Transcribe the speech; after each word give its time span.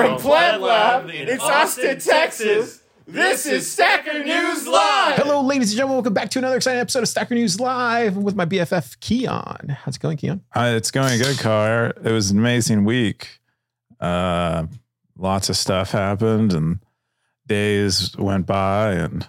From 0.00 0.16
Pleb 0.16 0.62
Lab 0.62 1.10
in 1.10 1.38
Austin, 1.40 1.98
Texas, 2.00 2.80
this 3.06 3.44
is 3.44 3.70
Stacker 3.70 4.24
News 4.24 4.66
Live. 4.66 5.16
Hello, 5.16 5.42
ladies 5.42 5.72
and 5.72 5.76
gentlemen. 5.76 5.96
Welcome 5.96 6.14
back 6.14 6.30
to 6.30 6.38
another 6.38 6.56
exciting 6.56 6.80
episode 6.80 7.02
of 7.02 7.08
Stacker 7.10 7.34
News 7.34 7.60
Live 7.60 8.16
with 8.16 8.34
my 8.34 8.46
BFF 8.46 8.96
Keyan. 9.00 9.70
How's 9.72 9.96
it 9.96 10.00
going, 10.00 10.16
Keyan? 10.16 10.40
Uh, 10.56 10.72
it's 10.74 10.90
going 10.90 11.20
good, 11.20 11.38
Car. 11.38 11.88
It 12.02 12.12
was 12.12 12.30
an 12.30 12.38
amazing 12.38 12.86
week. 12.86 13.40
Uh, 14.00 14.68
lots 15.18 15.50
of 15.50 15.56
stuff 15.58 15.90
happened, 15.90 16.54
and 16.54 16.78
days 17.46 18.16
went 18.16 18.46
by, 18.46 18.92
and 18.92 19.28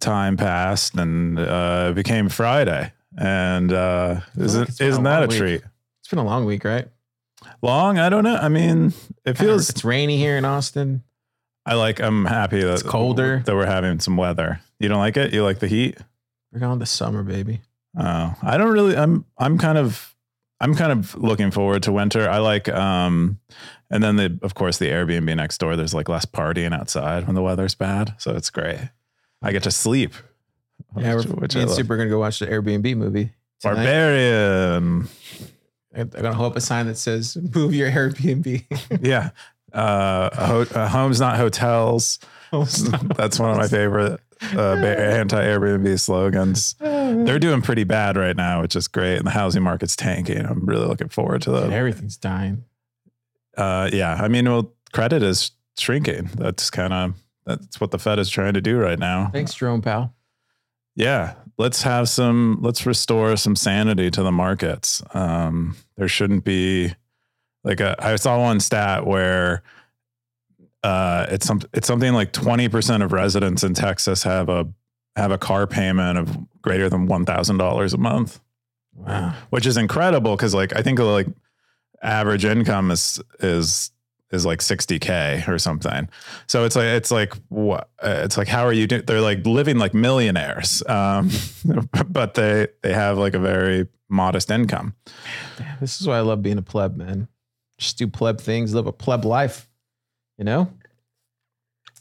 time 0.00 0.36
passed, 0.36 0.94
and 0.96 1.38
uh, 1.38 1.88
it 1.92 1.94
became 1.94 2.28
Friday. 2.28 2.92
And 3.16 3.72
uh, 3.72 4.20
isn't 4.36 4.68
it's 4.68 4.76
been 4.76 4.86
a 4.86 4.90
isn't 4.90 5.04
that 5.04 5.22
a 5.22 5.28
week. 5.28 5.38
treat? 5.38 5.62
It's 6.00 6.08
been 6.10 6.18
a 6.18 6.24
long 6.24 6.44
week, 6.44 6.62
right? 6.62 6.88
Long? 7.62 7.98
I 7.98 8.08
don't 8.08 8.24
know. 8.24 8.36
I 8.36 8.48
mean, 8.48 8.92
it 9.24 9.38
feels. 9.38 9.70
it's 9.70 9.84
rainy 9.84 10.16
here 10.18 10.36
in 10.36 10.44
Austin. 10.44 11.02
I 11.64 11.74
like. 11.74 12.00
I'm 12.00 12.24
happy 12.24 12.60
that 12.62 12.72
It's 12.74 12.82
colder. 12.82 13.42
that 13.46 13.54
we're 13.54 13.66
having 13.66 14.00
some 14.00 14.16
weather. 14.16 14.60
You 14.80 14.88
don't 14.88 14.98
like 14.98 15.16
it? 15.16 15.32
You 15.32 15.44
like 15.44 15.60
the 15.60 15.68
heat? 15.68 15.96
We're 16.52 16.60
going 16.60 16.78
to 16.80 16.86
summer, 16.86 17.22
baby. 17.22 17.60
Oh, 17.98 18.34
I 18.42 18.56
don't 18.58 18.72
really. 18.72 18.96
I'm. 18.96 19.24
I'm 19.38 19.58
kind 19.58 19.78
of. 19.78 20.08
I'm 20.60 20.74
kind 20.76 20.92
of 20.92 21.14
looking 21.16 21.50
forward 21.50 21.82
to 21.84 21.92
winter. 21.92 22.28
I 22.28 22.38
like. 22.38 22.68
Um, 22.68 23.38
and 23.90 24.02
then 24.02 24.16
the 24.16 24.38
of 24.42 24.54
course 24.54 24.78
the 24.78 24.86
Airbnb 24.88 25.36
next 25.36 25.58
door. 25.58 25.76
There's 25.76 25.94
like 25.94 26.08
less 26.08 26.24
partying 26.24 26.72
outside 26.72 27.26
when 27.26 27.34
the 27.34 27.42
weather's 27.42 27.74
bad, 27.74 28.14
so 28.18 28.34
it's 28.34 28.48
great. 28.50 28.78
I 29.42 29.52
get 29.52 29.62
to 29.64 29.70
sleep. 29.70 30.14
Yeah, 30.96 31.14
which, 31.16 31.26
we're, 31.26 31.34
which 31.34 31.54
me 31.54 31.60
I 31.60 31.62
and 31.62 31.70
love. 31.70 31.76
Super 31.76 31.94
are 31.94 31.96
gonna 31.96 32.10
go 32.10 32.18
watch 32.18 32.38
the 32.38 32.46
Airbnb 32.46 32.96
movie. 32.96 33.30
tonight. 33.60 33.74
Barbarian. 33.74 35.08
I'm 35.94 36.08
gonna 36.08 36.34
hold 36.34 36.52
up 36.52 36.56
a 36.56 36.60
sign 36.60 36.86
that 36.86 36.96
says 36.96 37.36
"Move 37.54 37.74
your 37.74 37.90
Airbnb." 37.90 38.64
yeah. 39.02 39.30
Uh, 39.72 40.28
a 40.32 40.46
ho- 40.46 40.66
uh, 40.74 40.88
homes 40.88 41.20
not 41.20 41.36
hotels. 41.36 42.18
That's 42.52 43.40
one 43.40 43.50
of 43.50 43.56
my 43.56 43.66
favorite 43.66 44.20
uh, 44.54 44.74
anti 44.76 45.42
Airbnb 45.42 45.98
slogans. 45.98 46.74
They're 46.78 47.38
doing 47.38 47.62
pretty 47.62 47.84
bad 47.84 48.16
right 48.16 48.36
now, 48.36 48.60
which 48.60 48.76
is 48.76 48.88
great. 48.88 49.16
And 49.16 49.26
the 49.26 49.30
housing 49.30 49.62
market's 49.62 49.96
tanking. 49.96 50.44
I'm 50.44 50.66
really 50.66 50.86
looking 50.86 51.08
forward 51.08 51.42
to 51.42 51.50
that. 51.52 51.72
Everything's 51.72 52.18
dying. 52.18 52.64
Uh, 53.56 53.88
yeah, 53.92 54.14
I 54.20 54.28
mean, 54.28 54.44
well, 54.50 54.72
credit 54.92 55.22
is 55.22 55.52
shrinking. 55.78 56.30
That's 56.34 56.68
kind 56.70 56.92
of 56.92 57.14
that's 57.46 57.80
what 57.80 57.90
the 57.90 57.98
Fed 57.98 58.18
is 58.18 58.28
trying 58.28 58.54
to 58.54 58.60
do 58.60 58.78
right 58.78 58.98
now. 58.98 59.30
Thanks, 59.32 59.54
Jerome 59.54 59.82
Powell. 59.82 60.12
Yeah, 60.94 61.34
let's 61.58 61.82
have 61.82 62.08
some. 62.08 62.58
Let's 62.60 62.84
restore 62.86 63.36
some 63.36 63.56
sanity 63.56 64.10
to 64.10 64.22
the 64.22 64.32
markets. 64.32 65.02
Um, 65.14 65.76
there 65.96 66.08
shouldn't 66.08 66.44
be 66.44 66.92
like 67.64 67.80
a. 67.80 67.96
I 67.98 68.16
saw 68.16 68.38
one 68.40 68.60
stat 68.60 69.06
where 69.06 69.62
uh, 70.82 71.26
it's 71.30 71.46
some. 71.46 71.60
It's 71.72 71.86
something 71.86 72.12
like 72.12 72.32
twenty 72.32 72.68
percent 72.68 73.02
of 73.02 73.12
residents 73.12 73.62
in 73.64 73.74
Texas 73.74 74.22
have 74.24 74.48
a 74.48 74.68
have 75.16 75.30
a 75.30 75.38
car 75.38 75.66
payment 75.66 76.18
of 76.18 76.36
greater 76.62 76.88
than 76.88 77.06
one 77.06 77.24
thousand 77.24 77.58
dollars 77.58 77.92
a 77.92 77.98
month 77.98 78.40
Wow. 78.94 79.34
which 79.50 79.64
is 79.66 79.76
incredible 79.78 80.36
because 80.36 80.54
like 80.54 80.74
I 80.76 80.82
think 80.82 80.98
like 80.98 81.26
average 82.02 82.44
income 82.44 82.90
is 82.90 83.20
is 83.40 83.90
is 84.32 84.46
like 84.46 84.60
60k 84.60 85.46
or 85.46 85.58
something. 85.58 86.08
So 86.46 86.64
it's 86.64 86.76
like 86.76 86.86
it's 86.86 87.10
like 87.10 87.34
what 87.48 87.90
it's 88.02 88.36
like 88.36 88.48
how 88.48 88.64
are 88.64 88.72
you 88.72 88.86
doing? 88.86 89.02
They're 89.06 89.20
like 89.20 89.44
living 89.46 89.78
like 89.78 89.94
millionaires, 89.94 90.82
um, 90.88 91.30
but 92.08 92.34
they 92.34 92.68
they 92.82 92.92
have 92.92 93.18
like 93.18 93.34
a 93.34 93.38
very 93.38 93.88
modest 94.08 94.50
income. 94.50 94.94
This 95.80 96.00
is 96.00 96.06
why 96.06 96.18
I 96.18 96.20
love 96.20 96.42
being 96.42 96.58
a 96.58 96.62
pleb, 96.62 96.96
man. 96.96 97.28
Just 97.78 97.98
do 97.98 98.06
pleb 98.06 98.40
things, 98.40 98.74
live 98.74 98.86
a 98.86 98.92
pleb 98.92 99.24
life. 99.24 99.68
You 100.38 100.44
know, 100.44 100.72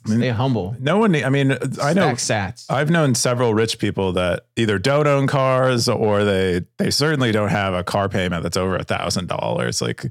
I 0.06 0.10
mean, 0.10 0.20
stay 0.20 0.30
humble. 0.30 0.76
No 0.80 0.98
one. 0.98 1.16
I 1.16 1.30
mean, 1.30 1.52
I 1.82 1.94
know. 1.94 2.12
Sats. 2.14 2.66
I've 2.70 2.90
known 2.90 3.14
several 3.14 3.54
rich 3.54 3.78
people 3.78 4.14
that 4.14 4.46
either 4.56 4.80
don't 4.80 5.06
own 5.06 5.28
cars 5.28 5.88
or 5.88 6.24
they 6.24 6.62
they 6.78 6.90
certainly 6.90 7.32
don't 7.32 7.50
have 7.50 7.74
a 7.74 7.84
car 7.84 8.10
payment 8.10 8.42
that's 8.42 8.58
over 8.58 8.76
a 8.76 8.84
thousand 8.84 9.28
dollars. 9.28 9.82
Like, 9.82 10.06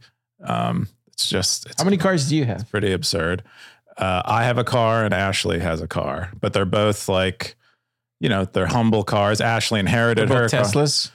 um, 0.45 0.89
it's 1.21 1.29
just 1.29 1.67
it's 1.67 1.77
How 1.81 1.85
many 1.85 1.97
cars 1.97 2.29
do 2.29 2.37
you 2.37 2.45
have? 2.47 2.69
pretty 2.71 2.93
absurd. 2.93 3.43
Uh, 3.97 4.23
I 4.25 4.45
have 4.45 4.57
a 4.59 4.65
car 4.65 5.05
and 5.05 5.13
Ashley 5.13 5.59
has 5.59 5.81
a 5.83 5.87
car, 5.89 6.31
but 6.41 6.53
they're 6.55 6.65
both 6.65 7.09
like, 7.09 7.57
you 8.19 8.29
know, 8.31 8.47
they're 8.47 8.67
humble 8.67 9.05
cars. 9.05 9.41
Ashley 9.43 9.81
inherited 9.81 10.29
her 10.31 10.43
Both 10.43 10.51
car. 10.53 10.63
Teslas. 10.63 11.11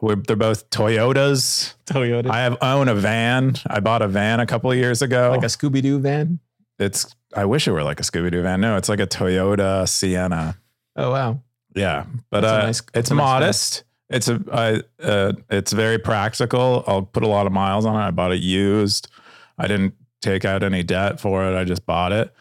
We're, 0.00 0.14
they're 0.14 0.36
both 0.36 0.70
Toyotas. 0.70 1.74
Toyota. 1.86 2.30
I 2.30 2.42
have 2.42 2.56
own 2.62 2.86
a 2.88 2.94
van. 2.94 3.56
I 3.66 3.80
bought 3.80 4.02
a 4.02 4.06
van 4.08 4.38
a 4.38 4.46
couple 4.46 4.70
of 4.70 4.76
years 4.76 5.02
ago. 5.02 5.30
like 5.32 5.42
a 5.42 5.46
Scooby 5.46 5.82
Doo 5.82 5.98
van. 5.98 6.38
it's 6.78 7.12
I 7.34 7.44
wish 7.44 7.66
it 7.66 7.72
were 7.72 7.82
like 7.82 7.98
a 7.98 8.04
Scooby 8.04 8.30
Doo 8.30 8.42
van. 8.42 8.60
No, 8.60 8.76
it's 8.76 8.88
like 8.88 9.00
a 9.00 9.06
Toyota 9.06 9.88
Sienna. 9.88 10.56
Oh 10.94 11.10
wow. 11.10 11.40
Yeah, 11.74 12.04
but 12.30 12.44
uh, 12.44 12.62
nice- 12.66 12.82
it's 12.94 13.10
a 13.10 13.14
nice 13.14 13.18
modest. 13.24 13.84
It's 14.10 14.28
a 14.28 14.40
I, 14.52 14.82
uh, 15.04 15.32
it's 15.50 15.72
very 15.72 15.98
practical. 15.98 16.84
I'll 16.86 17.02
put 17.02 17.22
a 17.24 17.28
lot 17.28 17.46
of 17.46 17.52
miles 17.52 17.84
on 17.84 17.96
it. 17.96 18.06
I 18.06 18.10
bought 18.12 18.32
it 18.32 18.40
used. 18.40 19.08
I 19.58 19.66
didn't 19.66 19.94
take 20.22 20.44
out 20.44 20.62
any 20.62 20.82
debt 20.82 21.20
for 21.20 21.44
it. 21.46 21.56
I 21.58 21.64
just 21.64 21.84
bought 21.86 22.12
it, 22.12 22.32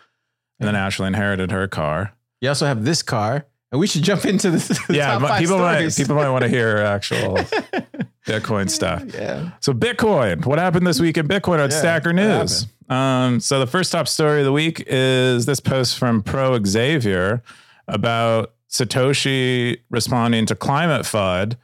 and 0.60 0.68
then 0.68 0.76
Ashley 0.76 1.08
inherited 1.08 1.52
her 1.52 1.68
car. 1.68 2.14
You 2.42 2.50
also 2.50 2.66
have 2.66 2.86
this 2.86 3.02
car, 3.02 3.46
and 3.72 3.80
we 3.80 3.88
should 3.88 4.04
jump 4.04 4.26
into 4.26 4.52
the, 4.52 4.58
the 4.88 4.96
yeah, 4.96 5.08
top 5.14 5.22
but 5.22 5.28
five 5.30 5.40
people 5.40 5.58
might 5.60 5.76
stories. 5.78 5.98
people 5.98 6.16
might 6.16 6.30
want 6.30 6.44
to 6.44 6.50
hear 6.50 6.78
actual 6.78 7.38
Bitcoin 8.26 8.70
stuff. 8.70 9.04
yeah. 9.14 9.52
So 9.62 9.74
Bitcoin, 9.74 10.46
what 10.46 10.60
happened 10.60 10.86
this 10.86 11.00
week 11.00 11.18
in 11.18 11.28
Bitcoin 11.28 11.64
on 11.64 11.70
Yeah, 11.72 11.78
Stacker 11.80 12.14
News? 12.14 12.68
Um, 12.90 13.40
so 13.40 13.60
the 13.60 13.68
first 13.68 13.92
top 13.92 14.08
story 14.08 14.40
of 14.40 14.46
the 14.46 14.52
week 14.54 14.84
is 14.88 15.46
this 15.46 15.60
post 15.60 15.98
from 15.98 16.24
ProXaviar 16.24 17.42
about 17.88 18.54
Satoshi 18.70 19.80
responding 19.90 20.46
to 20.46 20.56
Climate 20.56 21.02
FUD, 21.04 21.56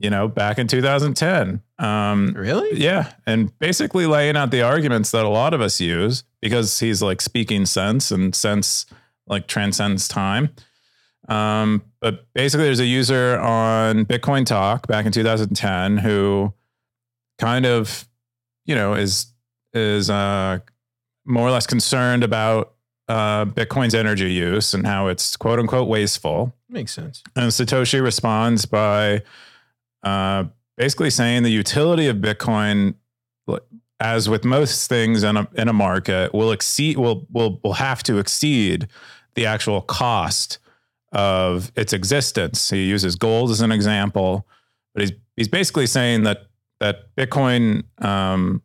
you 0.00 0.08
know, 0.10 0.28
back 0.28 0.58
in 0.58 0.66
2010. 0.68 1.60
Um, 1.78 2.32
Really? 2.36 2.78
yeah, 2.80 3.12
and 3.26 3.56
basically 3.58 4.06
laying 4.06 4.36
out 4.36 4.50
the 4.50 4.62
arguments 4.62 5.10
that 5.10 5.24
a 5.24 5.28
lot 5.28 5.52
of 5.54 5.60
us 5.60 5.80
use 5.80 6.24
because 6.40 6.78
he's 6.78 7.02
like 7.02 7.20
speaking 7.20 7.66
sense 7.66 8.10
and 8.10 8.34
sense 8.34 8.86
like 9.26 9.46
transcends 9.48 10.08
time. 10.08 10.50
Um, 11.28 11.82
but 12.00 12.26
basically, 12.32 12.64
there's 12.66 12.80
a 12.80 12.86
user 12.86 13.38
on 13.40 14.06
Bitcoin 14.06 14.46
Talk 14.46 14.86
back 14.86 15.04
in 15.04 15.12
2010 15.12 15.98
who 15.98 16.54
kind 17.38 17.66
of, 17.66 18.08
you 18.64 18.74
know, 18.74 18.94
is 18.94 19.26
is 19.74 20.08
uh, 20.08 20.60
more 21.26 21.46
or 21.46 21.50
less 21.50 21.66
concerned 21.66 22.24
about 22.24 22.72
uh, 23.08 23.44
Bitcoin's 23.46 23.94
energy 23.94 24.32
use 24.32 24.72
and 24.74 24.86
how 24.86 25.08
it's 25.08 25.36
quote 25.36 25.58
unquote 25.58 25.88
wasteful. 25.88 26.54
Makes 26.70 26.92
sense. 26.92 27.22
And 27.36 27.50
Satoshi 27.50 28.02
responds 28.02 28.64
by 28.64 29.22
uh, 30.02 30.44
basically 30.76 31.10
saying 31.10 31.42
the 31.42 31.50
utility 31.50 32.06
of 32.06 32.16
Bitcoin, 32.16 32.94
as 34.00 34.28
with 34.28 34.44
most 34.44 34.88
things 34.88 35.22
in 35.22 35.36
a 35.36 35.48
in 35.54 35.68
a 35.68 35.72
market, 35.72 36.32
will 36.32 36.52
exceed 36.52 36.98
will 36.98 37.26
will 37.30 37.60
will 37.64 37.74
have 37.74 38.02
to 38.04 38.18
exceed 38.18 38.88
the 39.34 39.46
actual 39.46 39.80
cost 39.80 40.58
of 41.12 41.72
its 41.76 41.92
existence. 41.92 42.70
He 42.70 42.84
uses 42.84 43.16
gold 43.16 43.50
as 43.50 43.60
an 43.60 43.72
example, 43.72 44.46
but 44.94 45.02
he's 45.02 45.12
he's 45.36 45.48
basically 45.48 45.86
saying 45.86 46.22
that 46.24 46.46
that 46.80 47.14
Bitcoin 47.16 47.84
um, 48.02 48.62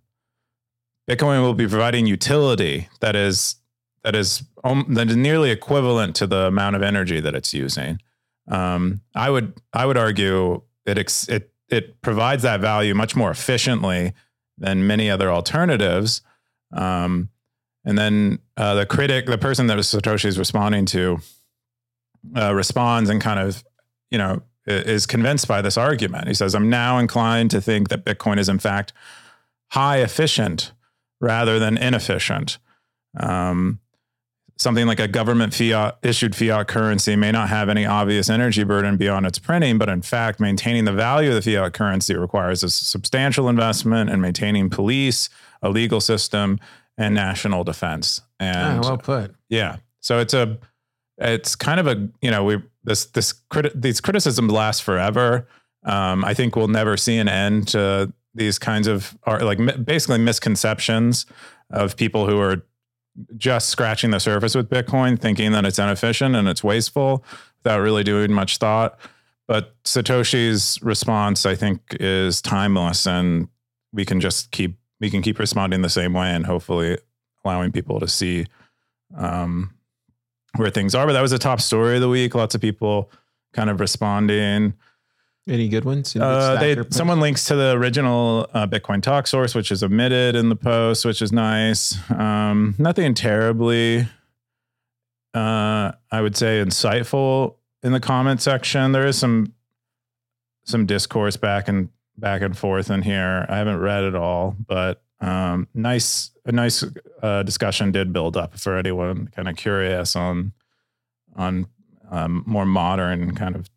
Bitcoin 1.09 1.41
will 1.41 1.53
be 1.53 1.67
providing 1.67 2.05
utility 2.05 2.87
that 3.01 3.15
is 3.15 3.55
that 4.03 4.15
is 4.15 4.43
um, 4.63 4.85
that 4.89 5.09
is 5.09 5.15
nearly 5.15 5.51
equivalent 5.51 6.15
to 6.17 6.27
the 6.27 6.47
amount 6.47 6.75
of 6.75 6.81
energy 6.81 7.19
that 7.19 7.35
it's 7.35 7.53
using. 7.53 7.99
Um, 8.47 9.01
I 9.15 9.29
would 9.29 9.59
I 9.73 9.85
would 9.85 9.97
argue 9.97 10.61
it 10.85 10.97
ex- 10.97 11.27
it 11.27 11.51
it 11.69 12.01
provides 12.01 12.43
that 12.43 12.61
value 12.61 12.93
much 12.93 13.15
more 13.15 13.31
efficiently 13.31 14.13
than 14.57 14.85
many 14.85 15.09
other 15.09 15.31
alternatives. 15.31 16.21
Um, 16.71 17.29
and 17.85 17.97
then 17.97 18.39
uh, 18.57 18.75
the 18.75 18.85
critic, 18.85 19.25
the 19.25 19.37
person 19.37 19.67
that 19.67 19.77
Satoshi 19.79 20.25
is 20.25 20.39
responding 20.39 20.85
to, 20.87 21.19
uh, 22.35 22.53
responds 22.53 23.09
and 23.09 23.21
kind 23.21 23.39
of 23.39 23.63
you 24.09 24.17
know 24.17 24.43
is 24.65 25.05
convinced 25.05 25.47
by 25.47 25.61
this 25.61 25.77
argument. 25.77 26.27
He 26.27 26.33
says, 26.33 26.55
"I'm 26.55 26.69
now 26.69 26.97
inclined 26.97 27.51
to 27.51 27.61
think 27.61 27.89
that 27.89 28.05
Bitcoin 28.05 28.39
is 28.39 28.47
in 28.47 28.59
fact 28.59 28.93
high 29.71 29.97
efficient 29.97 30.71
rather 31.19 31.59
than 31.59 31.77
inefficient." 31.77 32.59
Um, 33.19 33.79
something 34.57 34.85
like 34.87 34.99
a 34.99 35.07
government 35.07 35.53
fiat 35.53 35.97
issued 36.03 36.35
fiat 36.35 36.67
currency 36.67 37.15
may 37.15 37.31
not 37.31 37.49
have 37.49 37.69
any 37.69 37.85
obvious 37.85 38.29
energy 38.29 38.63
burden 38.63 38.97
beyond 38.97 39.25
its 39.25 39.39
printing, 39.39 39.77
but 39.77 39.89
in 39.89 40.01
fact, 40.01 40.39
maintaining 40.39 40.85
the 40.85 40.91
value 40.93 41.29
of 41.35 41.43
the 41.43 41.55
fiat 41.55 41.73
currency 41.73 42.15
requires 42.15 42.63
a 42.63 42.69
substantial 42.69 43.49
investment 43.49 44.09
in 44.09 44.21
maintaining 44.21 44.69
police, 44.69 45.29
a 45.61 45.69
legal 45.69 45.99
system, 45.99 46.59
and 46.97 47.15
national 47.15 47.63
defense. 47.63 48.21
Ah, 48.39 48.43
And 48.43 48.81
well 48.83 48.97
put. 48.97 49.33
yeah, 49.49 49.77
so 49.99 50.19
it's 50.19 50.33
a, 50.33 50.57
it's 51.17 51.55
kind 51.55 51.79
of 51.79 51.87
a 51.87 52.09
you 52.21 52.29
know 52.31 52.43
we 52.43 52.61
this 52.83 53.05
this 53.07 53.33
criti- 53.51 53.71
these 53.79 53.99
criticisms 54.01 54.51
last 54.51 54.83
forever. 54.83 55.47
Um, 55.85 56.23
I 56.23 56.33
think 56.33 56.55
we'll 56.55 56.67
never 56.67 56.95
see 56.97 57.17
an 57.17 57.27
end 57.27 57.67
to 57.69 58.13
these 58.35 58.57
kinds 58.59 58.87
of 58.87 59.17
are 59.23 59.39
like 59.39 59.59
basically 59.85 60.17
misconceptions 60.19 61.25
of 61.69 61.95
people 61.97 62.27
who 62.27 62.39
are 62.39 62.65
just 63.37 63.69
scratching 63.69 64.11
the 64.11 64.19
surface 64.19 64.55
with 64.55 64.69
Bitcoin, 64.69 65.19
thinking 65.19 65.51
that 65.51 65.65
it's 65.65 65.79
inefficient 65.79 66.35
and 66.35 66.47
it's 66.47 66.63
wasteful 66.63 67.23
without 67.63 67.79
really 67.79 68.03
doing 68.03 68.31
much 68.31 68.57
thought. 68.57 68.97
But 69.47 69.75
Satoshi's 69.83 70.81
response, 70.81 71.45
I 71.45 71.55
think, 71.55 71.81
is 71.99 72.41
timeless, 72.41 73.05
and 73.05 73.49
we 73.91 74.05
can 74.05 74.19
just 74.19 74.51
keep 74.51 74.77
we 74.99 75.09
can 75.09 75.21
keep 75.21 75.37
responding 75.37 75.81
the 75.81 75.89
same 75.89 76.13
way, 76.13 76.29
and 76.31 76.45
hopefully 76.45 76.97
allowing 77.43 77.71
people 77.71 77.99
to 77.99 78.07
see 78.07 78.45
um, 79.17 79.73
where 80.55 80.69
things 80.69 80.95
are. 80.95 81.05
But 81.05 81.13
that 81.13 81.21
was 81.21 81.33
a 81.33 81.39
top 81.39 81.59
story 81.59 81.95
of 81.95 82.01
the 82.01 82.09
week. 82.09 82.35
Lots 82.35 82.55
of 82.55 82.61
people 82.61 83.11
kind 83.53 83.69
of 83.69 83.79
responding. 83.79 84.73
Any 85.47 85.67
good 85.67 85.83
ones? 85.83 86.15
Uh, 86.15 86.57
they 86.57 86.77
someone 86.89 87.19
links 87.19 87.45
to 87.45 87.55
the 87.55 87.71
original 87.71 88.47
uh, 88.53 88.65
Bitcoin 88.65 89.01
talk 89.01 89.27
source, 89.27 89.53
which 89.53 89.71
is 89.71 89.83
omitted 89.83 90.35
in 90.35 90.47
the 90.47 90.55
post, 90.55 91.03
which 91.03 91.21
is 91.21 91.33
nice. 91.33 91.97
Um, 92.09 92.75
nothing 92.77 93.13
terribly, 93.13 94.07
uh, 95.33 95.91
I 96.11 96.21
would 96.21 96.37
say, 96.37 96.63
insightful 96.63 97.55
in 97.83 97.91
the 97.91 97.99
comment 97.99 98.41
section. 98.41 98.93
There 98.93 99.05
is 99.05 99.17
some 99.17 99.53
some 100.63 100.85
discourse 100.85 101.35
back 101.35 101.67
and 101.67 101.89
back 102.17 102.41
and 102.41 102.57
forth 102.57 102.89
in 102.89 103.01
here. 103.01 103.45
I 103.49 103.57
haven't 103.57 103.79
read 103.79 104.05
it 104.05 104.15
all, 104.15 104.55
but 104.65 105.03
um, 105.19 105.67
nice 105.73 106.31
a 106.45 106.53
nice 106.53 106.85
uh, 107.21 107.43
discussion 107.43 107.91
did 107.91 108.13
build 108.13 108.37
up 108.37 108.57
for 108.57 108.77
anyone 108.77 109.27
kind 109.27 109.49
of 109.49 109.57
curious 109.57 110.15
on 110.15 110.53
on 111.35 111.67
um, 112.09 112.43
more 112.45 112.65
modern 112.65 113.35
kind 113.35 113.57
of 113.57 113.69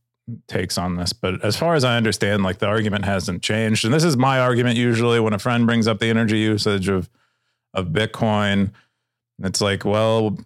takes 0.49 0.79
on 0.79 0.97
this. 0.97 1.13
But 1.13 1.45
as 1.45 1.57
far 1.57 1.75
as 1.75 1.85
I 1.85 1.97
understand, 1.97 2.43
like 2.43 2.59
the 2.59 2.67
argument 2.67 3.05
hasn't 3.05 3.43
changed. 3.43 3.85
And 3.85 3.95
this 3.95 4.05
is 4.05 4.17
my 4.17 4.41
argument 4.41 4.77
usually 4.77 5.21
when 5.21 5.33
a 5.33 5.39
friend 5.39 5.67
brings 5.67 5.87
up 5.87 5.99
the 5.99 6.11
energy 6.11 6.39
usage 6.39 6.89
of 6.89 7.09
of 7.75 7.89
Bitcoin. 7.89 8.71
It's 9.43 9.61
like, 9.61 9.85
well, 9.85 10.39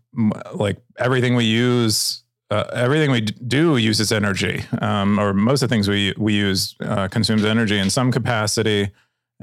like 0.53 0.79
everything 0.99 1.37
we 1.37 1.45
use, 1.45 2.25
uh, 2.51 2.65
everything 2.73 3.13
we 3.13 3.21
do 3.21 3.77
uses 3.77 4.11
energy, 4.11 4.65
um, 4.81 5.19
or 5.19 5.33
most 5.33 5.63
of 5.63 5.69
the 5.69 5.75
things 5.75 5.89
we 5.89 6.13
we 6.19 6.35
use 6.35 6.75
uh, 6.81 7.09
consumes 7.09 7.45
energy 7.45 7.79
in 7.79 7.91
some 7.91 8.11
capacity. 8.13 8.91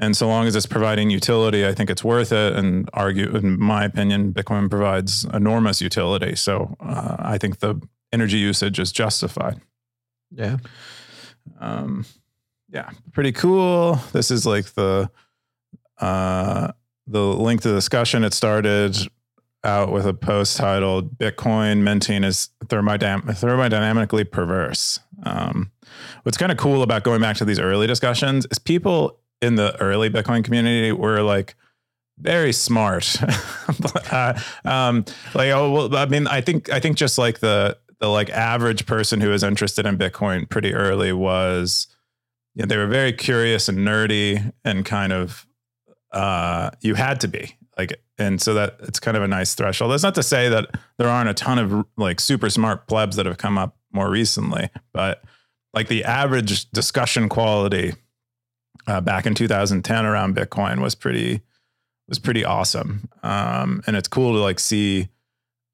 And 0.00 0.16
so 0.16 0.28
long 0.28 0.46
as 0.46 0.54
it's 0.54 0.66
providing 0.66 1.10
utility, 1.10 1.66
I 1.66 1.74
think 1.74 1.90
it's 1.90 2.04
worth 2.04 2.30
it. 2.30 2.54
And 2.54 2.88
argue, 2.92 3.34
in 3.34 3.58
my 3.58 3.84
opinion, 3.84 4.32
Bitcoin 4.32 4.70
provides 4.70 5.24
enormous 5.34 5.80
utility. 5.80 6.36
So 6.36 6.76
uh, 6.78 7.16
I 7.18 7.36
think 7.36 7.58
the 7.58 7.80
energy 8.12 8.38
usage 8.38 8.78
is 8.78 8.92
justified. 8.92 9.60
Yeah. 10.30 10.58
Um, 11.58 12.04
yeah, 12.70 12.90
pretty 13.12 13.32
cool. 13.32 14.00
This 14.12 14.30
is 14.30 14.44
like 14.44 14.66
the 14.74 15.10
uh, 15.98 16.72
the 17.06 17.20
link 17.20 17.62
to 17.62 17.68
the 17.68 17.74
discussion. 17.74 18.24
It 18.24 18.34
started 18.34 18.96
out 19.64 19.90
with 19.90 20.06
a 20.06 20.14
post 20.14 20.56
titled 20.56 21.18
"Bitcoin 21.18 21.78
minting 21.78 22.24
is 22.24 22.50
thermodynam- 22.66 23.24
thermodynamically 23.24 24.30
perverse." 24.30 25.00
Um, 25.22 25.72
what's 26.22 26.38
kind 26.38 26.52
of 26.52 26.58
cool 26.58 26.82
about 26.82 27.04
going 27.04 27.20
back 27.20 27.36
to 27.38 27.44
these 27.44 27.58
early 27.58 27.86
discussions 27.86 28.46
is 28.50 28.58
people 28.58 29.18
in 29.40 29.54
the 29.54 29.80
early 29.80 30.10
Bitcoin 30.10 30.44
community 30.44 30.92
were 30.92 31.22
like 31.22 31.54
very 32.18 32.52
smart. 32.52 33.16
uh, 34.12 34.38
um, 34.64 35.04
like, 35.34 35.50
oh, 35.50 35.70
well, 35.70 35.96
I 35.96 36.06
mean, 36.06 36.26
I 36.26 36.40
think 36.40 36.70
I 36.70 36.80
think 36.80 36.96
just 36.96 37.18
like 37.18 37.40
the 37.40 37.78
the 38.00 38.08
like 38.08 38.30
average 38.30 38.86
person 38.86 39.20
who 39.20 39.30
was 39.30 39.42
interested 39.42 39.86
in 39.86 39.98
Bitcoin 39.98 40.48
pretty 40.48 40.74
early 40.74 41.12
was, 41.12 41.88
you 42.54 42.62
know, 42.62 42.66
they 42.66 42.76
were 42.76 42.86
very 42.86 43.12
curious 43.12 43.68
and 43.68 43.78
nerdy 43.78 44.52
and 44.64 44.84
kind 44.84 45.12
of, 45.12 45.46
uh, 46.12 46.70
you 46.80 46.94
had 46.94 47.20
to 47.20 47.28
be 47.28 47.56
like, 47.76 48.00
and 48.18 48.42
so 48.42 48.54
that 48.54 48.76
it's 48.82 48.98
kind 48.98 49.16
of 49.16 49.22
a 49.22 49.28
nice 49.28 49.54
threshold. 49.54 49.92
That's 49.92 50.02
not 50.02 50.16
to 50.16 50.22
say 50.22 50.48
that 50.48 50.76
there 50.98 51.08
aren't 51.08 51.30
a 51.30 51.34
ton 51.34 51.58
of 51.58 51.86
like 51.96 52.18
super 52.20 52.50
smart 52.50 52.88
plebs 52.88 53.16
that 53.16 53.26
have 53.26 53.38
come 53.38 53.56
up 53.56 53.76
more 53.92 54.10
recently, 54.10 54.70
but 54.92 55.22
like 55.72 55.88
the 55.88 56.04
average 56.04 56.70
discussion 56.70 57.28
quality 57.28 57.94
uh, 58.86 59.00
back 59.00 59.26
in 59.26 59.34
2010 59.34 60.04
around 60.04 60.34
Bitcoin 60.34 60.80
was 60.80 60.94
pretty 60.94 61.42
was 62.08 62.18
pretty 62.18 62.44
awesome. 62.44 63.08
Um, 63.22 63.82
and 63.86 63.94
it's 63.94 64.08
cool 64.08 64.32
to 64.32 64.38
like 64.38 64.58
see 64.58 65.08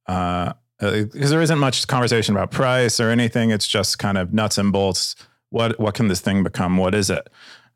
uh, 0.06 0.52
because 0.78 1.26
uh, 1.26 1.28
there 1.28 1.42
isn't 1.42 1.58
much 1.58 1.86
conversation 1.86 2.34
about 2.34 2.50
price 2.50 2.98
or 2.98 3.10
anything. 3.10 3.50
It's 3.50 3.66
just 3.66 3.98
kind 3.98 4.18
of 4.18 4.32
nuts 4.32 4.58
and 4.58 4.72
bolts. 4.72 5.14
What 5.50 5.78
what 5.78 5.94
can 5.94 6.08
this 6.08 6.20
thing 6.20 6.42
become? 6.42 6.76
What 6.76 6.94
is 6.94 7.10
it? 7.10 7.28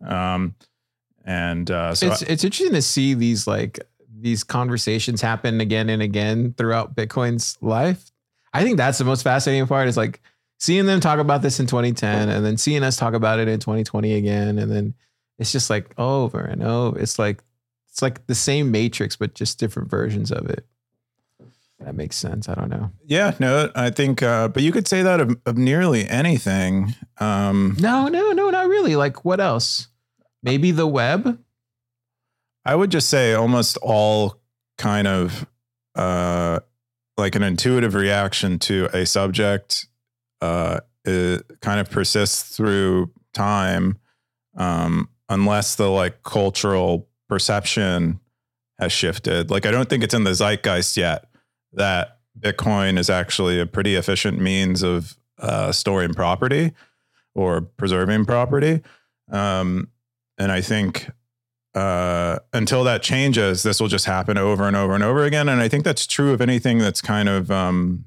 Um, 0.05 0.55
and 1.25 1.71
uh, 1.71 1.95
so 1.95 2.11
it's 2.11 2.23
I, 2.23 2.27
it's 2.27 2.45
interesting 2.45 2.75
to 2.75 2.83
see 2.83 3.15
these 3.15 3.47
like 3.47 3.81
these 4.21 4.43
conversations 4.43 5.21
happen 5.21 5.61
again 5.61 5.89
and 5.89 6.03
again 6.03 6.55
throughout 6.57 6.97
Bitcoin's 6.97 7.57
life. 7.61 8.11
I 8.53 8.65
think 8.65 8.79
that's 8.79 8.99
the 8.99 9.05
most 9.05 9.23
fascinating 9.23 9.67
part. 9.69 9.87
Is 9.89 9.97
like 9.97 10.21
seeing 10.59 10.87
them 10.87 11.01
talk 11.01 11.21
about 11.21 11.43
this 11.43 11.61
in 11.61 11.67
2010 11.67 12.29
and 12.29 12.45
then 12.45 12.57
seeing 12.57 12.83
us 12.83 12.97
talk 12.97 13.15
about 13.15 13.39
it 13.39 13.47
in 13.47 13.61
2020 13.61 14.15
again, 14.15 14.59
and 14.59 14.73
then 14.73 14.95
it's 15.39 15.53
just 15.53 15.71
like 15.71 15.93
over 15.99 16.41
and 16.41 16.65
over. 16.65 16.99
It's 16.99 17.19
like 17.19 17.45
it's 17.89 18.03
like 18.03 18.27
the 18.27 18.35
same 18.35 18.71
matrix 18.71 19.17
but 19.17 19.35
just 19.35 19.59
different 19.59 19.89
versions 19.91 20.33
of 20.33 20.49
it 20.51 20.67
that 21.81 21.95
makes 21.95 22.17
sense. 22.17 22.49
I 22.49 22.55
don't 22.55 22.71
know. 22.71 22.91
Yeah, 23.05 23.35
no, 23.39 23.71
I 23.75 23.91
think, 23.91 24.23
uh, 24.23 24.49
but 24.49 24.63
you 24.63 24.73
could 24.73 24.89
say 24.89 25.03
that 25.03 25.21
of, 25.21 25.37
of 25.47 25.57
nearly 25.57 26.09
anything. 26.09 26.95
Um, 27.19 27.77
no, 27.79 28.09
no, 28.09 28.33
no, 28.33 28.51
not 28.51 28.69
really. 28.69 28.97
Like 28.97 29.25
what 29.25 29.41
else? 29.41 29.89
Maybe 30.43 30.71
the 30.71 30.87
web. 30.87 31.39
I 32.65 32.75
would 32.75 32.91
just 32.91 33.09
say 33.09 33.33
almost 33.35 33.77
all 33.79 34.41
kind 34.77 35.07
of 35.07 35.47
uh, 35.95 36.61
like 37.17 37.35
an 37.35 37.43
intuitive 37.43 37.95
reaction 37.95 38.59
to 38.61 38.89
a 38.93 39.07
subject 39.07 39.87
uh, 40.41 40.81
kind 41.05 41.81
of 41.81 41.91
persists 41.91 42.57
through 42.57 43.11
time, 43.33 43.99
um, 44.57 45.09
unless 45.29 45.77
the 45.77 45.89
like 45.89 46.23
cultural 46.25 47.09
perception 47.29 48.21
has 48.79 48.93
shifted. 48.93 49.51
Like 49.51 49.65
I 49.65 49.71
don't 49.71 49.89
think 49.89 50.03
it's 50.03 50.15
in 50.15 50.25
the 50.25 50.35
zeitgeist 50.35 50.97
yet 50.97 51.28
that 51.73 52.19
Bitcoin 52.39 52.99
is 52.99 53.11
actually 53.11 53.61
a 53.61 53.67
pretty 53.67 53.95
efficient 53.95 54.41
means 54.41 54.83
of 54.83 55.17
uh, 55.39 55.73
storing 55.73 56.15
property 56.15 56.73
or 57.35 57.61
preserving 57.61 58.25
property. 58.25 58.83
Um, 59.31 59.89
and 60.39 60.53
I 60.53 60.61
think 60.61 61.11
uh, 61.75 62.39
until 62.53 62.85
that 62.85 63.03
changes, 63.03 63.63
this 63.63 63.81
will 63.81 63.89
just 63.89 64.07
happen 64.07 64.39
over 64.39 64.65
and 64.65 64.77
over 64.77 64.95
and 64.95 65.05
over 65.05 65.25
again. 65.25 65.49
And 65.49 65.61
I 65.61 65.69
think 65.69 65.85
that's 65.85 66.07
true 66.07 66.33
of 66.33 66.41
anything 66.41 66.79
that's 66.79 67.01
kind 67.01 67.29
of 67.29 67.51
um, 67.51 68.05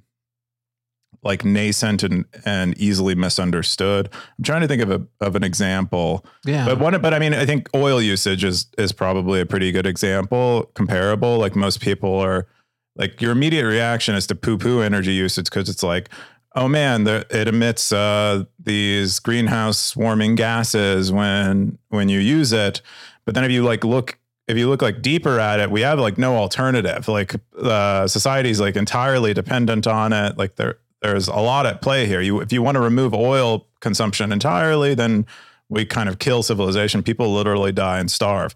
like 1.23 1.45
nascent 1.45 2.03
and, 2.03 2.25
and 2.45 2.77
easily 2.77 3.15
misunderstood. 3.15 4.09
I'm 4.37 4.43
trying 4.43 4.61
to 4.61 4.67
think 4.67 4.81
of 4.81 4.91
a 4.91 5.05
of 5.19 5.35
an 5.35 5.43
example. 5.43 6.25
Yeah. 6.45 6.65
But 6.65 6.79
one 6.79 6.99
but 7.01 7.13
I 7.13 7.19
mean 7.19 7.33
I 7.33 7.45
think 7.45 7.69
oil 7.75 8.01
usage 8.01 8.43
is 8.43 8.67
is 8.77 8.91
probably 8.91 9.39
a 9.39 9.45
pretty 9.45 9.71
good 9.71 9.85
example, 9.85 10.71
comparable. 10.73 11.37
Like 11.37 11.55
most 11.55 11.79
people 11.79 12.15
are 12.15 12.47
like 12.95 13.21
your 13.21 13.31
immediate 13.31 13.65
reaction 13.65 14.15
is 14.15 14.27
to 14.27 14.35
poo 14.35 14.57
poo 14.57 14.81
energy 14.81 15.13
usage 15.13 15.45
because 15.45 15.69
it's 15.69 15.83
like, 15.83 16.09
oh 16.55 16.67
man, 16.67 17.05
the, 17.05 17.25
it 17.29 17.47
emits 17.47 17.91
uh, 17.91 18.43
these 18.59 19.19
greenhouse 19.19 19.95
warming 19.95 20.35
gases 20.35 21.11
when 21.11 21.77
when 21.89 22.09
you 22.09 22.19
use 22.19 22.51
it. 22.51 22.81
But 23.25 23.35
then 23.35 23.43
if 23.43 23.51
you 23.51 23.63
like 23.63 23.83
look 23.83 24.17
if 24.47 24.57
you 24.57 24.67
look 24.67 24.81
like 24.81 25.01
deeper 25.01 25.39
at 25.39 25.59
it, 25.59 25.71
we 25.71 25.81
have 25.81 25.99
like 25.99 26.17
no 26.17 26.35
alternative. 26.35 27.07
Like 27.07 27.35
uh, 27.57 28.07
society's 28.07 28.59
like 28.59 28.75
entirely 28.75 29.33
dependent 29.33 29.87
on 29.87 30.11
it. 30.11 30.37
Like 30.37 30.55
there 30.57 30.79
there's 31.01 31.27
a 31.27 31.37
lot 31.37 31.65
at 31.65 31.81
play 31.81 32.05
here. 32.05 32.21
You 32.21 32.41
if 32.41 32.51
you 32.51 32.61
want 32.61 32.75
to 32.75 32.81
remove 32.81 33.13
oil 33.13 33.67
consumption 33.79 34.31
entirely, 34.31 34.93
then 34.93 35.25
we 35.69 35.85
kind 35.85 36.09
of 36.09 36.19
kill 36.19 36.43
civilization. 36.43 37.01
People 37.01 37.33
literally 37.33 37.71
die 37.71 37.99
and 37.99 38.11
starve. 38.11 38.53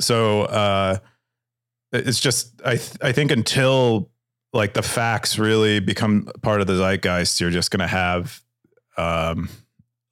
So 0.00 0.42
uh, 0.42 0.98
it's 1.94 2.20
just 2.20 2.60
I 2.64 2.76
th- 2.76 2.96
I 3.02 3.12
think 3.12 3.30
until 3.30 4.10
like 4.52 4.74
the 4.74 4.82
facts 4.82 5.38
really 5.38 5.80
become 5.80 6.28
part 6.42 6.60
of 6.60 6.66
the 6.66 6.74
zeitgeist, 6.74 7.40
you're 7.40 7.50
just 7.50 7.70
gonna 7.70 7.88
have 7.88 8.40
um 8.96 9.48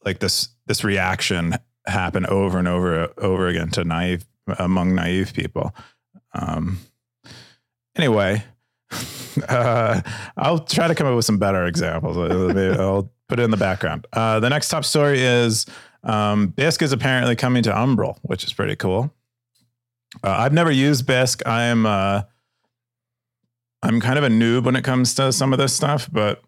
like 0.05 0.19
this 0.19 0.49
this 0.67 0.85
reaction 0.85 1.55
happen 1.87 2.27
over 2.27 2.59
and 2.59 2.69
over 2.69 3.13
over 3.19 3.49
again 3.49 3.69
to 3.71 3.85
naive 3.85 4.25
among 4.59 4.95
naive 4.95 5.33
people. 5.35 5.75
Um 6.35 6.79
anyway, 7.97 8.45
uh, 9.49 10.01
I'll 10.37 10.61
try 10.61 10.89
to 10.89 10.95
come 10.95 11.07
up 11.07 11.17
with 11.17 11.25
some 11.25 11.39
better 11.39 11.67
examples. 11.67 12.17
I'll 12.17 13.11
put 13.29 13.41
it 13.41 13.43
in 13.43 13.51
the 13.51 13.57
background. 13.57 14.07
Uh, 14.13 14.41
the 14.41 14.51
next 14.51 14.69
top 14.69 14.85
story 14.85 15.21
is 15.21 15.67
um, 16.05 16.53
Bisq 16.53 16.83
is 16.83 16.93
apparently 16.93 17.37
coming 17.37 17.63
to 17.63 17.71
Umbrel, 17.71 18.19
which 18.23 18.45
is 18.45 18.53
pretty 18.53 18.77
cool. 18.77 19.13
Uh, 20.23 20.31
I've 20.31 20.53
never 20.53 20.71
used 20.71 21.07
Bisq. 21.07 21.43
I 21.47 21.65
am 21.65 21.87
uh, 21.87 22.23
I'm 23.83 24.01
kind 24.01 24.19
of 24.19 24.25
a 24.25 24.29
noob 24.29 24.65
when 24.65 24.77
it 24.77 24.85
comes 24.85 25.15
to 25.15 25.33
some 25.33 25.53
of 25.53 25.59
this 25.59 25.75
stuff, 25.75 26.09
but 26.11 26.43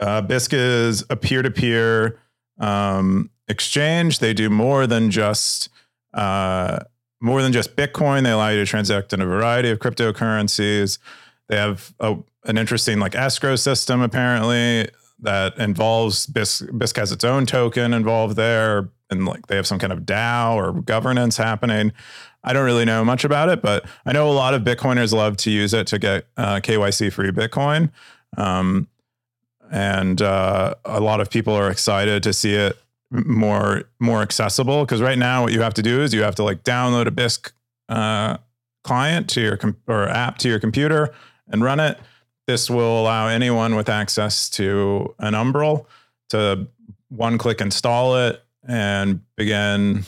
uh, 0.00 0.22
is 0.28 1.04
a 1.08 1.16
peer-to-peer 1.16 2.18
um, 2.58 3.30
exchange. 3.48 4.18
They 4.18 4.34
do 4.34 4.50
more 4.50 4.86
than 4.86 5.10
just 5.10 5.70
uh, 6.12 6.80
more 7.20 7.42
than 7.42 7.52
just 7.52 7.74
Bitcoin. 7.76 8.24
They 8.24 8.32
allow 8.32 8.50
you 8.50 8.58
to 8.60 8.66
transact 8.66 9.12
in 9.12 9.20
a 9.20 9.26
variety 9.26 9.70
of 9.70 9.78
cryptocurrencies. 9.78 10.98
They 11.48 11.56
have 11.56 11.94
a, 12.00 12.16
an 12.44 12.58
interesting 12.58 12.98
like 12.98 13.14
escrow 13.14 13.56
system 13.56 14.00
apparently 14.00 14.88
that 15.20 15.56
involves 15.58 16.26
Bisq. 16.26 16.68
Bisq 16.70 16.96
has 16.96 17.12
its 17.12 17.24
own 17.24 17.46
token 17.46 17.94
involved 17.94 18.36
there, 18.36 18.90
and 19.10 19.26
like 19.26 19.46
they 19.46 19.56
have 19.56 19.66
some 19.66 19.78
kind 19.78 19.92
of 19.92 20.00
DAO 20.00 20.54
or 20.54 20.72
governance 20.80 21.36
happening. 21.36 21.92
I 22.42 22.52
don't 22.52 22.64
really 22.64 22.84
know 22.84 23.04
much 23.04 23.24
about 23.24 23.48
it, 23.48 23.62
but 23.62 23.86
I 24.04 24.12
know 24.12 24.30
a 24.30 24.32
lot 24.32 24.54
of 24.54 24.62
Bitcoiners 24.62 25.12
love 25.12 25.36
to 25.38 25.50
use 25.50 25.72
it 25.72 25.86
to 25.88 25.98
get 25.98 26.26
uh, 26.36 26.56
KYC 26.56 27.12
free 27.12 27.30
Bitcoin. 27.30 27.90
Um, 28.36 28.88
and 29.70 30.20
uh, 30.20 30.74
a 30.84 31.00
lot 31.00 31.20
of 31.20 31.30
people 31.30 31.54
are 31.54 31.70
excited 31.70 32.22
to 32.22 32.32
see 32.32 32.54
it 32.54 32.78
more 33.10 33.84
more 34.00 34.22
accessible 34.22 34.84
because 34.84 35.00
right 35.00 35.18
now 35.18 35.42
what 35.42 35.52
you 35.52 35.60
have 35.60 35.74
to 35.74 35.82
do 35.82 36.02
is 36.02 36.12
you 36.12 36.22
have 36.22 36.34
to 36.34 36.42
like 36.42 36.64
download 36.64 37.06
a 37.06 37.10
Bisq 37.10 37.52
uh, 37.88 38.38
client 38.82 39.28
to 39.30 39.40
your 39.40 39.56
com- 39.56 39.76
or 39.86 40.08
app 40.08 40.38
to 40.38 40.48
your 40.48 40.58
computer 40.58 41.14
and 41.48 41.62
run 41.62 41.80
it. 41.80 41.98
This 42.46 42.68
will 42.68 43.00
allow 43.00 43.28
anyone 43.28 43.74
with 43.74 43.88
access 43.88 44.50
to 44.50 45.14
an 45.18 45.34
Umbrel 45.34 45.86
to 46.30 46.68
one 47.08 47.38
click 47.38 47.60
install 47.60 48.16
it 48.16 48.42
and 48.66 49.20
begin 49.36 50.04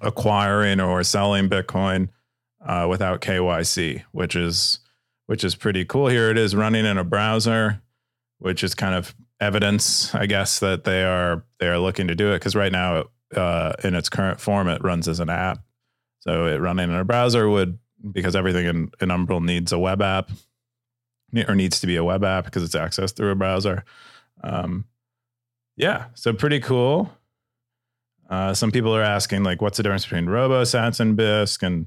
acquiring 0.00 0.80
or 0.80 1.02
selling 1.04 1.48
Bitcoin 1.48 2.08
uh, 2.64 2.86
without 2.88 3.20
KYC, 3.20 4.02
which 4.12 4.34
is 4.34 4.80
which 5.26 5.44
is 5.44 5.54
pretty 5.54 5.84
cool. 5.84 6.08
Here 6.08 6.30
it 6.30 6.38
is 6.38 6.56
running 6.56 6.86
in 6.86 6.96
a 6.96 7.04
browser, 7.04 7.82
which 8.38 8.64
is 8.64 8.74
kind 8.74 8.94
of 8.94 9.14
evidence, 9.40 10.14
I 10.14 10.26
guess, 10.26 10.58
that 10.60 10.84
they 10.84 11.04
are 11.04 11.44
they 11.60 11.68
are 11.68 11.78
looking 11.78 12.08
to 12.08 12.14
do 12.14 12.30
it. 12.30 12.36
Because 12.36 12.56
right 12.56 12.72
now, 12.72 13.04
uh, 13.36 13.74
in 13.84 13.94
its 13.94 14.08
current 14.08 14.40
form, 14.40 14.68
it 14.68 14.82
runs 14.82 15.06
as 15.06 15.20
an 15.20 15.30
app. 15.30 15.60
So 16.20 16.46
it 16.46 16.56
running 16.56 16.90
in 16.90 16.96
a 16.96 17.04
browser 17.04 17.48
would 17.48 17.78
because 18.12 18.36
everything 18.36 18.66
in, 18.66 18.90
in 19.00 19.10
Umbrel 19.10 19.42
needs 19.42 19.72
a 19.72 19.78
web 19.78 20.02
app 20.02 20.30
or 21.34 21.54
needs 21.54 21.80
to 21.80 21.86
be 21.86 21.96
a 21.96 22.04
web 22.04 22.24
app 22.24 22.44
because 22.44 22.62
it's 22.62 22.74
accessed 22.74 23.16
through 23.16 23.30
a 23.30 23.34
browser. 23.34 23.84
Um, 24.42 24.84
yeah, 25.76 26.06
so 26.14 26.32
pretty 26.32 26.60
cool. 26.60 27.12
Uh, 28.28 28.52
some 28.52 28.70
people 28.70 28.94
are 28.94 29.02
asking, 29.02 29.42
like, 29.42 29.62
what's 29.62 29.76
the 29.76 29.82
difference 29.82 30.04
between 30.04 30.26
RoboSats 30.26 31.00
and 31.00 31.16
Bisq? 31.16 31.62
And 31.62 31.86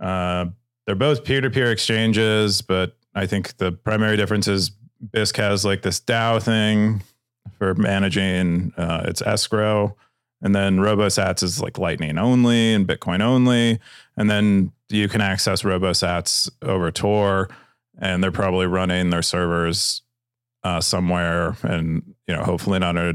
uh, 0.00 0.46
they're 0.86 0.94
both 0.94 1.24
peer 1.24 1.40
to 1.40 1.50
peer 1.50 1.70
exchanges, 1.70 2.62
but 2.62 2.96
I 3.14 3.26
think 3.26 3.56
the 3.58 3.72
primary 3.72 4.16
difference 4.16 4.48
is 4.48 4.70
Bisq 5.08 5.36
has 5.36 5.64
like 5.64 5.82
this 5.82 6.00
DAO 6.00 6.42
thing 6.42 7.02
for 7.58 7.74
managing 7.74 8.72
uh, 8.76 9.04
its 9.06 9.22
escrow. 9.22 9.96
And 10.42 10.54
then 10.54 10.78
RoboSats 10.78 11.42
is 11.42 11.60
like 11.60 11.78
Lightning 11.78 12.16
only 12.16 12.72
and 12.72 12.86
Bitcoin 12.86 13.20
only. 13.20 13.78
And 14.16 14.30
then 14.30 14.72
you 14.88 15.08
can 15.08 15.20
access 15.20 15.62
RoboSats 15.62 16.50
over 16.62 16.90
Tor, 16.90 17.48
and 18.00 18.22
they're 18.22 18.32
probably 18.32 18.66
running 18.66 19.10
their 19.10 19.22
servers 19.22 20.02
uh, 20.64 20.80
somewhere, 20.80 21.56
and 21.62 22.02
you 22.26 22.34
know, 22.34 22.42
hopefully 22.42 22.78
not 22.78 22.96
a, 22.96 23.14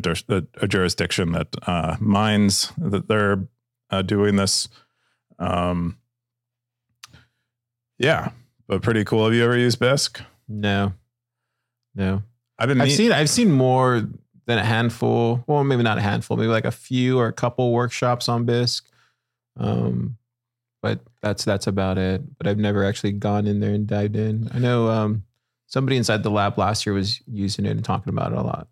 a, 0.61 0.67
jurisdiction 0.67 1.31
that 1.33 1.47
uh, 1.67 1.95
mines 1.99 2.71
that 2.77 3.07
they're 3.07 3.47
uh, 3.89 4.01
doing 4.01 4.35
this. 4.35 4.67
Um, 5.37 5.97
yeah, 7.99 8.31
but 8.67 8.81
pretty 8.81 9.03
cool. 9.03 9.25
Have 9.25 9.33
you 9.33 9.43
ever 9.43 9.57
used 9.57 9.79
Bisq? 9.79 10.21
No, 10.47 10.93
no. 11.93 12.23
I've 12.57 12.69
been. 12.69 12.81
I've 12.81 12.91
seen 12.91 13.11
I've 13.11 13.29
seen 13.29 13.51
more 13.51 14.07
than 14.45 14.57
a 14.57 14.63
handful. 14.63 15.43
Well, 15.47 15.63
maybe 15.63 15.83
not 15.83 15.97
a 15.97 16.01
handful. 16.01 16.37
Maybe 16.37 16.47
like 16.47 16.65
a 16.65 16.71
few 16.71 17.19
or 17.19 17.27
a 17.27 17.33
couple 17.33 17.71
workshops 17.73 18.29
on 18.29 18.45
Bisq. 18.45 18.83
Um, 19.57 20.17
but 20.85 20.99
that's 21.23 21.43
that's 21.43 21.65
about 21.65 21.97
it. 21.97 22.21
But 22.37 22.45
I've 22.45 22.59
never 22.59 22.85
actually 22.85 23.13
gone 23.13 23.47
in 23.47 23.59
there 23.59 23.73
and 23.73 23.87
dived 23.87 24.15
in. 24.15 24.47
I 24.53 24.59
know 24.59 24.87
um, 24.89 25.23
somebody 25.65 25.97
inside 25.97 26.21
the 26.21 26.29
lab 26.29 26.59
last 26.59 26.85
year 26.85 26.93
was 26.93 27.21
using 27.25 27.65
it 27.65 27.71
and 27.71 27.83
talking 27.83 28.09
about 28.09 28.31
it 28.31 28.37
a 28.37 28.43
lot. 28.43 28.67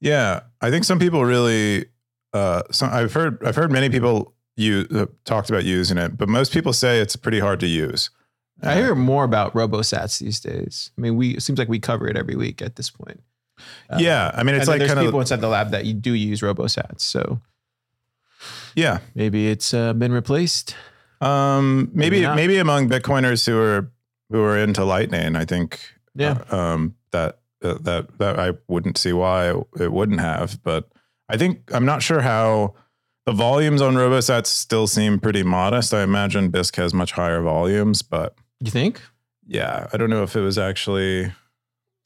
Yeah, 0.00 0.40
I 0.60 0.70
think 0.70 0.82
some 0.82 0.98
people 0.98 1.24
really. 1.24 1.86
Uh, 2.32 2.62
some, 2.72 2.90
I've 2.92 3.12
heard 3.12 3.40
I've 3.46 3.54
heard 3.54 3.70
many 3.70 3.88
people 3.90 4.34
you 4.56 4.88
uh, 4.92 5.06
talked 5.24 5.50
about 5.50 5.62
using 5.62 5.98
it, 5.98 6.18
but 6.18 6.28
most 6.28 6.52
people 6.52 6.72
say 6.72 6.98
it's 6.98 7.14
pretty 7.14 7.38
hard 7.38 7.60
to 7.60 7.68
use. 7.68 8.10
I 8.60 8.74
hear 8.74 8.96
more 8.96 9.22
about 9.22 9.54
RoboSats 9.54 10.18
these 10.18 10.40
days. 10.40 10.90
I 10.98 11.00
mean, 11.00 11.14
we 11.14 11.36
it 11.36 11.44
seems 11.44 11.60
like 11.60 11.68
we 11.68 11.78
cover 11.78 12.08
it 12.08 12.16
every 12.16 12.34
week 12.34 12.60
at 12.60 12.74
this 12.74 12.90
point. 12.90 13.22
Uh, 13.88 13.98
yeah, 14.00 14.32
I 14.34 14.42
mean 14.42 14.56
it's 14.56 14.66
like 14.66 14.80
there's 14.80 14.94
people 14.94 15.08
of 15.10 15.14
inside 15.14 15.40
the 15.40 15.48
lab 15.48 15.70
that 15.70 15.84
you 15.84 15.94
do 15.94 16.12
use 16.12 16.40
RoboSats. 16.40 17.02
So 17.02 17.40
yeah. 18.76 18.98
maybe 19.16 19.48
it's 19.48 19.74
uh, 19.74 19.92
been 19.94 20.12
replaced. 20.12 20.76
Um, 21.20 21.90
maybe 21.94 22.20
Maybe 22.20 22.34
maybe, 22.36 22.58
among 22.58 22.88
Bitcoiners 22.88 23.44
who 23.46 23.58
are 23.58 23.90
who 24.30 24.40
are 24.42 24.56
into 24.58 24.84
Lightning, 24.84 25.34
I 25.34 25.44
think 25.44 25.80
Yeah. 26.14 26.38
uh, 26.52 26.56
um, 26.56 26.94
that 27.12 27.38
uh, 27.64 27.78
that 27.80 28.18
that 28.18 28.38
I 28.38 28.52
wouldn't 28.68 28.98
see 28.98 29.12
why 29.12 29.48
it 29.80 29.92
wouldn't 29.92 30.20
have, 30.20 30.62
but 30.62 30.88
I 31.28 31.36
think 31.38 31.72
I'm 31.74 31.86
not 31.86 32.02
sure 32.02 32.20
how 32.20 32.74
the 33.24 33.32
volumes 33.32 33.80
on 33.82 33.94
RoboSats 33.94 34.46
still 34.46 34.86
seem 34.86 35.18
pretty 35.18 35.42
modest. 35.42 35.92
I 35.94 36.02
imagine 36.02 36.52
Bisq 36.52 36.76
has 36.76 36.92
much 36.94 37.12
higher 37.12 37.40
volumes, 37.42 38.02
but 38.02 38.36
You 38.60 38.70
think? 38.70 39.00
yeah, 39.48 39.86
I 39.92 39.96
don't 39.96 40.10
know 40.10 40.22
if 40.22 40.36
it 40.36 40.42
was 40.42 40.58
actually 40.58 41.32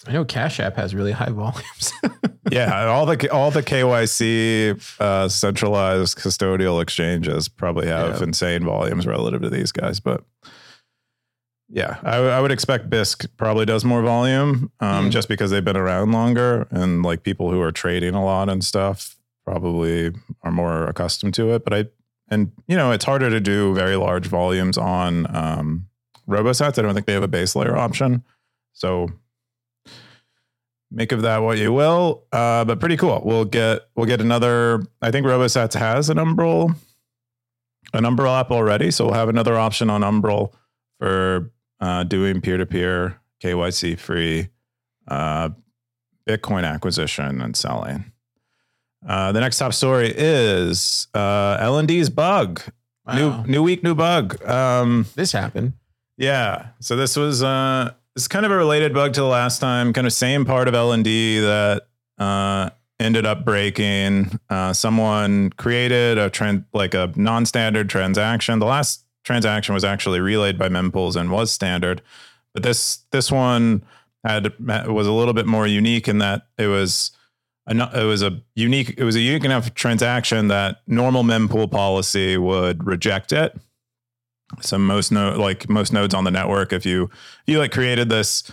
I 0.07 0.13
know 0.13 0.25
Cash 0.25 0.61
App 0.61 0.77
has 0.77 0.95
really 0.95 1.13
high 1.13 1.31
volumes. 1.31 1.93
yeah 2.51 2.87
all 2.87 3.07
the 3.07 3.31
all 3.31 3.51
the 3.51 3.63
KYC 3.63 4.97
uh, 5.01 5.29
centralized 5.29 6.19
custodial 6.19 6.83
exchanges 6.83 7.49
probably 7.49 7.87
have 7.87 8.17
Yeah. 8.19 8.25
insane 8.25 8.65
volumes 8.65 9.07
relative 9.07 9.43
to 9.43 9.51
these 9.51 9.73
guys, 9.73 10.01
but 10.01 10.25
yeah, 11.73 11.99
I 12.03 12.41
would 12.41 12.51
expect 12.51 12.91
Bisq 12.91 13.29
probably 13.37 13.65
does 13.65 13.85
more 13.85 14.03
volume 14.03 14.73
um, 14.81 15.07
Mm. 15.07 15.11
just 15.13 15.29
because 15.29 15.53
they've 15.53 15.65
been 15.65 15.77
around 15.77 16.11
longer 16.11 16.67
and 16.73 17.05
like 17.05 17.23
people 17.23 17.53
who 17.53 17.61
are 17.61 17.71
trading 17.71 18.15
a 18.15 18.25
lot 18.25 18.49
and 18.49 18.65
stuff 18.65 19.17
probably 19.45 20.11
are 20.43 20.51
more 20.51 20.87
accustomed 20.89 21.35
to 21.35 21.53
it. 21.55 21.63
But 21.63 21.73
I 21.75 21.85
and 22.29 22.51
you 22.67 22.77
know 22.77 22.91
it's 22.91 23.05
harder 23.05 23.31
to 23.31 23.39
do 23.41 23.73
very 23.75 23.95
large 23.97 24.27
volumes 24.27 24.77
on 24.79 25.33
um, 25.35 25.87
RoboSats. 26.29 26.77
I 26.79 26.83
don't 26.83 26.95
think 26.95 27.07
they 27.07 27.13
have 27.13 27.23
a 27.23 27.29
base 27.29 27.55
layer 27.55 27.77
option, 27.77 28.25
so 28.73 29.09
make 30.91 31.13
of 31.13 31.23
that 31.23 31.39
what 31.39 31.59
you 31.59 31.73
will. 31.73 32.25
Uh, 32.33 32.65
but 32.65 32.81
pretty 32.81 32.97
cool. 32.97 33.21
We'll 33.25 33.45
get 33.45 33.83
we'll 33.95 34.07
get 34.07 34.21
another. 34.21 34.83
I 35.03 35.11
think 35.11 35.27
RoboSats 35.27 35.75
has 35.75 36.11
an 36.11 36.19
Umbrel, 36.19 36.75
an 37.93 38.05
Umbrel 38.05 38.39
app 38.39 38.51
already, 38.51 38.91
so 38.91 39.07
we'll 39.07 39.15
have 39.15 39.29
another 39.29 39.57
option 39.57 39.91
on 39.91 40.03
Umbrel 40.03 40.53
for 40.99 41.51
uh, 41.81 42.05
doing 42.05 42.41
peer 42.41 42.57
to 42.57 42.67
peer 42.67 43.21
KYC 43.43 43.99
free 43.99 44.49
uh, 45.09 45.51
Bitcoin 46.29 46.65
acquisition 46.65 47.41
and 47.41 47.57
selling. 47.57 48.13
Uh, 49.07 49.33
the 49.33 49.41
next 49.41 49.57
top 49.59 49.73
story 49.73 50.13
is 50.15 51.09
uh, 51.15 51.57
LND's 51.59 52.11
bug. 52.11 52.61
Wow. 53.07 53.43
New 53.45 53.53
new 53.53 53.63
week, 53.63 53.83
new 53.83 53.95
bug. 53.95 54.45
Um, 54.45 55.07
this 55.15 55.33
happened. 55.33 55.73
yeah. 56.19 56.69
So 56.81 56.97
this 56.97 57.17
was 57.17 57.43
uh 57.43 57.93
is 58.17 58.29
kind 58.29 58.45
of 58.45 58.53
a 58.53 58.57
related 58.57 58.93
bug 58.95 59.13
to 59.15 59.21
the 59.21 59.27
last 59.27 59.61
time, 59.61 59.93
kind 59.93 60.07
of 60.07 60.13
same 60.13 60.45
part 60.45 60.69
of 60.69 60.75
LND 60.75 61.41
that 61.41 61.83
uh 62.19 62.71
ended 62.99 63.25
up 63.25 63.45
breaking. 63.45 64.39
Uh 64.49 64.73
someone 64.73 65.51
created 65.51 66.19
a 66.19 66.31
trend 66.31 66.65
like 66.73 66.95
a 66.95 67.13
non-standard 67.17 67.89
transaction. 67.89 68.59
The 68.59 68.67
last 68.67 69.05
transaction 69.25 69.75
was 69.75 69.85
actually 69.85 70.21
relayed 70.21 70.59
by 70.59 70.69
mempools 70.69 71.17
and 71.17 71.31
was 71.31 71.53
standard. 71.53 72.03
But 72.53 72.63
this 72.63 73.05
this 73.13 73.31
one 73.31 73.83
had 74.25 74.53
was 74.59 75.07
a 75.07 75.13
little 75.13 75.35
bit 75.35 75.47
more 75.47 75.67
unique 75.67 76.09
in 76.09 76.19
that 76.19 76.47
it 76.59 76.67
was 76.67 77.13
it 77.69 78.05
was 78.05 78.23
a 78.23 78.41
unique 78.55 78.95
it 78.99 79.05
was 79.05 79.17
a 79.17 79.21
unique 79.21 79.45
enough 79.45 79.75
transaction 79.75 80.49
that 80.49 80.81
normal 80.87 81.23
mempool 81.23 81.71
policy 81.71 82.37
would 82.37 82.85
reject 82.85 83.33
it 83.33 83.57
so 84.61 84.79
most 84.79 85.13
like 85.13 85.69
most 85.69 85.93
nodes 85.93 86.15
on 86.15 86.25
the 86.25 86.31
network 86.31 86.73
if 86.73 86.85
you 86.85 87.11
you 87.47 87.59
like 87.59 87.73
created 87.73 88.09
this 88.09 88.51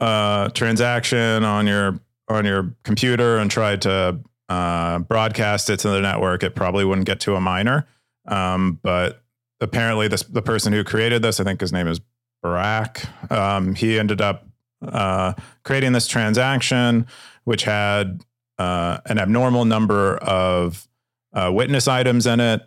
uh 0.00 0.48
transaction 0.50 1.44
on 1.44 1.66
your 1.66 2.00
on 2.28 2.44
your 2.44 2.74
computer 2.84 3.38
and 3.38 3.50
tried 3.50 3.82
to 3.82 4.18
uh 4.48 4.98
broadcast 5.00 5.70
it 5.70 5.78
to 5.78 5.88
the 5.88 6.00
network 6.00 6.42
it 6.42 6.54
probably 6.54 6.84
wouldn't 6.84 7.06
get 7.06 7.20
to 7.20 7.34
a 7.34 7.40
miner 7.40 7.86
um 8.26 8.78
but 8.82 9.22
apparently 9.60 10.08
this 10.08 10.22
the 10.22 10.42
person 10.42 10.72
who 10.72 10.84
created 10.84 11.22
this 11.22 11.40
i 11.40 11.44
think 11.44 11.60
his 11.60 11.72
name 11.72 11.88
is 11.88 12.00
Burak 12.44 13.08
um 13.32 13.74
he 13.74 13.98
ended 13.98 14.20
up 14.20 14.46
uh 14.82 15.32
creating 15.64 15.92
this 15.92 16.06
transaction 16.06 17.06
which 17.44 17.64
had 17.64 18.22
uh 18.58 18.98
an 19.06 19.18
abnormal 19.18 19.64
number 19.64 20.16
of 20.18 20.86
uh, 21.34 21.50
witness 21.52 21.86
items 21.86 22.26
in 22.26 22.40
it 22.40 22.62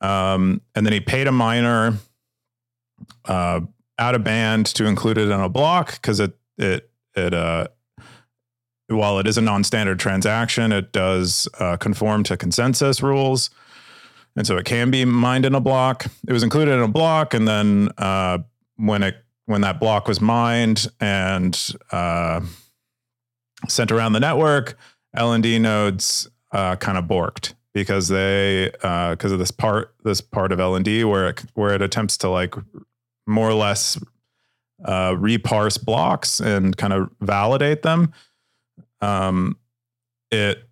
um, 0.00 0.60
and 0.74 0.84
then 0.84 0.92
he 0.92 1.00
paid 1.00 1.26
a 1.26 1.32
miner 1.32 1.94
uh, 3.24 3.60
out 3.98 4.14
of 4.14 4.24
band 4.24 4.66
to 4.66 4.84
include 4.84 5.18
it 5.18 5.30
in 5.30 5.40
a 5.40 5.48
block 5.48 5.92
because 5.92 6.20
it 6.20 6.36
it 6.58 6.90
it 7.14 7.32
uh, 7.32 7.66
while 8.88 9.18
it 9.18 9.26
is 9.26 9.36
a 9.36 9.40
non-standard 9.40 9.98
transaction, 9.98 10.70
it 10.72 10.92
does 10.92 11.48
uh, 11.58 11.76
conform 11.76 12.22
to 12.24 12.36
consensus 12.36 13.02
rules. 13.02 13.50
and 14.36 14.46
so 14.46 14.56
it 14.56 14.64
can 14.64 14.90
be 14.90 15.04
mined 15.04 15.44
in 15.44 15.54
a 15.54 15.60
block. 15.60 16.06
It 16.28 16.32
was 16.32 16.42
included 16.42 16.74
in 16.74 16.82
a 16.82 16.88
block, 16.88 17.34
and 17.34 17.48
then 17.48 17.88
uh, 17.98 18.38
when 18.76 19.02
it 19.02 19.16
when 19.46 19.60
that 19.60 19.78
block 19.78 20.08
was 20.08 20.20
mined 20.20 20.88
and 21.00 21.74
uh, 21.92 22.40
sent 23.68 23.92
around 23.92 24.12
the 24.12 24.20
network, 24.20 24.76
LND 25.16 25.60
nodes 25.60 26.28
uh, 26.52 26.74
kind 26.76 26.98
of 26.98 27.04
borked 27.04 27.54
because 27.76 28.08
they 28.08 28.70
because 28.80 29.32
of 29.32 29.38
this 29.38 29.50
part 29.50 29.94
this 30.02 30.22
part 30.22 30.50
of 30.50 30.58
LND 30.58 31.06
where 31.06 31.28
it 31.28 31.44
where 31.52 31.74
it 31.74 31.82
attempts 31.82 32.16
to 32.16 32.30
like 32.30 32.54
more 33.26 33.50
or 33.50 33.52
less 33.52 34.00
uh, 34.82 35.14
reparse 35.18 35.76
blocks 35.76 36.40
and 36.40 36.74
kind 36.78 36.94
of 36.94 37.10
validate 37.20 37.82
them. 37.82 38.14
Um, 39.02 39.58
it 40.30 40.66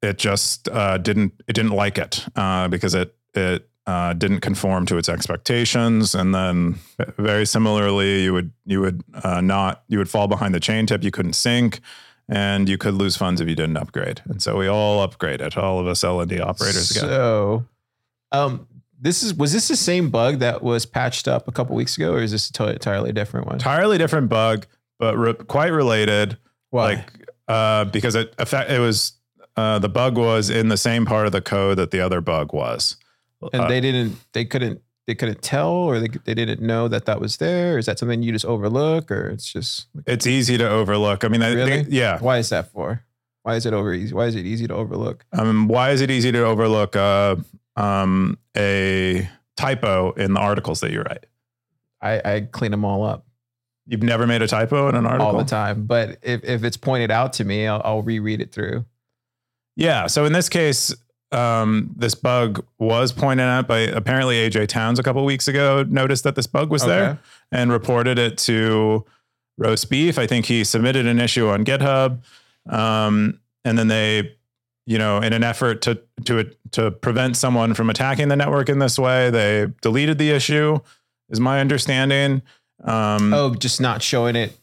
it 0.00 0.16
just 0.16 0.68
uh, 0.68 0.98
didn't 0.98 1.32
it 1.48 1.54
didn't 1.54 1.72
like 1.72 1.98
it 1.98 2.24
uh, 2.36 2.68
because 2.68 2.94
it 2.94 3.16
it 3.34 3.68
uh, 3.88 4.12
didn't 4.12 4.38
conform 4.38 4.86
to 4.86 4.96
its 4.96 5.08
expectations, 5.08 6.14
and 6.14 6.32
then 6.32 6.78
very 7.18 7.46
similarly, 7.46 8.22
you 8.22 8.32
would 8.32 8.52
you 8.64 8.80
would 8.80 9.02
uh, 9.24 9.40
not 9.40 9.82
you 9.88 9.98
would 9.98 10.08
fall 10.08 10.28
behind 10.28 10.54
the 10.54 10.60
chain 10.60 10.86
tip. 10.86 11.02
You 11.02 11.10
couldn't 11.10 11.32
sync, 11.32 11.80
and 12.28 12.68
you 12.68 12.78
could 12.78 12.94
lose 12.94 13.16
funds 13.16 13.40
if 13.40 13.48
you 13.48 13.54
didn't 13.54 13.76
upgrade. 13.76 14.22
And 14.26 14.42
so 14.42 14.56
we 14.58 14.66
all 14.66 15.06
upgraded. 15.06 15.56
All 15.56 15.80
of 15.80 15.86
us 15.86 16.02
LND 16.02 16.40
operators 16.40 16.92
got. 16.92 17.00
So, 17.08 17.64
um, 18.32 18.66
this 19.00 19.22
is 19.22 19.32
was 19.34 19.52
this 19.52 19.68
the 19.68 19.76
same 19.76 20.10
bug 20.10 20.40
that 20.40 20.62
was 20.62 20.84
patched 20.84 21.28
up 21.28 21.46
a 21.48 21.52
couple 21.52 21.76
weeks 21.76 21.96
ago, 21.96 22.12
or 22.14 22.20
is 22.20 22.32
this 22.32 22.50
a 22.58 22.68
entirely 22.68 23.12
different 23.12 23.46
one? 23.46 23.54
entirely 23.56 23.96
different 23.98 24.28
bug, 24.28 24.66
but 24.98 25.16
re- 25.16 25.34
quite 25.34 25.68
related. 25.68 26.36
Why? 26.70 26.94
Like 26.94 27.28
uh, 27.46 27.84
because 27.86 28.14
it 28.14 28.34
affect 28.38 28.70
it 28.70 28.80
was 28.80 29.12
uh, 29.56 29.78
the 29.78 29.88
bug 29.88 30.16
was 30.16 30.50
in 30.50 30.68
the 30.68 30.76
same 30.76 31.06
part 31.06 31.26
of 31.26 31.32
the 31.32 31.40
code 31.40 31.78
that 31.78 31.90
the 31.90 32.00
other 32.00 32.20
bug 32.20 32.52
was. 32.52 32.96
and 33.52 33.62
Uh, 33.62 33.68
they 33.68 33.80
didn't, 33.80 34.16
they 34.32 34.44
couldn't, 34.44 34.82
they 35.08 35.14
couldn't 35.16 35.40
tell, 35.42 35.70
or 35.72 35.98
they 35.98 36.08
they 36.24 36.34
didn't 36.34 36.60
know 36.60 36.86
that 36.86 37.06
that 37.06 37.18
was 37.18 37.38
there. 37.38 37.78
Is 37.78 37.86
that 37.86 37.98
something 37.98 38.22
you 38.22 38.30
just 38.30 38.44
overlook, 38.44 39.10
or 39.10 39.30
it's 39.30 39.50
just 39.50 39.86
it's 40.06 40.26
easy 40.26 40.56
to 40.58 40.68
overlook. 40.68 41.24
I 41.24 41.28
mean, 41.28 41.42
I 41.42 41.54
Really? 41.54 41.70
think, 41.70 41.88
yeah. 41.90 42.18
why 42.20 42.36
is 42.38 42.50
that 42.50 42.70
for? 42.70 43.02
Why 43.42 43.54
is 43.56 43.64
it 43.64 43.72
over 43.72 43.94
easy? 43.94 44.14
Why 44.14 44.26
is 44.26 44.34
it 44.36 44.44
easy 44.44 44.66
to 44.68 44.74
overlook? 44.74 45.24
Um, 45.32 45.66
why 45.66 45.90
is 45.92 46.02
it 46.02 46.10
easy 46.10 46.30
to 46.32 46.44
overlook 46.44 46.94
uh, 46.94 47.36
um, 47.76 48.38
a 48.54 49.26
typo 49.56 50.12
in 50.12 50.34
the 50.34 50.40
articles 50.40 50.80
that 50.80 50.92
you 50.92 51.00
write? 51.00 51.24
I, 52.02 52.20
I 52.24 52.40
clean 52.42 52.70
them 52.70 52.84
all 52.84 53.02
up 53.04 53.24
You've 53.90 54.02
never 54.02 54.26
made 54.26 54.42
a 54.42 54.46
typo 54.46 54.90
in 54.90 54.94
an 54.96 55.06
article 55.06 55.26
all 55.26 55.38
the 55.38 55.44
time. 55.44 55.86
But 55.86 56.18
if, 56.20 56.44
if 56.44 56.62
it's 56.62 56.76
pointed 56.76 57.10
out 57.10 57.32
to 57.34 57.44
me, 57.44 57.66
I'll, 57.66 57.80
I'll 57.82 58.02
reread 58.02 58.42
it 58.42 58.52
through. 58.52 58.84
Yeah. 59.76 60.08
So 60.08 60.26
in 60.26 60.34
this 60.34 60.50
case, 60.50 60.94
um, 61.30 61.90
this 61.96 62.14
bug 62.14 62.64
was 62.78 63.12
pointed 63.12 63.44
out 63.44 63.68
by 63.68 63.80
apparently 63.80 64.36
AJ 64.36 64.68
Towns 64.68 64.98
a 64.98 65.02
couple 65.02 65.24
weeks 65.24 65.46
ago. 65.48 65.84
Noticed 65.88 66.24
that 66.24 66.34
this 66.34 66.46
bug 66.46 66.70
was 66.70 66.84
there 66.84 67.18
and 67.52 67.70
reported 67.70 68.18
it 68.18 68.38
to 68.38 69.04
roasbeef. 69.60 70.18
I 70.18 70.26
think 70.26 70.46
he 70.46 70.64
submitted 70.64 71.06
an 71.06 71.20
issue 71.20 71.48
on 71.48 71.64
GitHub, 71.64 72.22
um, 72.68 73.40
and 73.64 73.78
then 73.78 73.88
they, 73.88 74.36
you 74.86 74.96
know, 74.98 75.18
in 75.18 75.32
an 75.32 75.44
effort 75.44 75.82
to 75.82 76.00
to 76.24 76.50
to 76.72 76.90
prevent 76.90 77.36
someone 77.36 77.74
from 77.74 77.90
attacking 77.90 78.28
the 78.28 78.36
network 78.36 78.68
in 78.68 78.78
this 78.78 78.98
way, 78.98 79.30
they 79.30 79.66
deleted 79.82 80.18
the 80.18 80.30
issue. 80.30 80.78
Is 81.28 81.40
my 81.40 81.60
understanding. 81.60 82.40
Um, 82.84 83.34
Oh, 83.34 83.54
just 83.54 83.80
not 83.82 84.02
showing 84.02 84.34
it 84.36 84.56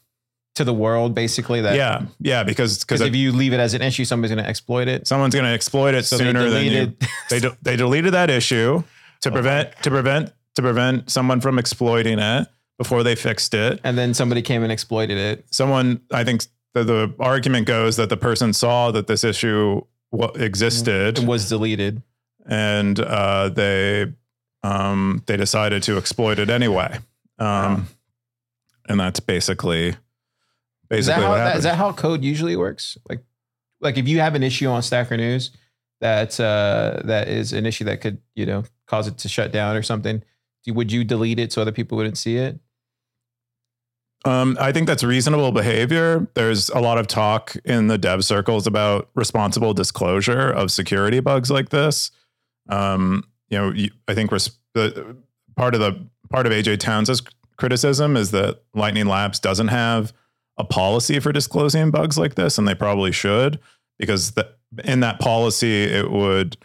to 0.56 0.64
the 0.64 0.74
world, 0.74 1.14
basically. 1.16 1.62
That 1.62 1.76
yeah, 1.76 2.06
yeah, 2.20 2.44
because 2.44 2.80
Because 2.80 3.02
if 3.02 3.16
you 3.16 3.32
leave 3.32 3.54
it 3.54 3.60
as 3.60 3.74
an 3.74 3.82
issue, 3.82 4.06
somebody's 4.06 4.34
going 4.34 4.44
to 4.44 4.50
exploit 4.50 4.88
it. 4.88 5.08
someone's 5.08 5.34
going 5.36 5.46
to 5.46 5.52
exploit 5.52 5.94
it 5.94 6.06
So 6.06 6.18
they 6.18 6.24
sooner 6.26 6.50
than 6.50 6.66
you. 6.66 6.94
they 7.30 7.40
de- 7.40 7.58
they 7.62 7.76
deleted 7.76 8.14
that 8.14 8.30
issue 8.30 8.84
to 9.22 9.32
prevent 9.32 9.72
to 9.84 9.90
prevent 9.90 10.32
to 10.56 10.62
prevent 10.62 11.10
someone 11.10 11.42
from 11.42 11.60
exploiting 11.60 12.20
it 12.20 12.48
before 12.78 13.04
they 13.04 13.16
fixed 13.16 13.54
it. 13.54 13.80
and 13.84 13.98
then 13.98 14.14
somebody 14.14 14.42
came 14.42 14.64
and 14.64 14.72
exploited 14.72 15.18
it. 15.18 15.46
Someone, 15.52 16.02
I 16.12 16.24
think 16.26 16.46
the, 16.74 16.84
the 16.84 17.14
argument 17.20 17.68
goes 17.68 17.96
that 17.98 18.10
the 18.10 18.18
person 18.18 18.52
saw 18.54 18.92
that 18.92 19.08
this 19.08 19.24
issue 19.24 19.82
existed, 20.36 21.20
It 21.20 21.26
was 21.26 21.50
deleted. 21.50 22.02
and 22.46 23.00
uh, 23.00 23.50
they 23.50 24.14
um, 24.64 25.24
they 25.28 25.38
decided 25.38 25.84
to 25.84 25.98
exploit 25.98 26.40
it 26.40 26.50
anyway. 26.50 26.98
Um, 27.40 27.48
Wow. 27.48 27.82
And 28.88 29.00
that's 29.00 29.20
basically 29.20 29.96
Is 30.92 31.08
that, 31.08 31.16
basically 31.16 31.26
how, 31.26 31.36
that, 31.36 31.62
that 31.62 31.76
how 31.76 31.92
code 31.92 32.24
usually 32.24 32.56
works? 32.56 32.98
Like, 33.10 33.24
like 33.82 33.98
if 33.98 34.08
you 34.08 34.20
have 34.20 34.36
an 34.36 34.44
issue 34.44 34.68
on 34.68 34.82
Stacker 34.82 35.18
News 35.18 35.52
that 36.02 36.40
uh, 36.40 37.02
that 37.06 37.28
is 37.28 37.54
an 37.54 37.66
issue 37.66 37.86
that 37.86 38.02
could 38.02 38.20
you 38.36 38.46
know 38.46 38.64
cause 38.88 39.08
it 39.08 39.18
to 39.20 39.30
shut 39.30 39.52
down 39.52 39.76
or 39.76 39.84
something, 39.84 40.24
do, 40.64 40.74
would 40.74 40.92
you 40.92 41.04
delete 41.04 41.40
it 41.40 41.52
so 41.52 41.62
other 41.62 41.72
people 41.72 41.98
wouldn't 41.98 42.18
see 42.18 42.38
it? 42.38 42.60
Um, 44.26 44.58
I 44.60 44.72
think 44.72 44.88
that's 44.88 45.04
reasonable 45.04 45.52
behavior. 45.52 46.28
There's 46.34 46.70
a 46.70 46.80
lot 46.80 46.98
of 46.98 47.06
talk 47.06 47.56
in 47.64 47.88
the 47.88 47.98
dev 47.98 48.26
circles 48.26 48.66
about 48.66 49.10
responsible 49.14 49.74
disclosure 49.74 50.50
of 50.50 50.72
security 50.72 51.20
bugs 51.20 51.52
like 51.52 51.70
this. 51.70 52.10
Um, 52.68 53.24
you 53.50 53.58
know, 53.58 53.72
you, 53.72 53.92
I 54.08 54.16
think 54.16 54.32
res- 54.32 54.58
the 54.74 55.16
part 55.56 55.76
of 55.76 55.80
the 55.80 56.08
part 56.32 56.48
of 56.48 56.52
AJ 56.52 56.80
Towns' 56.80 57.22
criticism 57.58 58.18
is 58.18 58.32
that 58.32 58.64
Lightning 58.74 59.06
Labs 59.06 59.40
doesn't 59.40 59.68
have 59.68 60.12
a 60.58 60.64
policy 60.64 61.20
for 61.20 61.32
disclosing 61.32 61.92
bugs 61.92 62.18
like 62.18 62.36
this, 62.36 62.58
and 62.58 62.68
they 62.68 62.76
probably 62.76 63.12
should 63.12 63.60
because 64.00 64.32
the, 64.32 64.50
in 64.84 65.02
that 65.02 65.20
policy 65.20 65.84
it 65.84 66.12
would 66.12 66.58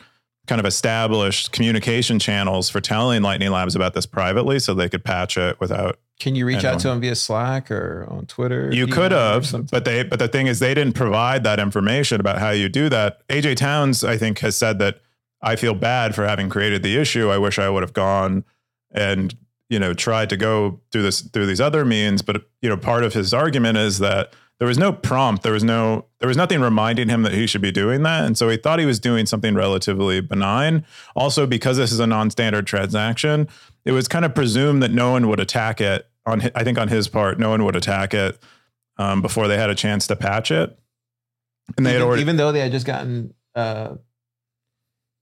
kind 0.46 0.60
of 0.60 0.66
establish 0.66 1.48
communication 1.48 2.18
channels 2.18 2.68
for 2.68 2.80
telling 2.80 3.22
Lightning 3.22 3.50
Labs 3.50 3.76
about 3.76 3.94
this 3.94 4.06
privately, 4.06 4.58
so 4.58 4.74
they 4.74 4.88
could 4.88 5.04
patch 5.04 5.36
it 5.36 5.60
without 5.60 5.98
Can 6.18 6.34
you 6.34 6.44
reach 6.46 6.64
I 6.64 6.70
out 6.70 6.80
to 6.80 6.88
them 6.88 7.00
via 7.00 7.14
Slack 7.14 7.70
or 7.70 8.06
on 8.10 8.26
Twitter? 8.26 8.70
you 8.72 8.86
could 8.86 9.12
have, 9.12 9.70
but 9.70 9.84
they 9.84 10.02
but 10.02 10.18
the 10.18 10.28
thing 10.28 10.46
is 10.46 10.58
they 10.58 10.74
didn't 10.74 10.94
provide 10.94 11.44
that 11.44 11.60
information 11.60 12.20
about 12.20 12.38
how 12.38 12.50
you 12.50 12.68
do 12.68 12.88
that. 12.88 13.26
AJ 13.28 13.56
Towns, 13.56 14.02
I 14.02 14.16
think, 14.16 14.40
has 14.40 14.56
said 14.56 14.78
that 14.80 15.00
I 15.42 15.56
feel 15.56 15.74
bad 15.74 16.14
for 16.14 16.26
having 16.26 16.48
created 16.48 16.82
the 16.82 16.96
issue. 16.96 17.30
I 17.30 17.38
wish 17.38 17.58
I 17.58 17.68
would 17.70 17.82
have 17.82 17.92
gone 17.92 18.44
and 18.92 19.36
you 19.70 19.78
know 19.78 19.94
tried 19.94 20.28
to 20.28 20.36
go 20.36 20.80
through 20.92 21.02
this 21.02 21.22
through 21.22 21.46
these 21.46 21.60
other 21.60 21.86
means. 21.86 22.20
But 22.20 22.44
you 22.60 22.68
know, 22.68 22.76
part 22.76 23.04
of 23.04 23.14
his 23.14 23.32
argument 23.32 23.78
is 23.78 24.00
that 24.00 24.34
there 24.58 24.68
was 24.68 24.76
no 24.76 24.92
prompt, 24.92 25.42
there 25.42 25.54
was 25.54 25.64
no 25.64 26.04
there 26.18 26.28
was 26.28 26.36
nothing 26.36 26.60
reminding 26.60 27.08
him 27.08 27.22
that 27.22 27.32
he 27.32 27.46
should 27.46 27.62
be 27.62 27.72
doing 27.72 28.02
that, 28.02 28.26
and 28.26 28.36
so 28.36 28.50
he 28.50 28.58
thought 28.58 28.78
he 28.78 28.84
was 28.84 29.00
doing 29.00 29.24
something 29.24 29.54
relatively 29.54 30.20
benign. 30.20 30.84
Also, 31.16 31.46
because 31.46 31.78
this 31.78 31.92
is 31.92 32.00
a 32.00 32.06
non-standard 32.06 32.66
transaction, 32.66 33.48
it 33.86 33.92
was 33.92 34.06
kind 34.06 34.26
of 34.26 34.34
presumed 34.34 34.82
that 34.82 34.90
no 34.90 35.12
one 35.12 35.28
would 35.28 35.40
attack 35.40 35.80
it. 35.80 36.06
On 36.26 36.42
I 36.54 36.64
think 36.64 36.76
on 36.76 36.88
his 36.88 37.08
part, 37.08 37.38
no 37.38 37.48
one 37.48 37.64
would 37.64 37.76
attack 37.76 38.12
it 38.12 38.38
um, 38.98 39.22
before 39.22 39.48
they 39.48 39.56
had 39.56 39.70
a 39.70 39.74
chance 39.74 40.06
to 40.08 40.16
patch 40.16 40.50
it, 40.50 40.78
and 41.78 41.86
they 41.86 41.90
had 41.90 41.96
even, 41.96 42.08
already. 42.08 42.22
even 42.22 42.36
though 42.36 42.52
they 42.52 42.60
had 42.60 42.72
just 42.72 42.86
gotten 42.86 43.32
uh, 43.54 43.94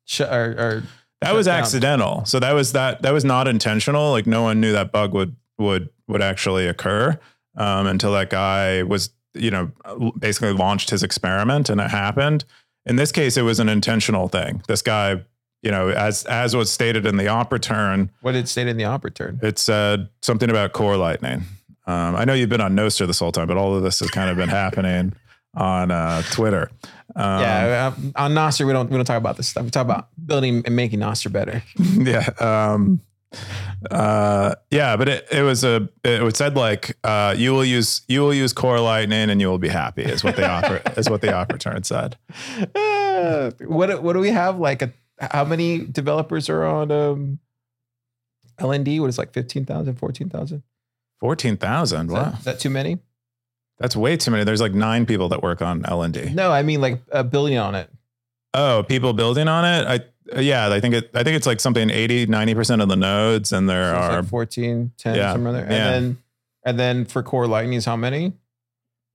sh- 0.04 0.22
or, 0.22 0.56
or 0.58 0.82
that 1.20 1.34
was 1.34 1.46
down. 1.46 1.60
accidental. 1.60 2.24
So 2.24 2.38
that 2.40 2.52
was 2.52 2.72
that 2.72 3.02
that 3.02 3.12
was 3.12 3.24
not 3.24 3.48
intentional. 3.48 4.10
Like 4.12 4.26
no 4.26 4.42
one 4.42 4.60
knew 4.60 4.72
that 4.72 4.92
bug 4.92 5.14
would 5.14 5.36
would 5.58 5.88
would 6.06 6.22
actually 6.22 6.66
occur 6.66 7.18
um, 7.56 7.86
until 7.86 8.12
that 8.12 8.30
guy 8.30 8.82
was 8.82 9.10
you 9.34 9.50
know 9.50 9.70
basically 10.18 10.52
launched 10.52 10.90
his 10.90 11.02
experiment 11.02 11.68
and 11.68 11.80
it 11.80 11.90
happened. 11.90 12.44
In 12.86 12.96
this 12.96 13.12
case, 13.12 13.36
it 13.36 13.42
was 13.42 13.60
an 13.60 13.68
intentional 13.68 14.28
thing. 14.28 14.62
This 14.66 14.80
guy, 14.80 15.20
you 15.62 15.70
know, 15.70 15.90
as 15.90 16.24
as 16.24 16.54
was 16.54 16.70
stated 16.70 17.04
in 17.04 17.16
the 17.16 17.28
op 17.28 17.52
return, 17.52 18.10
what 18.22 18.32
did 18.32 18.44
it 18.44 18.48
state 18.48 18.68
in 18.68 18.76
the 18.76 18.84
op 18.84 19.04
return? 19.04 19.38
it 19.42 19.58
said 19.58 20.08
something 20.22 20.48
about 20.48 20.72
core 20.72 20.96
lightning. 20.96 21.42
Um, 21.86 22.16
I 22.16 22.24
know 22.24 22.34
you've 22.34 22.50
been 22.50 22.60
on 22.60 22.76
Nostr 22.76 23.06
this 23.06 23.18
whole 23.18 23.32
time, 23.32 23.46
but 23.46 23.56
all 23.56 23.74
of 23.74 23.82
this 23.82 24.00
has 24.00 24.10
kind 24.10 24.30
of 24.30 24.36
been 24.36 24.50
happening 24.50 25.14
on 25.54 25.90
uh, 25.90 26.22
Twitter. 26.30 26.70
Um, 27.16 27.40
yeah, 27.40 27.92
uh, 27.96 28.22
on 28.22 28.34
Nostr 28.34 28.66
we 28.66 28.72
don't 28.72 28.90
we 28.90 28.96
don't 28.96 29.04
talk 29.04 29.16
about 29.18 29.36
this 29.36 29.48
stuff. 29.48 29.64
We 29.64 29.70
talk 29.70 29.84
about 29.84 30.08
building 30.24 30.62
and 30.66 30.76
making 30.76 31.00
Nostr 31.00 31.32
better. 31.32 31.62
yeah 31.78 32.28
um 32.38 33.00
uh 33.90 34.54
yeah 34.70 34.96
but 34.96 35.06
it, 35.08 35.26
it 35.30 35.42
was 35.42 35.62
a 35.62 35.86
it 36.02 36.36
said 36.36 36.56
like 36.56 36.96
uh 37.04 37.34
you 37.36 37.52
will 37.52 37.64
use 37.64 38.00
you 38.08 38.20
will 38.22 38.32
use 38.32 38.54
core 38.54 38.80
lightning 38.80 39.28
and 39.28 39.38
you 39.40 39.48
will 39.48 39.58
be 39.58 39.68
happy 39.68 40.02
is 40.02 40.24
what 40.24 40.36
they 40.36 40.44
offer 40.44 40.80
is 40.96 41.10
what 41.10 41.20
the 41.20 41.30
op 41.34 41.52
return 41.52 41.82
said 41.84 42.16
Uh, 42.74 43.50
what 43.66 44.02
what 44.02 44.14
do 44.14 44.20
we 44.20 44.30
have? 44.30 44.58
Like 44.58 44.80
a 44.82 44.92
how 45.20 45.44
many 45.44 45.78
developers 45.84 46.48
are 46.48 46.64
on 46.64 46.90
um, 46.92 47.38
LND? 48.60 49.00
What 49.00 49.08
is 49.08 49.18
it, 49.18 49.22
like 49.22 49.32
15,000, 49.32 49.96
14,000? 49.96 50.62
14,000 51.20 52.06
Is, 52.06 52.12
wow 52.12 52.22
that- 52.24 52.38
is 52.38 52.44
that 52.44 52.60
too 52.60 52.70
many? 52.70 52.98
That's 53.78 53.94
way 53.96 54.16
too 54.16 54.30
many 54.30 54.44
there's 54.44 54.60
like 54.60 54.74
nine 54.74 55.06
people 55.06 55.28
that 55.30 55.42
work 55.42 55.62
on 55.62 55.82
LND 55.82 56.34
No, 56.34 56.50
I 56.50 56.62
mean 56.62 56.80
like 56.80 57.00
a 57.10 57.22
billion 57.24 57.60
on 57.62 57.74
it. 57.74 57.88
oh 58.54 58.82
people 58.88 59.12
building 59.12 59.48
on 59.48 59.64
it 59.64 59.86
I 60.34 60.40
yeah 60.40 60.68
I 60.72 60.80
think 60.80 60.94
it 60.94 61.10
I 61.14 61.22
think 61.22 61.36
it's 61.36 61.46
like 61.46 61.60
something 61.60 61.88
80 61.90 62.26
90% 62.26 62.82
of 62.82 62.88
the 62.88 62.96
nodes 62.96 63.52
and 63.52 63.68
there 63.68 63.90
So 63.94 63.96
are 64.00 64.20
like 64.22 64.28
14, 64.30 64.92
10, 64.98 65.14
Yeah, 65.14 65.32
somewhere 65.32 65.52
there. 65.52 65.64
And 65.64 65.72
yeah. 65.72 65.90
then 65.90 66.18
and 66.64 66.78
then 66.78 67.04
for 67.06 67.22
core 67.22 67.46
lightnings, 67.46 67.84
how 67.86 67.96
many? 67.96 68.32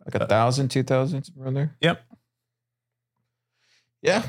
Like 0.05 0.15
a 0.15 0.23
Uh, 0.23 0.27
thousand, 0.27 0.69
two 0.69 0.81
thousand, 0.83 1.23
somewhere 1.23 1.47
in 1.49 1.53
there. 1.53 1.75
Yep. 1.81 2.01
Yeah. 4.01 4.23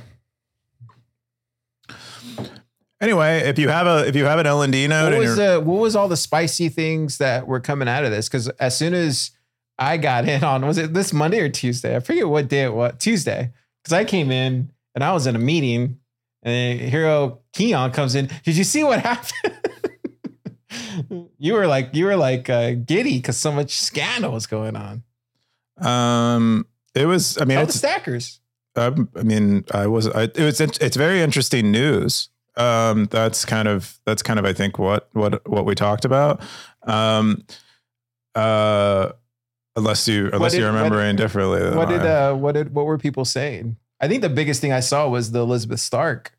Anyway, 3.01 3.39
if 3.41 3.59
you 3.59 3.69
have 3.69 3.87
a 3.87 4.07
if 4.07 4.15
you 4.17 4.25
have 4.25 4.39
an 4.39 4.47
LND 4.47 4.89
node, 4.89 5.05
what 5.05 5.13
and 5.15 5.23
was 5.23 5.37
the 5.37 5.61
what 5.61 5.81
was 5.81 5.97
all 5.97 6.09
the 6.09 6.17
spicy 6.17 6.69
things 6.69 7.19
that 7.19 7.47
were 7.47 7.61
coming 7.61 7.89
out 7.89 8.05
of 8.05 8.11
this? 8.11 8.29
Because 8.29 8.49
as 8.51 8.77
soon 8.77 8.95
as 8.95 9.33
I 9.79 9.97
got 9.97 10.29
in 10.29 10.45
on 10.45 10.65
was 10.67 10.79
it 10.79 10.95
this 10.95 11.13
Monday 11.13 11.41
or 11.41 11.49
Tuesday? 11.49 11.97
I 11.97 12.01
forget 12.01 12.29
what 12.29 12.49
day 12.49 12.65
it 12.65 12.75
was. 12.75 12.95
Tuesday, 12.99 13.53
because 13.83 13.93
I 13.93 14.05
came 14.05 14.31
in 14.31 14.71
and 14.95 15.03
I 15.05 15.13
was 15.13 15.27
in 15.27 15.35
a 15.35 15.39
meeting, 15.41 15.99
and 16.43 16.81
Hero 16.81 17.41
Keyan 17.53 17.93
comes 17.93 18.15
in. 18.15 18.31
Did 18.45 18.57
you 18.57 18.65
see 18.65 18.85
what 18.85 19.01
happened? 19.05 19.59
you 21.39 21.55
were 21.55 21.67
like 21.67 21.91
you 21.95 22.05
were 22.07 22.17
like 22.17 22.49
uh, 22.49 22.73
giddy 22.73 23.19
because 23.19 23.37
so 23.37 23.53
much 23.53 23.73
scandal 23.81 24.33
was 24.33 24.47
going 24.47 24.77
on. 24.77 25.03
um, 25.79 26.67
it 26.95 27.07
was. 27.07 27.39
I 27.41 27.45
mean, 27.45 27.57
the 27.59 27.65
it's. 27.65 27.75
stackers. 27.75 28.41
Um, 28.77 29.09
I 29.17 29.23
mean, 29.23 29.65
I 29.73 29.87
was. 29.87 30.09
I, 30.09 30.25
it 30.25 30.39
was. 30.39 30.61
It's 30.61 30.97
very 30.97 31.21
interesting 31.21 31.71
news. 31.73 32.29
Um, 32.57 33.07
that's 33.07 33.45
kind 33.45 33.67
of. 33.67 33.99
That's 34.07 34.23
kind 34.23 34.39
of. 34.39 34.45
I 34.45 34.53
think 34.53 34.79
what 34.79 35.09
what 35.13 35.49
what 35.49 35.65
we 35.65 35.75
talked 35.75 36.05
about. 36.05 36.41
Um, 36.85 37.45
uh, 38.37 39.11
unless 39.77 40.07
you 40.09 40.31
unless 40.33 40.53
did- 40.53 40.61
you're 40.61 40.71
what- 40.73 40.77
remembering 40.79 41.17
differently. 41.17 41.61
than 41.61 41.77
What 41.77 41.89
did 41.89 42.03
uh 42.03 42.35
what 42.35 42.53
did 42.53 42.75
what 42.75 42.87
were 42.87 42.99
people 42.99 43.25
saying? 43.25 43.77
I 44.01 44.09
think 44.09 44.23
the 44.23 44.29
biggest 44.29 44.61
thing 44.61 44.73
I 44.73 44.81
saw 44.81 45.09
was 45.09 45.31
the 45.33 45.41
Elizabeth 45.41 45.81
Stark 45.81 46.33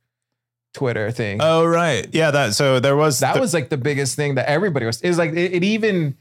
Twitter 0.74 1.10
thing. 1.12 1.40
Oh 1.42 1.66
right, 1.66 2.06
yeah. 2.12 2.32
That 2.32 2.54
so 2.54 2.80
there 2.80 2.96
was 2.98 3.20
that 3.20 3.36
the- 3.36 3.40
was 3.40 3.54
like 3.54 3.70
the 3.70 3.78
biggest 3.78 4.16
thing 4.16 4.36
that 4.36 4.48
everybody 4.50 4.86
was. 4.86 5.02
It 5.02 5.08
was 5.08 5.18
like 5.18 5.32
it, 5.32 5.54
it 5.54 5.64
even. 5.64 6.18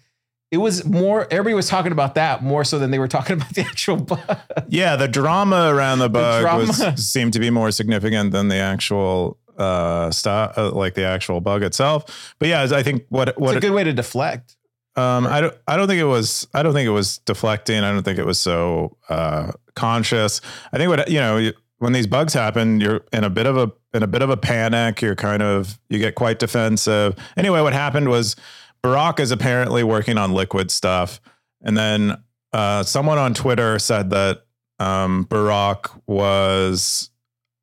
It 0.51 0.59
was 0.59 0.85
more. 0.85 1.27
Everybody 1.33 1.55
was 1.55 1.67
talking 1.67 1.91
about 1.91 2.15
that 2.15 2.41
more 2.45 2.63
so 2.63 2.79
than 2.79 2.93
they 2.93 3.01
were 3.01 3.09
talking 3.09 3.35
about 3.39 3.53
the 3.55 3.63
actual 3.63 3.97
bug. 3.97 4.21
Yeah, 4.69 4.95
the 4.95 5.09
drama 5.09 5.75
around 5.75 5.99
the 5.99 6.09
bug 6.09 6.43
drama. 6.43 6.67
was 6.67 7.05
seemed 7.11 7.33
to 7.33 7.41
be 7.41 7.51
more 7.51 7.73
significant 7.73 8.31
than 8.31 8.47
the 8.49 8.59
actual 8.59 9.37
uh 9.59 10.13
stuff, 10.13 10.57
uh, 10.57 10.71
like 10.71 10.95
the 10.95 11.05
actual 11.05 11.41
bug 11.41 11.65
itself. 11.65 12.35
But 12.39 12.49
yeah, 12.49 12.69
I 12.71 12.85
think 12.85 13.05
what 13.09 13.31
It's 13.31 13.39
what 13.39 13.57
a 13.57 13.61
good 13.61 13.73
way 13.73 13.83
to 13.83 13.93
deflect. 13.93 14.57
Um 14.97 15.27
I 15.27 15.41
don't 15.41 15.55
I 15.67 15.77
don't 15.77 15.89
think 15.89 16.01
it 16.01 16.05
was 16.05 16.47
I 16.55 16.63
don't 16.63 16.73
think 16.73 16.87
it 16.87 16.91
was 16.93 17.19
deflecting. 17.19 17.83
I 17.83 17.93
don't 17.93 18.03
think 18.03 18.19
it 18.19 18.27
was 18.27 18.39
so 18.39 18.97
uh 19.09 19.53
conscious. 19.75 20.41
I 20.73 20.79
think 20.79 20.89
what 20.89 21.09
you 21.09 21.19
know 21.19 21.53
when 21.79 21.93
these 21.93 22.07
bugs 22.07 22.33
happen, 22.33 22.81
you're 22.81 23.05
in 23.13 23.25
a 23.25 23.31
bit 23.31 23.47
of 23.47 23.57
a 23.57 23.71
in 23.93 24.03
a 24.03 24.07
bit 24.07 24.23
of 24.23 24.31
a 24.31 24.37
panic. 24.37 25.03
You're 25.03 25.15
kind 25.17 25.43
of 25.43 25.79
you 25.89 25.99
get 25.99 26.15
quite 26.15 26.39
defensive. 26.39 27.17
Anyway, 27.37 27.61
what 27.61 27.73
happened 27.73 28.09
was 28.09 28.37
Burak 28.83 29.21
is 29.21 29.31
apparently 29.31 29.83
working 29.83 30.19
on 30.19 30.33
liquid 30.33 30.71
stuff, 30.71 31.21
and 31.63 31.77
then 31.77 32.17
uh, 32.53 32.83
someone 32.83 33.19
on 33.19 33.35
Twitter 33.35 33.79
said 33.79 34.11
that 34.11 34.45
um, 34.79 35.27
Burak 35.27 35.91
was 36.07 37.11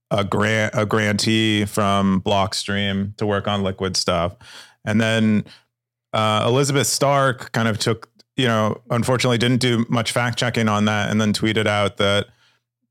a 0.09 0.23
grant 0.23 0.73
a 0.75 0.85
grantee 0.85 1.65
from 1.65 2.21
Blockstream 2.21 3.15
to 3.17 3.25
work 3.25 3.47
on 3.47 3.63
liquid 3.63 3.95
stuff, 3.95 4.35
and 4.85 4.99
then 4.99 5.45
uh, 6.13 6.43
Elizabeth 6.47 6.87
Stark 6.87 7.51
kind 7.51 7.67
of 7.67 7.77
took 7.79 8.09
you 8.37 8.47
know 8.47 8.81
unfortunately 8.89 9.37
didn't 9.37 9.61
do 9.61 9.85
much 9.89 10.11
fact 10.11 10.37
checking 10.37 10.67
on 10.69 10.85
that, 10.85 11.09
and 11.09 11.19
then 11.21 11.33
tweeted 11.33 11.67
out 11.67 11.97
that 11.97 12.27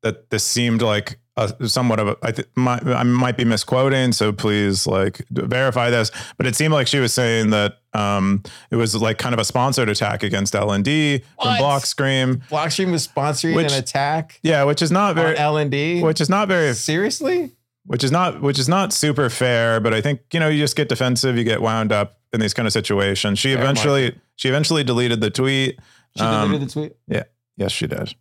that 0.03 0.31
this 0.31 0.45
seemed 0.45 0.81
like 0.83 1.19
a, 1.37 1.69
somewhat 1.69 2.01
of 2.01 2.09
a 2.09 2.17
I, 2.23 2.33
th- 2.33 2.49
might, 2.57 2.87
I 2.87 3.03
might 3.03 3.37
be 3.37 3.45
misquoting, 3.45 4.13
so 4.13 4.33
please 4.33 4.87
like 4.87 5.23
verify 5.31 5.91
this. 5.91 6.11
But 6.37 6.47
it 6.47 6.57
seemed 6.57 6.73
like 6.73 6.87
she 6.87 6.99
was 6.99 7.13
saying 7.15 7.51
that 7.51 7.79
um, 7.93 8.43
it 8.71 8.77
was 8.77 8.95
like 8.97 9.19
kind 9.19 9.35
of 9.35 9.39
a 9.39 9.45
sponsored 9.45 9.89
attack 9.89 10.23
against 10.23 10.55
LND 10.55 11.21
from 11.21 11.27
What? 11.37 11.61
Blockstream. 11.61 12.43
Blockstream 12.49 12.91
was 12.93 13.07
sponsoring 13.07 13.55
Which- 13.55 13.73
an 13.73 13.79
attack 13.79 14.39
Yeah, 14.43 14.65
which 14.65 14.81
is 14.83 14.91
not 14.91 15.15
very, 15.15 15.37
LND. 15.37 16.03
which 16.03 16.21
is 16.21 16.29
not 16.29 16.49
very, 16.49 16.73
Seriously, 16.75 17.53
which 17.87 18.05
is 18.05 18.11
not, 18.13 18.41
which 18.43 18.59
is 18.59 18.69
not 18.69 18.93
super 18.93 19.29
fair. 19.31 19.81
But 19.81 19.93
I 19.95 20.01
think 20.01 20.21
you 20.33 20.41
know 20.41 20.49
you 20.49 20.59
just 20.63 20.77
get 20.77 20.89
defensive, 20.89 21.37
you 21.37 21.45
get 21.45 21.61
wound 21.63 21.93
up 21.93 22.20
in 22.33 22.41
these 22.41 22.55
kind 22.55 22.67
of 22.67 22.73
situations. 22.73 23.39
She 23.39 23.55
Fair 23.55 23.63
eventually, 23.63 24.19
she 24.37 24.49
eventually 24.49 24.85
deleted 24.85 25.21
the 25.21 25.31
tweet. 25.31 25.79
she 26.17 26.23
Um, 26.23 26.49
deleted 26.51 26.69
the 26.69 26.73
tweet. 26.73 26.97
Yeah. 27.09 27.25
Yes, 27.57 27.73
she 27.73 27.87
did. 27.87 28.15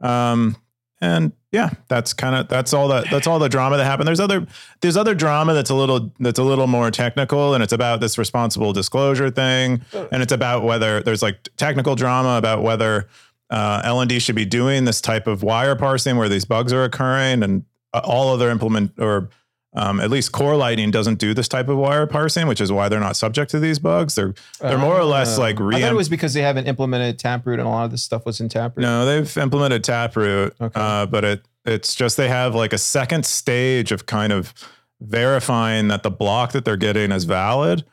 Um, 0.00 0.56
and 1.00 1.32
yeah, 1.52 1.70
that's 1.88 2.14
kind 2.14 2.34
of 2.34 2.48
that's 2.48 2.72
all 2.72 2.88
that 2.88 3.10
that's 3.10 3.26
all 3.26 3.38
the 3.38 3.50
drama 3.50 3.76
that 3.76 3.84
happened. 3.84 4.06
There's 4.08 4.20
other 4.20 4.46
there's 4.80 4.96
other 4.96 5.14
drama 5.14 5.52
that's 5.52 5.68
a 5.68 5.74
little 5.74 6.10
that's 6.20 6.38
a 6.38 6.42
little 6.42 6.66
more 6.66 6.90
technical, 6.90 7.52
and 7.52 7.62
it's 7.62 7.72
about 7.74 8.00
this 8.00 8.16
responsible 8.16 8.72
disclosure 8.72 9.30
thing, 9.30 9.82
and 10.10 10.22
it's 10.22 10.32
about 10.32 10.64
whether 10.64 11.02
there's 11.02 11.22
like 11.22 11.48
technical 11.58 11.96
drama 11.96 12.38
about 12.38 12.62
whether 12.62 13.08
uh, 13.50 13.82
LND 13.82 14.20
should 14.22 14.36
be 14.36 14.46
doing 14.46 14.86
this 14.86 15.02
type 15.02 15.26
of 15.26 15.42
wire 15.42 15.76
parsing 15.76 16.16
where 16.16 16.30
these 16.30 16.46
bugs 16.46 16.72
are 16.72 16.84
occurring, 16.84 17.42
and 17.42 17.64
uh, 17.92 18.00
all 18.02 18.32
other 18.32 18.48
implement 18.48 18.92
or 18.98 19.28
um, 19.76 20.00
at 20.00 20.10
least 20.10 20.32
Core 20.32 20.56
Lightning 20.56 20.90
doesn't 20.90 21.18
do 21.20 21.34
this 21.34 21.46
type 21.48 21.68
of 21.68 21.76
wire 21.76 22.06
parsing, 22.06 22.48
which 22.48 22.60
is 22.60 22.72
why 22.72 22.88
they're 22.88 22.98
not 22.98 23.14
subject 23.16 23.50
to 23.52 23.60
these 23.60 23.78
bugs. 23.78 24.14
They're 24.14 24.34
they're 24.60 24.78
more 24.78 24.98
or 24.98 25.04
less 25.04 25.36
Uh, 25.38 25.42
like 25.42 25.60
re 25.60 25.76
I 25.76 25.80
thought 25.82 25.92
it 25.92 25.96
was 25.96 26.08
because 26.08 26.32
they 26.34 26.42
haven't 26.42 26.66
implemented 26.66 27.18
Taproot 27.18 27.60
and 27.60 27.68
a 27.68 27.70
lot 27.70 27.84
of 27.84 27.90
this 27.90 28.02
stuff 28.02 28.24
was 28.26 28.40
in 28.40 28.48
Taproot. 28.48 28.82
No, 28.82 29.04
they've 29.04 29.36
implemented 29.36 29.84
Taproot, 29.84 30.54
Okay. 30.60 30.80
uh, 30.80 31.06
but 31.06 31.24
it 31.24 31.44
it's 31.64 31.94
just 31.94 32.16
they 32.16 32.28
have 32.28 32.54
like 32.54 32.72
a 32.72 32.78
second 32.78 33.26
stage 33.26 33.92
of 33.92 34.06
kind 34.06 34.32
of 34.32 34.54
verifying 35.00 35.88
that 35.88 36.02
the 36.02 36.10
block 36.10 36.52
that 36.52 36.64
they're 36.64 36.76
getting 36.76 37.12
is 37.12 37.24
valid, 37.24 37.84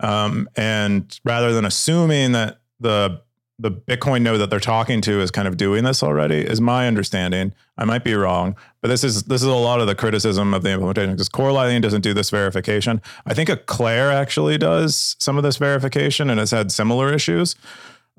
um, 0.00 0.48
and 0.56 1.18
rather 1.24 1.52
than 1.52 1.64
assuming 1.64 2.32
that 2.32 2.58
the 2.80 3.20
the 3.58 3.72
Bitcoin 3.72 4.22
node 4.22 4.40
that 4.40 4.50
they're 4.50 4.60
talking 4.60 5.00
to 5.00 5.20
is 5.20 5.30
kind 5.30 5.48
of 5.48 5.56
doing 5.56 5.82
this 5.82 6.02
already, 6.02 6.38
is 6.38 6.60
my 6.60 6.86
understanding. 6.86 7.52
I 7.76 7.84
might 7.84 8.04
be 8.04 8.14
wrong, 8.14 8.56
but 8.80 8.88
this 8.88 9.02
is 9.02 9.24
this 9.24 9.42
is 9.42 9.48
a 9.48 9.54
lot 9.54 9.80
of 9.80 9.86
the 9.86 9.94
criticism 9.94 10.54
of 10.54 10.62
the 10.62 10.70
implementation 10.70 11.12
because 11.12 11.28
Core 11.28 11.50
Lightning 11.52 11.80
doesn't 11.80 12.02
do 12.02 12.14
this 12.14 12.30
verification. 12.30 13.02
I 13.26 13.34
think 13.34 13.48
Eclair 13.48 14.12
actually 14.12 14.58
does 14.58 15.16
some 15.18 15.36
of 15.36 15.42
this 15.42 15.56
verification 15.56 16.30
and 16.30 16.38
has 16.38 16.52
had 16.52 16.70
similar 16.70 17.12
issues. 17.12 17.56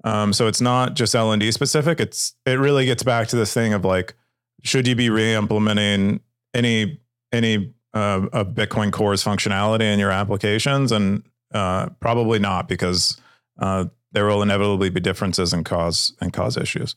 Um, 0.03 0.33
so 0.33 0.47
it's 0.47 0.61
not 0.61 0.95
just 0.95 1.13
LND 1.13 1.53
specific. 1.53 1.99
It's 1.99 2.33
it 2.45 2.59
really 2.59 2.85
gets 2.85 3.03
back 3.03 3.27
to 3.29 3.35
this 3.35 3.53
thing 3.53 3.73
of 3.73 3.85
like, 3.85 4.15
should 4.63 4.87
you 4.87 4.95
be 4.95 5.09
re-implementing 5.09 6.19
any 6.53 6.99
any 7.31 7.73
uh, 7.93 8.27
of 8.33 8.49
Bitcoin 8.49 8.91
Core's 8.91 9.23
functionality 9.23 9.91
in 9.93 9.99
your 9.99 10.11
applications? 10.11 10.91
And 10.91 11.23
uh, 11.53 11.89
probably 11.99 12.39
not 12.39 12.67
because 12.67 13.19
uh, 13.59 13.85
there 14.11 14.25
will 14.25 14.41
inevitably 14.41 14.89
be 14.89 14.99
differences 14.99 15.53
and 15.53 15.65
cause 15.65 16.13
and 16.21 16.33
cause 16.33 16.57
issues. 16.57 16.95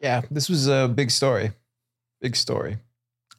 Yeah, 0.00 0.22
this 0.30 0.48
was 0.48 0.66
a 0.68 0.88
big 0.88 1.10
story. 1.10 1.52
Big 2.20 2.36
story. 2.36 2.78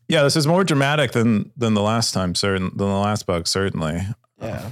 Yeah, 0.07 0.23
this 0.23 0.35
is 0.35 0.45
more 0.47 0.63
dramatic 0.63 1.11
than 1.13 1.51
than 1.55 1.73
the 1.73 1.81
last 1.81 2.13
time, 2.13 2.35
certain 2.35 2.69
than 2.69 2.77
the 2.77 2.85
last 2.85 3.25
bug, 3.25 3.47
certainly. 3.47 4.01
Yeah. 4.41 4.69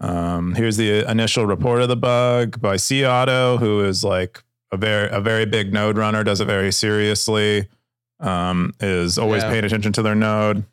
Um, 0.00 0.54
here's 0.54 0.76
the 0.76 1.10
initial 1.10 1.46
report 1.46 1.80
of 1.80 1.88
the 1.88 1.96
bug 1.96 2.60
by 2.60 2.76
C-Otto, 2.76 3.56
who 3.58 3.82
is 3.84 4.04
like 4.04 4.42
a 4.70 4.76
very 4.76 5.08
a 5.10 5.20
very 5.20 5.46
big 5.46 5.72
node 5.72 5.96
runner, 5.96 6.22
does 6.24 6.40
it 6.40 6.46
very 6.46 6.70
seriously, 6.72 7.68
um, 8.20 8.74
is 8.80 9.16
always 9.18 9.42
Yeah. 9.42 9.50
paying 9.50 9.64
attention 9.64 9.92
to 9.94 10.02
their 10.02 10.14
node. 10.14 10.64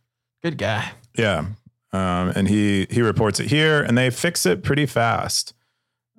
Good 0.42 0.58
guy. 0.58 0.92
Yeah, 1.18 1.46
um, 1.94 2.34
and 2.36 2.48
he 2.50 2.88
he 2.90 3.02
reports 3.02 3.40
it 3.40 3.50
here, 3.50 3.82
and 3.82 3.98
they 3.98 4.10
fix 4.10 4.46
it 4.46 4.62
pretty 4.64 4.86
fast. 4.86 5.54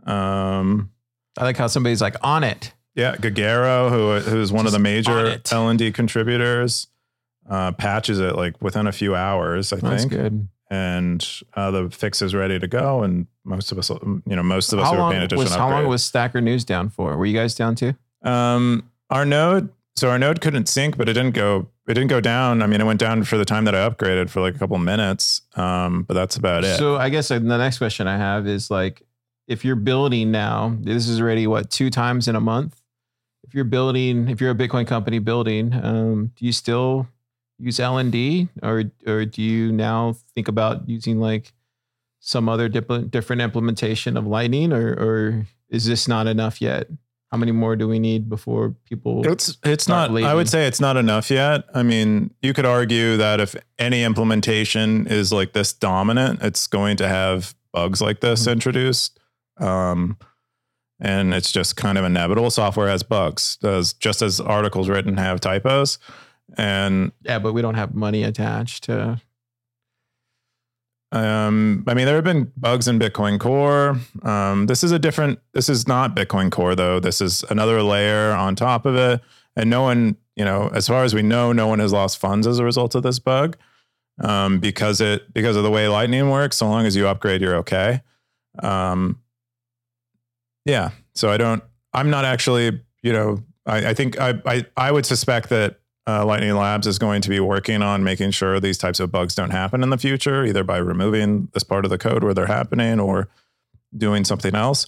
Um, 0.05 0.91
I 1.39 1.45
like 1.45 1.57
how 1.57 1.67
somebody's 1.67 2.01
like 2.01 2.17
on 2.23 2.45
it. 2.45 2.73
yeah, 2.95 3.17
guggero, 3.17 3.91
who 3.91 4.31
who's 4.31 4.53
one 4.53 4.67
of 4.67 4.73
the 4.73 4.79
Just 4.79 4.83
major 4.83 5.27
it. 5.27 5.45
LND 5.45 5.93
contributors, 5.95 6.87
uh, 7.49 7.73
patches 7.73 8.21
it 8.21 8.37
like 8.37 8.61
within 8.63 8.87
a 8.87 8.93
few 8.93 9.15
hours, 9.15 9.73
I 9.73 9.77
That's 9.77 10.03
think, 10.03 10.13
good. 10.13 10.49
and 10.71 11.27
uh, 11.55 11.71
the 11.71 11.91
fix 11.91 12.23
is 12.23 12.35
ready 12.35 12.59
to 12.59 12.67
go. 12.69 13.03
And 13.03 13.27
most 13.45 13.73
of 13.73 13.79
us, 13.79 13.91
you 13.91 14.23
know, 14.37 14.43
most 14.43 14.73
of 14.73 14.79
us 14.79 14.87
How 14.89 14.95
who 14.95 15.01
are 15.03 15.11
paying 15.11 15.23
attention. 15.25 15.45
was, 15.45 15.55
how 15.55 15.71
long 15.71 15.87
was 15.89 16.05
Stacker 16.05 16.41
News 16.41 16.65
down 16.65 16.89
for? 16.89 17.17
Were 17.17 17.27
you 17.27 17.37
guys 17.37 17.55
down 17.55 17.75
too? 17.75 17.95
Um, 18.23 18.89
our 19.11 19.27
node, 19.27 19.71
so 19.97 20.09
our 20.11 20.19
node 20.19 20.41
couldn't 20.41 20.67
sync, 20.69 20.97
but 20.97 21.09
it 21.09 21.13
didn't 21.15 21.35
go. 21.35 21.69
It 21.87 21.93
didn't 21.93 22.09
go 22.09 22.21
down. 22.21 22.63
I 22.63 22.67
mean, 22.67 22.81
it 22.81 22.85
went 22.85 22.99
down 22.99 23.25
for 23.25 23.37
the 23.37 23.45
time 23.45 23.67
that 23.67 23.75
I 23.75 23.87
upgraded 23.87 24.31
for 24.31 24.41
like 24.41 24.55
a 24.55 24.59
couple 24.59 24.79
minutes. 24.79 25.43
Um, 25.55 26.05
but 26.05 26.15
that's 26.15 26.37
about 26.37 26.65
it. 26.65 26.79
So 26.79 26.97
I 26.97 27.11
guess 27.11 27.29
the 27.29 27.41
next 27.41 27.77
question 27.77 28.07
I 28.07 28.17
have 28.17 28.47
is 28.47 28.71
like, 28.71 29.03
if 29.47 29.65
you're 29.65 29.77
building 29.77 30.31
now, 30.31 30.77
this 30.81 31.09
is 31.09 31.21
already 31.21 31.47
what 31.47 31.71
two 31.71 31.91
times 31.91 32.29
in 32.29 32.37
a 32.37 32.41
month. 32.41 32.81
If 33.47 33.55
you're 33.55 33.65
building, 33.65 34.29
if 34.29 34.41
you're 34.41 34.51
a 34.51 34.55
Bitcoin 34.55 34.87
company 34.87 35.19
building, 35.19 35.73
um, 35.75 36.33
do 36.37 36.47
you 36.47 36.53
still 36.53 37.07
use 37.59 37.77
LND, 37.79 38.49
or 38.63 38.85
or 39.07 39.25
do 39.27 39.43
you 39.43 39.71
now 39.73 40.17
think 40.35 40.49
about 40.49 40.89
using 40.89 41.21
like 41.21 41.53
some 42.21 42.49
other 42.49 42.69
dip- 42.69 43.11
different 43.11 43.43
implementation 43.43 44.17
of 44.17 44.27
Lightning, 44.27 44.73
or 44.73 44.89
or 44.95 45.47
is 45.69 45.85
this 45.85 46.09
not 46.09 46.27
enough 46.27 46.61
yet? 46.61 46.89
How 47.31 47.39
many 47.39 47.53
more 47.53 47.75
do 47.77 47.89
we 47.89 47.99
need 47.99 48.29
before 48.29 48.75
people? 48.89 49.27
It's 49.31 49.59
it's 49.65 49.89
not. 49.89 50.11
I 50.11 50.35
would 50.35 50.49
say 50.49 50.67
it's 50.67 50.81
not 50.81 50.97
enough 50.97 51.31
yet. 51.31 51.65
I 51.75 51.83
mean, 51.83 52.33
you 52.41 52.55
could 52.55 52.65
argue 52.67 53.17
that 53.19 53.41
if 53.41 53.55
any 53.79 54.05
implementation 54.05 55.07
is 55.07 55.33
like 55.33 55.53
this 55.53 55.73
dominant, 55.73 56.43
it's 56.43 56.67
going 56.67 56.97
to 56.99 57.09
have 57.09 57.55
bugs 57.73 58.01
like 58.01 58.21
this 58.21 58.47
Mhm. 58.47 58.53
introduced. 58.53 59.19
Um, 59.59 60.19
and 61.01 61.35
it's 61.35 61.53
just 61.53 61.77
kind 61.77 61.99
of 61.99 62.05
inevitable. 62.05 62.51
Software 62.51 62.89
has 62.89 63.03
bugs, 63.03 63.57
does 63.57 63.93
just 63.93 64.23
as 64.23 64.41
articles 64.41 64.89
written 64.89 65.17
have 65.17 65.41
typos. 65.41 65.99
And 66.57 67.13
Yeah, 67.23 67.39
but 67.39 67.53
we 67.53 67.63
don't 67.63 67.75
have 67.75 67.95
money 67.95 68.23
attached 68.23 68.85
to. 68.85 69.21
Um, 71.13 71.85
I 71.87 71.95
mean, 71.95 72.07
there 72.07 72.17
have 72.17 72.25
been 72.25 72.51
bugs 72.57 72.89
in 72.89 72.99
Bitcoin 72.99 73.39
Core. 73.39 73.97
Um, 74.23 74.67
this 74.67 74.83
is 74.83 74.91
a 74.91 74.99
different. 74.99 75.39
This 75.53 75.69
is 75.69 75.87
not 75.87 76.17
Bitcoin 76.17 76.51
Core 76.51 76.75
though. 76.75 76.99
This 76.99 77.21
is 77.21 77.45
another 77.51 77.83
layer 77.83 78.33
on 78.33 78.57
top 78.57 78.85
of 78.85 78.97
it, 78.97 79.21
and 79.57 79.71
no 79.71 79.83
one, 79.83 80.17
you 80.35 80.45
know, 80.45 80.69
as 80.75 80.89
far 80.89 81.05
as 81.05 81.15
we 81.15 81.23
know, 81.23 81.53
no 81.53 81.69
one 81.69 81.79
has 81.79 81.93
lost 81.93 82.19
funds 82.19 82.49
as 82.49 82.59
a 82.59 82.65
result 82.65 82.97
of 82.97 83.05
this 83.05 83.21
bug, 83.21 83.57
um, 84.21 84.59
because 84.59 85.01
it 85.01 85.33
because 85.33 85.55
of 85.55 85.63
the 85.63 85.71
way 85.71 85.87
Lightning 85.87 86.31
works. 86.31 86.57
So 86.57 86.69
long 86.69 86.85
as 86.85 86.97
you 86.97 87.07
upgrade, 87.07 87.41
you're 87.41 87.57
okay. 87.57 88.03
Um, 88.61 89.21
yeah. 90.65 90.91
So 91.15 91.31
I 91.31 91.37
don't. 91.37 91.63
I'm 91.93 92.11
not 92.11 92.25
actually. 92.25 92.81
You 93.03 93.13
know, 93.13 93.45
I, 93.67 93.91
I 93.91 93.95
think 93.95 94.19
I, 94.21 94.35
I 94.47 94.65
I 94.77 94.91
would 94.91 95.07
suspect 95.07 95.49
that 95.51 95.81
uh, 96.07 96.25
Lightning 96.25 96.55
Labs 96.55 96.87
is 96.87 96.99
going 96.99 97.23
to 97.23 97.29
be 97.29 97.41
working 97.41 97.83
on 97.83 98.05
making 98.05 98.31
sure 98.31 98.61
these 98.61 98.79
types 98.79 99.01
of 99.01 99.11
bugs 99.11 99.35
don't 99.35 99.51
happen 99.51 99.83
in 99.83 99.91
the 99.91 99.99
future, 99.99 100.45
either 100.45 100.65
by 100.65 100.77
removing 100.77 101.49
this 101.53 101.63
part 101.63 101.85
of 101.85 101.91
the 101.91 101.99
code 101.99 102.23
where 102.23 102.35
they're 102.35 102.47
happening 102.47 103.01
or 103.01 103.29
doing 103.97 104.25
something 104.25 104.55
else. 104.55 104.87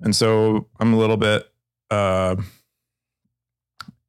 And 0.00 0.14
so 0.14 0.68
I'm 0.78 0.94
a 0.94 0.96
little 0.96 1.16
bit, 1.16 1.50
uh, 1.90 2.36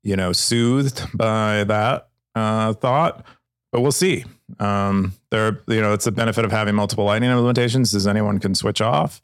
you 0.04 0.16
know, 0.16 0.34
soothed 0.34 1.06
by 1.18 1.64
that 1.64 2.10
uh, 2.36 2.74
thought, 2.74 3.26
but 3.72 3.82
we'll 3.82 3.92
see. 3.92 4.26
Um, 4.60 5.14
there, 5.32 5.62
you 5.68 5.82
know, 5.82 5.94
it's 5.94 6.06
the 6.06 6.12
benefit 6.12 6.46
of 6.46 6.52
having 6.52 6.76
multiple 6.76 7.06
Lightning 7.06 7.32
implementations 7.32 7.96
is 7.96 8.06
anyone 8.06 8.40
can 8.40 8.54
switch 8.54 8.82
off, 8.82 9.22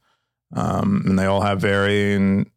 um, 0.53 1.03
and 1.05 1.17
they 1.17 1.25
all 1.25 1.41
have 1.41 1.61
varying, 1.61 2.49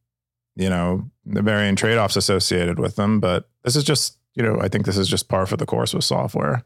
you 0.57 0.69
know, 0.69 1.11
the 1.25 1.43
varying 1.43 1.77
trade 1.77 1.99
offs 1.99 2.17
associated 2.17 2.79
with 2.79 2.97
them. 2.97 3.21
But 3.21 3.49
this 3.65 3.77
is 3.77 3.85
just 3.85 4.19
you 4.39 4.45
know, 4.45 4.61
I 4.61 4.69
think 4.69 4.87
this 4.87 4.97
is 4.97 5.09
just 5.09 5.29
par 5.29 5.47
for 5.47 5.57
the 5.57 5.67
course 5.67 5.93
with 5.93 6.05
software, 6.05 6.63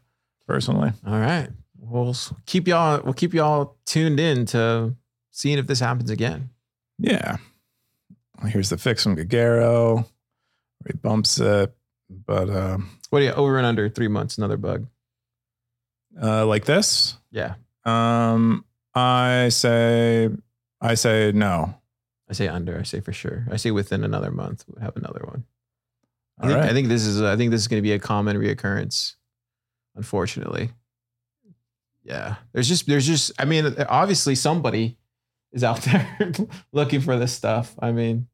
personally. 0.47 0.91
All 1.07 1.19
right. 1.19 1.49
We'll 1.79 2.15
keep 2.45 2.67
y'all 2.67 3.01
we'll 3.03 3.15
keep 3.15 3.33
y'all 3.33 3.77
tuned 3.85 4.19
in 4.19 4.45
to 4.47 4.95
seeing 5.31 5.57
if 5.57 5.65
this 5.65 5.79
happens 5.79 6.11
again. 6.11 6.51
Yeah. 6.99 7.37
Here's 8.45 8.69
the 8.69 8.77
fix 8.77 9.03
from 9.03 9.15
guggero. 9.15 10.05
He 10.85 10.93
bumps 10.93 11.39
it. 11.39 11.73
But 12.09 12.49
uh 12.49 12.77
what 13.09 13.19
do 13.19 13.25
you 13.25 13.31
over 13.31 13.57
and 13.57 13.65
under 13.65 13.89
three 13.89 14.07
months, 14.07 14.37
another 14.37 14.57
bug? 14.57 14.87
Uh 16.21 16.45
like 16.45 16.65
this? 16.65 17.17
Yeah. 17.31 17.55
Um 17.85 18.65
I 18.93 19.49
say 19.49 20.29
I 20.83 20.95
say 20.95 21.31
no. 21.33 21.75
I 22.29 22.33
say 22.33 22.47
under. 22.47 22.79
I 22.79 22.83
say 22.83 22.99
for 22.99 23.13
sure. 23.13 23.45
I 23.51 23.57
say 23.57 23.71
within 23.71 24.03
another 24.03 24.31
month 24.31 24.65
we'll 24.67 24.83
have 24.83 24.97
another 24.97 25.21
one. 25.25 25.45
I 26.39 26.47
think, 26.47 26.59
right. 26.59 26.69
I 26.69 26.73
think 26.73 26.87
this 26.87 27.05
is 27.05 27.21
I 27.21 27.37
think 27.37 27.51
this 27.51 27.61
is 27.61 27.67
going 27.67 27.81
to 27.81 27.87
be 27.87 27.93
a 27.93 27.99
common 27.99 28.37
reoccurrence, 28.37 29.15
unfortunately. 29.95 30.71
Yeah, 32.03 32.35
there's 32.51 32.67
just 32.67 32.87
there's 32.87 33.07
just 33.07 33.31
I 33.39 33.45
mean 33.45 33.75
obviously 33.87 34.35
somebody 34.35 34.97
is 35.51 35.63
out 35.63 35.81
there 35.83 36.17
looking 36.71 37.01
for 37.01 37.17
this 37.17 37.33
stuff. 37.33 37.75
I 37.79 37.91
mean, 37.91 38.27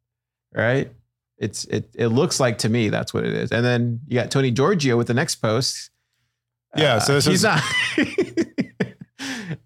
right? 0.54 0.92
It's 1.38 1.66
it 1.66 1.90
it 1.94 2.08
looks 2.08 2.40
like 2.40 2.60
to 2.60 2.70
me 2.70 2.90
that's 2.90 3.14
what 3.14 3.26
it 3.26 3.34
is. 3.34 3.52
And 3.52 3.64
then 3.64 4.02
you 4.08 4.16
got 4.16 4.32
Tony 4.32 4.52
Giorgio 4.52 4.98
with 4.98 5.08
the 5.08 5.14
next 5.14 5.36
post. 5.36 5.92
Yeah, 6.76 6.96
uh, 6.96 7.00
so 7.00 7.14
this 7.14 7.26
he's 7.26 7.36
is 7.36 7.44
not. 7.44 7.64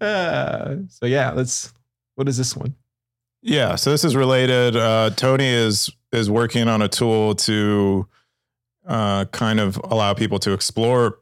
uh, 0.00 0.76
so 0.88 1.06
yeah, 1.06 1.32
let's. 1.32 1.72
What 2.14 2.28
is 2.28 2.36
this 2.36 2.56
one? 2.56 2.74
Yeah, 3.42 3.74
so 3.74 3.90
this 3.90 4.04
is 4.04 4.16
related. 4.16 4.76
Uh, 4.76 5.10
Tony 5.10 5.46
is 5.46 5.90
is 6.12 6.30
working 6.30 6.68
on 6.68 6.80
a 6.80 6.88
tool 6.88 7.34
to 7.34 8.08
uh, 8.86 9.26
kind 9.26 9.60
of 9.60 9.78
allow 9.84 10.14
people 10.14 10.38
to 10.40 10.52
explore 10.52 11.18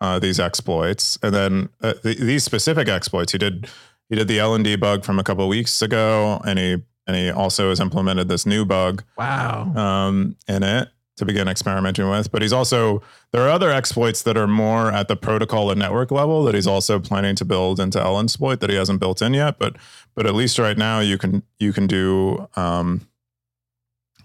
uh, 0.00 0.18
these 0.18 0.40
exploits, 0.40 1.18
and 1.22 1.34
then 1.34 1.68
uh, 1.82 1.94
th- 1.94 2.18
these 2.18 2.44
specific 2.44 2.88
exploits. 2.88 3.32
He 3.32 3.38
did 3.38 3.68
he 4.08 4.16
did 4.16 4.28
the 4.28 4.38
LND 4.38 4.80
bug 4.80 5.04
from 5.04 5.18
a 5.18 5.24
couple 5.24 5.44
of 5.44 5.50
weeks 5.50 5.82
ago, 5.82 6.40
and 6.46 6.58
he 6.58 6.82
and 7.06 7.16
he 7.16 7.30
also 7.30 7.68
has 7.68 7.80
implemented 7.80 8.28
this 8.28 8.46
new 8.46 8.64
bug. 8.64 9.04
Wow. 9.16 9.72
Um, 9.74 10.36
in 10.48 10.62
it 10.62 10.88
to 11.16 11.24
begin 11.24 11.48
experimenting 11.48 12.08
with, 12.10 12.30
but 12.30 12.42
he's 12.42 12.52
also 12.52 13.02
there 13.32 13.42
are 13.42 13.48
other 13.48 13.70
exploits 13.70 14.22
that 14.22 14.36
are 14.36 14.46
more 14.46 14.92
at 14.92 15.08
the 15.08 15.16
protocol 15.16 15.70
and 15.70 15.78
network 15.78 16.10
level 16.10 16.44
that 16.44 16.54
he's 16.54 16.66
also 16.66 16.98
planning 17.00 17.34
to 17.36 17.44
build 17.44 17.80
into 17.80 17.98
LNsploit 17.98 18.60
that 18.60 18.70
he 18.70 18.76
hasn't 18.76 19.00
built 19.00 19.22
in 19.22 19.34
yet. 19.34 19.58
But 19.58 19.76
but 20.14 20.26
at 20.26 20.34
least 20.34 20.58
right 20.58 20.76
now 20.76 21.00
you 21.00 21.18
can 21.18 21.42
you 21.58 21.72
can 21.72 21.86
do 21.86 22.48
um, 22.56 23.06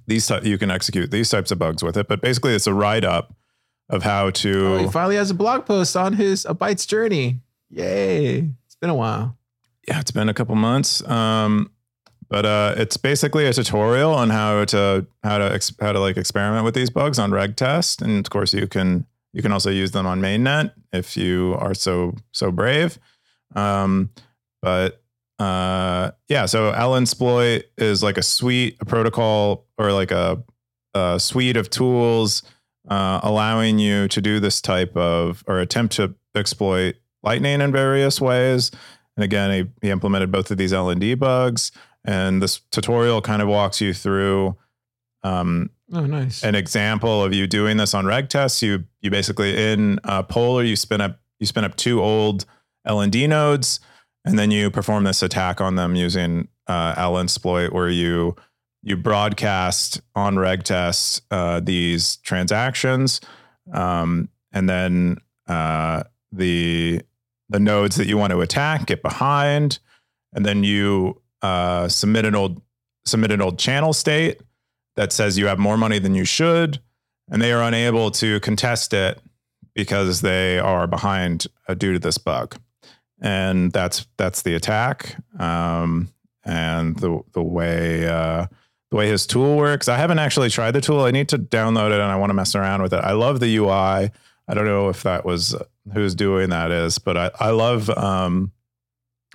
these 0.08 0.30
you 0.44 0.58
can 0.58 0.70
execute 0.70 1.12
these 1.12 1.30
types 1.30 1.52
of 1.52 1.60
bugs 1.60 1.84
with 1.84 1.98
it. 1.98 2.08
But 2.08 2.22
basically, 2.22 2.54
it's 2.54 2.68
a 2.68 2.74
write 2.74 3.04
up 3.04 3.34
of 3.90 4.04
how 4.04 4.30
to. 4.32 4.68
Oh, 4.68 4.78
he 4.78 4.88
finally 4.88 5.16
has 5.16 5.32
a 5.32 5.36
blog 5.36 5.66
post 5.66 5.96
on 5.96 6.14
his 6.14 6.46
a 6.46 6.54
bytes 6.54 6.88
journey. 6.88 7.40
Yay! 7.70 8.50
It's 8.66 8.76
been 8.76 8.90
a 8.90 8.96
while. 8.96 9.38
Yeah, 9.88 10.00
it's 10.00 10.12
been 10.12 10.30
a 10.30 10.34
couple 10.34 10.56
months. 10.56 11.06
Um, 11.08 11.72
but 12.32 12.46
uh, 12.46 12.74
it's 12.78 12.96
basically 12.96 13.46
a 13.46 13.52
tutorial 13.52 14.14
on 14.14 14.30
how 14.30 14.64
to 14.64 15.06
how 15.22 15.38
to 15.38 15.54
ex- 15.54 15.76
how 15.82 15.92
to 15.92 16.00
like 16.00 16.16
experiment 16.16 16.64
with 16.64 16.74
these 16.74 16.90
bugs 16.90 17.20
on 17.20 17.32
regtest, 17.32 18.02
and 18.02 18.26
of 18.26 18.30
course 18.32 18.54
you 18.54 18.68
can 18.68 19.06
you 19.34 19.42
can 19.42 19.52
also 19.52 19.70
use 19.70 19.92
them 19.92 20.08
on 20.08 20.22
mainnet 20.22 20.72
if 20.94 21.18
you 21.18 21.56
are 21.60 21.74
so 21.74 22.16
so 22.32 22.50
brave. 22.50 22.98
Um, 23.54 24.12
but 24.62 25.04
uh, 25.40 26.12
yeah, 26.30 26.46
so 26.46 26.72
LNsploit 26.72 27.64
is 27.78 28.02
like 28.02 28.18
a 28.18 28.24
suite, 28.24 28.78
a 28.80 28.86
protocol, 28.86 29.66
or 29.78 29.92
like 29.92 30.12
a, 30.12 30.42
a 30.94 31.20
suite 31.20 31.58
of 31.58 31.70
tools 31.70 32.44
uh, 32.88 33.20
allowing 33.24 33.78
you 33.78 34.08
to 34.08 34.22
do 34.22 34.40
this 34.40 34.62
type 34.62 34.96
of 34.96 35.44
or 35.48 35.60
attempt 35.60 35.96
to 35.96 36.16
exploit 36.34 36.96
Lightning 37.24 37.60
in 37.62 37.72
various 37.72 38.22
ways. 38.22 38.72
And 39.18 39.24
again, 39.24 39.52
he, 39.52 39.88
he 39.88 39.92
implemented 39.92 40.32
both 40.32 40.50
of 40.50 40.58
these 40.58 40.72
LND 40.72 41.20
bugs, 41.20 41.72
and 42.06 42.42
this 42.42 42.62
tutorial 42.72 43.22
kind 43.22 43.42
of 43.42 43.48
walks 43.48 43.82
you 43.82 43.94
through. 43.94 44.58
Um, 45.24 45.70
oh, 45.94 46.06
nice. 46.06 46.44
An 46.44 46.56
example 46.56 47.24
of 47.24 47.34
you 47.34 47.48
doing 47.48 47.78
this 47.78 47.94
on 47.94 48.06
regtest. 48.06 48.62
You 48.62 48.86
you 49.02 49.12
basically 49.12 49.72
in 49.72 50.00
uh, 50.04 50.24
Polar 50.24 50.64
you 50.64 50.76
spin 50.76 51.02
up 51.02 51.20
you 51.40 51.46
spin 51.46 51.64
up 51.64 51.76
two 51.76 52.02
old 52.02 52.46
LND 52.88 53.30
nodes 53.30 53.80
and 54.26 54.38
then 54.38 54.52
you 54.52 54.70
perform 54.70 55.04
this 55.04 55.24
attack 55.24 55.62
on 55.62 55.76
them 55.76 55.96
using 55.96 56.48
uh, 56.68 56.96
LNsploit, 56.96 57.72
where 57.72 57.90
you 57.90 58.36
you 58.84 58.98
broadcast 58.98 60.02
on 60.16 60.38
regtest 60.38 61.22
uh, 61.32 61.60
these 61.60 62.18
transactions, 62.18 63.22
um, 63.74 64.30
and 64.52 64.70
then 64.70 65.18
uh, 65.48 66.04
the 66.32 67.02
the 67.50 67.60
nodes 67.60 67.96
that 67.96 68.08
you 68.08 68.18
want 68.18 68.32
to 68.32 68.42
attack 68.42 68.86
get 68.86 69.02
behind, 69.02 69.80
and 70.34 70.46
then 70.46 70.64
you 70.64 71.21
uh, 71.42 71.88
submit 71.88 72.26
an 72.26 72.36
old 72.36 72.62
submit 73.06 73.32
an 73.32 73.42
old 73.42 73.58
channel 73.58 73.94
state 73.94 74.42
that 74.96 75.12
says 75.12 75.38
you 75.38 75.48
have 75.48 75.58
more 75.58 75.78
money 75.78 76.00
than 76.00 76.14
you 76.14 76.26
should, 76.26 76.80
and 77.30 77.42
they 77.42 77.52
are 77.52 77.64
unable 77.64 78.12
to 78.12 78.40
contest 78.42 78.94
it 78.94 79.20
because 79.74 80.22
they 80.22 80.60
are 80.60 80.86
behind 80.86 81.48
uh, 81.68 81.74
due 81.74 81.94
to 81.94 82.00
this 82.00 82.18
bug 82.18 82.58
and 83.22 83.72
that's 83.72 84.08
that's 84.18 84.42
the 84.42 84.56
attack. 84.56 85.16
Um, 85.40 86.10
and 86.44 86.98
the 86.98 87.22
the 87.34 87.44
way 87.44 88.08
uh, 88.08 88.48
the 88.90 88.98
way 88.98 89.08
his 89.08 89.28
tool 89.28 89.56
works. 89.56 89.88
I 89.88 89.98
haven't 89.98 90.20
actually 90.20 90.50
tried 90.50 90.72
the 90.72 90.82
tool. 90.82 91.02
I 91.02 91.12
need 91.12 91.30
to 91.30 91.38
download 91.38 91.92
it 91.92 92.02
and 92.02 92.12
I 92.12 92.16
want 92.18 92.32
to 92.32 92.34
mess 92.34 92.56
around 92.56 92.82
with 92.82 92.94
it. 92.94 92.98
I 93.04 93.14
love 93.14 93.40
the 93.40 93.56
UI. 93.58 93.70
I 94.48 94.54
don't 94.54 94.66
know 94.66 94.90
if 94.90 95.04
that 95.04 95.24
was 95.24 95.56
who's 95.94 96.16
doing 96.16 96.50
that 96.50 96.72
is, 96.72 96.98
but 96.98 97.16
I 97.16 97.32
I 97.40 97.52
love 97.52 97.90
um, 97.92 98.52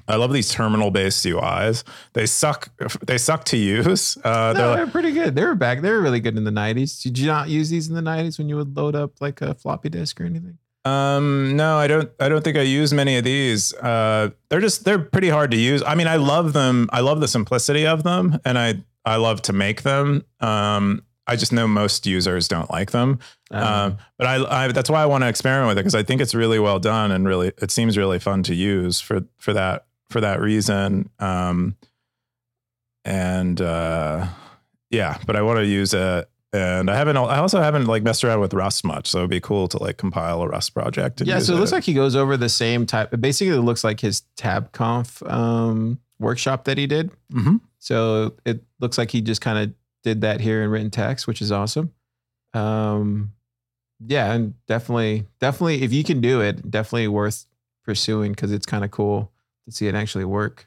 I 0.08 0.16
love 0.16 0.32
these 0.32 0.50
terminal 0.50 0.90
based 0.90 1.24
UIs. 1.24 1.84
They 2.12 2.26
suck. 2.26 2.70
They 3.06 3.18
suck 3.18 3.44
to 3.46 3.56
use. 3.56 4.16
Uh, 4.24 4.52
no, 4.52 4.52
they're, 4.54 4.76
they're, 4.76 4.86
pretty 4.86 5.12
good. 5.12 5.34
They 5.34 5.44
were 5.44 5.54
back. 5.54 5.80
They 5.80 5.90
were 5.90 6.00
really 6.00 6.20
good 6.20 6.36
in 6.36 6.44
the 6.44 6.50
'90s. 6.50 7.02
Did 7.02 7.18
you 7.18 7.26
not 7.26 7.48
use 7.48 7.70
these 7.70 7.88
in 7.88 7.94
the 7.94 8.00
'90s 8.00 8.38
when 8.38 8.48
you 8.48 8.56
would 8.56 8.76
load 8.76 8.94
up 8.94 9.20
like 9.20 9.40
a 9.40 9.54
floppy 9.54 9.88
disk 9.88 10.20
or 10.20 10.24
anything? 10.24 10.58
Um, 10.84 11.56
no, 11.56 11.76
I 11.76 11.86
don't. 11.88 12.10
I 12.20 12.28
don't 12.28 12.44
think 12.44 12.56
I 12.56 12.62
use 12.62 12.92
many 12.92 13.16
of 13.16 13.24
these. 13.24 13.74
Uh, 13.74 14.30
they're 14.48 14.60
just 14.60 14.84
they're 14.84 14.98
pretty 14.98 15.28
hard 15.28 15.50
to 15.50 15.56
use. 15.56 15.82
I 15.84 15.94
mean, 15.94 16.06
I 16.06 16.16
love 16.16 16.52
them. 16.52 16.88
I 16.92 17.00
love 17.00 17.20
the 17.20 17.28
simplicity 17.28 17.86
of 17.86 18.04
them, 18.04 18.38
and 18.44 18.56
I 18.58 18.84
I 19.04 19.16
love 19.16 19.42
to 19.42 19.52
make 19.52 19.82
them. 19.82 20.24
Um, 20.40 21.02
I 21.26 21.36
just 21.36 21.52
know 21.52 21.66
most 21.66 22.06
users 22.06 22.46
don't 22.46 22.70
like 22.70 22.92
them. 22.92 23.18
Uh-huh. 23.50 23.86
Um, 23.86 23.98
but 24.16 24.26
I, 24.26 24.64
I 24.64 24.68
that's 24.68 24.88
why 24.88 25.02
I 25.02 25.06
want 25.06 25.22
to 25.22 25.28
experiment 25.28 25.68
with 25.68 25.78
it 25.78 25.80
because 25.80 25.94
I 25.94 26.02
think 26.02 26.20
it's 26.20 26.34
really 26.34 26.58
well 26.58 26.78
done 26.78 27.10
and 27.10 27.26
really 27.26 27.52
it 27.60 27.70
seems 27.70 27.98
really 27.98 28.18
fun 28.18 28.42
to 28.44 28.54
use 28.54 29.00
for 29.00 29.22
for 29.38 29.52
that 29.52 29.86
for 30.10 30.20
that 30.20 30.40
reason. 30.40 31.10
Um, 31.18 31.76
and 33.04 33.60
uh, 33.60 34.26
yeah, 34.90 35.18
but 35.26 35.36
I 35.36 35.42
want 35.42 35.58
to 35.58 35.66
use 35.66 35.94
it 35.94 36.28
and 36.56 36.90
I 36.90 36.96
haven't. 36.96 37.16
I 37.16 37.38
also 37.38 37.60
haven't 37.60 37.86
like 37.86 38.02
messed 38.02 38.24
around 38.24 38.40
with 38.40 38.54
Rust 38.54 38.84
much, 38.84 39.08
so 39.08 39.18
it'd 39.18 39.30
be 39.30 39.40
cool 39.40 39.68
to 39.68 39.82
like 39.82 39.98
compile 39.98 40.42
a 40.42 40.48
Rust 40.48 40.74
project. 40.74 41.20
yeah, 41.22 41.38
so 41.38 41.52
it, 41.52 41.56
it 41.56 41.60
looks 41.60 41.72
like 41.72 41.84
he 41.84 41.94
goes 41.94 42.16
over 42.16 42.36
the 42.36 42.48
same 42.48 42.86
type. 42.86 43.10
Basically, 43.10 43.18
It 43.18 43.20
basically 43.20 43.58
looks 43.58 43.84
like 43.84 44.00
his 44.00 44.22
TabConf 44.36 45.28
um, 45.30 46.00
workshop 46.18 46.64
that 46.64 46.78
he 46.78 46.86
did. 46.86 47.10
Mm-hmm. 47.32 47.56
So 47.78 48.34
it 48.44 48.62
looks 48.80 48.96
like 48.96 49.10
he 49.10 49.20
just 49.20 49.40
kind 49.40 49.58
of 49.58 49.74
did 50.02 50.22
that 50.22 50.40
here 50.40 50.62
in 50.62 50.70
written 50.70 50.90
text, 50.90 51.26
which 51.26 51.42
is 51.42 51.52
awesome. 51.52 51.92
Um, 52.54 53.32
yeah, 54.06 54.32
and 54.32 54.54
definitely, 54.66 55.26
definitely, 55.40 55.82
if 55.82 55.92
you 55.92 56.04
can 56.04 56.20
do 56.20 56.40
it, 56.40 56.70
definitely 56.70 57.08
worth 57.08 57.46
pursuing 57.84 58.32
because 58.32 58.52
it's 58.52 58.66
kind 58.66 58.84
of 58.84 58.90
cool 58.90 59.30
to 59.66 59.72
see 59.72 59.86
it 59.86 59.94
actually 59.94 60.24
work. 60.24 60.66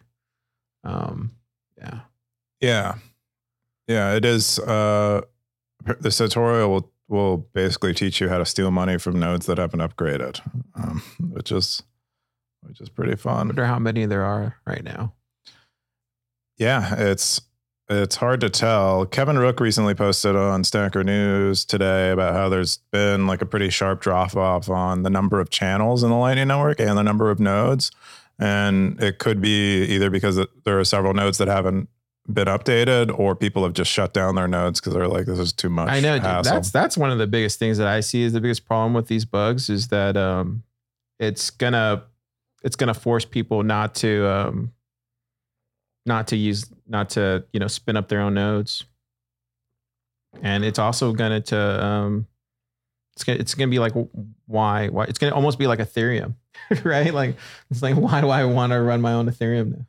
Um, 0.83 1.31
yeah. 1.77 1.99
Yeah. 2.61 2.95
Yeah, 3.87 4.13
it 4.13 4.23
is. 4.23 4.59
Uh, 4.59 5.21
this 5.99 6.17
tutorial 6.17 6.69
will 6.69 6.91
will 7.07 7.37
basically 7.37 7.93
teach 7.93 8.21
you 8.21 8.29
how 8.29 8.37
to 8.37 8.45
steal 8.45 8.69
money 8.69 8.99
from 8.99 9.19
nodes 9.19 9.47
that 9.47 9.57
haven't 9.57 9.79
upgraded, 9.79 10.39
um, 10.75 11.01
which 11.31 11.51
is 11.51 11.81
which 12.61 12.79
is 12.79 12.89
pretty 12.89 13.15
fun. 13.15 13.33
I 13.33 13.37
fun. 13.39 13.47
wonder 13.47 13.65
how 13.65 13.79
many 13.79 14.05
there 14.05 14.23
are 14.23 14.57
right 14.67 14.83
now. 14.83 15.13
Yeah, 16.57 16.93
it's 16.97 17.41
it's 17.89 18.17
hard 18.17 18.41
to 18.41 18.49
tell. 18.51 19.07
Kevin 19.07 19.39
Rooke 19.39 19.59
recently 19.59 19.95
posted 19.95 20.35
on 20.35 20.63
Stacker 20.63 21.03
News 21.03 21.65
today 21.65 22.11
about 22.11 22.35
how 22.35 22.47
there's 22.47 22.77
been 22.91 23.25
like 23.25 23.41
a 23.41 23.47
pretty 23.47 23.71
sharp 23.71 24.01
drop 24.01 24.35
off 24.35 24.69
on 24.69 25.01
the 25.01 25.09
number 25.09 25.39
of 25.39 25.49
channels 25.49 26.03
in 26.03 26.11
the 26.11 26.15
Lightning 26.15 26.49
Network 26.49 26.79
and 26.79 26.95
the 26.95 27.03
number 27.03 27.31
of 27.31 27.39
nodes. 27.39 27.89
And 28.39 29.01
it 29.03 29.19
could 29.19 29.41
be 29.41 29.83
either 29.85 30.09
because 30.09 30.39
there 30.63 30.79
are 30.79 30.85
several 30.85 31.13
nodes 31.13 31.37
that 31.39 31.49
haven't 31.49 31.89
been 32.31 32.47
updated 32.47 33.17
or 33.17 33.35
people 33.35 33.63
have 33.63 33.73
just 33.73 33.91
shut 33.91 34.13
down 34.13 34.35
their 34.35 34.47
nodes 34.47 34.79
because 34.79 34.93
they're 34.93 35.07
like, 35.07 35.25
this 35.25 35.39
is 35.39 35.51
too 35.51 35.69
much. 35.69 35.89
I 35.89 35.99
know 35.99 36.19
hassle. 36.19 36.53
that's 36.53 36.71
that's 36.71 36.97
one 36.97 37.11
of 37.11 37.17
the 37.17 37.27
biggest 37.27 37.59
things 37.59 37.77
that 37.79 37.87
I 37.87 37.99
see 37.99 38.21
is 38.21 38.33
the 38.33 38.41
biggest 38.41 38.65
problem 38.65 38.93
with 38.93 39.07
these 39.07 39.25
bugs 39.25 39.69
is 39.69 39.89
that 39.89 40.15
um, 40.15 40.63
it's 41.19 41.49
gonna 41.49 42.03
it's 42.63 42.75
gonna 42.75 42.93
force 42.93 43.25
people 43.25 43.63
not 43.63 43.95
to 43.95 44.27
um, 44.27 44.73
not 46.05 46.27
to 46.27 46.37
use 46.37 46.65
not 46.87 47.09
to 47.11 47.43
you 47.51 47.59
know 47.59 47.67
spin 47.67 47.97
up 47.97 48.07
their 48.07 48.21
own 48.21 48.35
nodes, 48.35 48.85
and 50.41 50.63
it's 50.63 50.79
also 50.79 51.13
gonna 51.13 51.41
to 51.41 51.85
um, 51.85 52.27
it's 53.15 53.23
gonna 53.23 53.39
it's 53.39 53.55
gonna 53.55 53.71
be 53.71 53.79
like 53.79 53.93
why 54.49 54.87
why 54.87 55.05
it's 55.05 55.19
gonna 55.19 55.35
almost 55.35 55.59
be 55.59 55.67
like 55.67 55.79
Ethereum, 55.79 56.35
right? 56.83 57.13
Like 57.13 57.35
it's 57.69 57.81
like 57.81 57.95
why 57.95 58.21
do 58.21 58.29
I 58.29 58.45
want 58.45 58.71
to 58.71 58.81
run 58.81 59.01
my 59.01 59.13
own 59.13 59.29
Ethereum 59.29 59.77
now? 59.77 59.85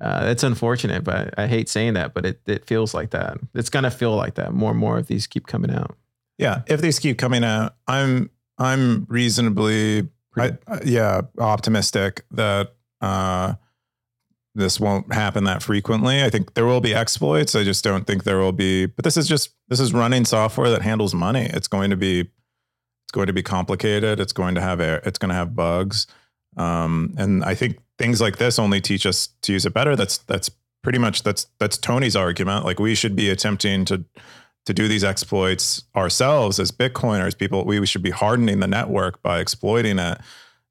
Uh, 0.00 0.30
it's 0.30 0.42
unfortunate, 0.42 1.04
but 1.04 1.34
I 1.38 1.46
hate 1.46 1.68
saying 1.68 1.94
that, 1.94 2.14
but 2.14 2.24
it 2.24 2.40
it 2.46 2.66
feels 2.66 2.94
like 2.94 3.10
that. 3.10 3.38
It's 3.54 3.70
gonna 3.70 3.90
feel 3.90 4.14
like 4.14 4.34
that. 4.34 4.52
More 4.52 4.70
and 4.70 4.78
more 4.78 4.98
of 4.98 5.06
these 5.06 5.26
keep 5.26 5.46
coming 5.46 5.70
out. 5.70 5.96
yeah. 6.38 6.62
If 6.66 6.80
these 6.80 6.98
keep 6.98 7.18
coming 7.18 7.44
out, 7.44 7.74
I'm 7.86 8.30
I'm 8.58 9.06
reasonably 9.08 10.08
I, 10.36 10.58
uh, 10.66 10.78
yeah, 10.84 11.22
optimistic 11.38 12.24
that 12.30 12.74
uh, 13.00 13.54
this 14.54 14.78
won't 14.80 15.12
happen 15.12 15.44
that 15.44 15.62
frequently. 15.62 16.22
I 16.22 16.30
think 16.30 16.54
there 16.54 16.66
will 16.66 16.80
be 16.80 16.94
exploits. 16.94 17.54
I 17.54 17.64
just 17.64 17.84
don't 17.84 18.06
think 18.06 18.24
there 18.24 18.38
will 18.38 18.52
be. 18.52 18.86
But 18.86 19.04
this 19.04 19.16
is 19.16 19.26
just 19.26 19.50
this 19.68 19.80
is 19.80 19.92
running 19.92 20.24
software 20.24 20.70
that 20.70 20.82
handles 20.82 21.14
money. 21.14 21.48
It's 21.52 21.68
going 21.68 21.90
to 21.90 21.96
be 21.96 22.30
it's 23.10 23.16
going 23.16 23.26
to 23.26 23.32
be 23.32 23.42
complicated. 23.42 24.20
It's 24.20 24.32
going 24.32 24.54
to 24.54 24.60
have 24.60 24.80
air, 24.80 25.02
it's 25.04 25.18
going 25.18 25.30
to 25.30 25.34
have 25.34 25.56
bugs. 25.56 26.06
Um, 26.56 27.12
and 27.18 27.42
I 27.44 27.56
think 27.56 27.78
things 27.98 28.20
like 28.20 28.38
this 28.38 28.56
only 28.56 28.80
teach 28.80 29.04
us 29.04 29.30
to 29.42 29.52
use 29.52 29.66
it 29.66 29.74
better. 29.74 29.96
That's 29.96 30.18
that's 30.18 30.48
pretty 30.84 30.98
much 30.98 31.24
that's 31.24 31.48
that's 31.58 31.76
Tony's 31.76 32.14
argument. 32.14 32.64
Like 32.64 32.78
we 32.78 32.94
should 32.94 33.16
be 33.16 33.28
attempting 33.28 33.84
to 33.86 34.04
to 34.66 34.72
do 34.72 34.86
these 34.86 35.02
exploits 35.02 35.82
ourselves 35.96 36.60
as 36.60 36.70
Bitcoiners, 36.70 37.36
people, 37.36 37.64
we 37.64 37.84
should 37.84 38.02
be 38.02 38.10
hardening 38.10 38.60
the 38.60 38.68
network 38.68 39.20
by 39.22 39.40
exploiting 39.40 39.98
it, 39.98 40.20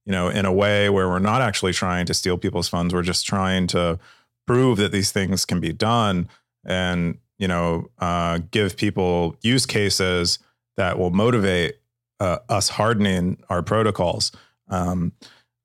you 0.05 0.13
know, 0.13 0.29
in 0.29 0.45
a 0.45 0.53
way 0.53 0.89
where 0.89 1.09
we're 1.09 1.19
not 1.19 1.41
actually 1.41 1.73
trying 1.73 2.05
to 2.05 2.13
steal 2.13 2.37
people's 2.37 2.69
funds. 2.69 2.93
We're 2.93 3.01
just 3.01 3.25
trying 3.25 3.67
to 3.67 3.99
prove 4.47 4.77
that 4.77 4.93
these 4.93 5.11
things 5.11 5.43
can 5.43 5.59
be 5.59 5.73
done 5.73 6.29
and, 6.63 7.17
you 7.37 7.49
know, 7.49 7.89
uh, 7.97 8.39
give 8.51 8.77
people 8.77 9.35
use 9.41 9.65
cases 9.65 10.39
that 10.77 10.97
will 10.97 11.11
motivate 11.11 11.79
uh, 12.19 12.39
us 12.49 12.69
hardening 12.69 13.41
our 13.49 13.61
protocols. 13.61 14.31
Um, 14.69 15.13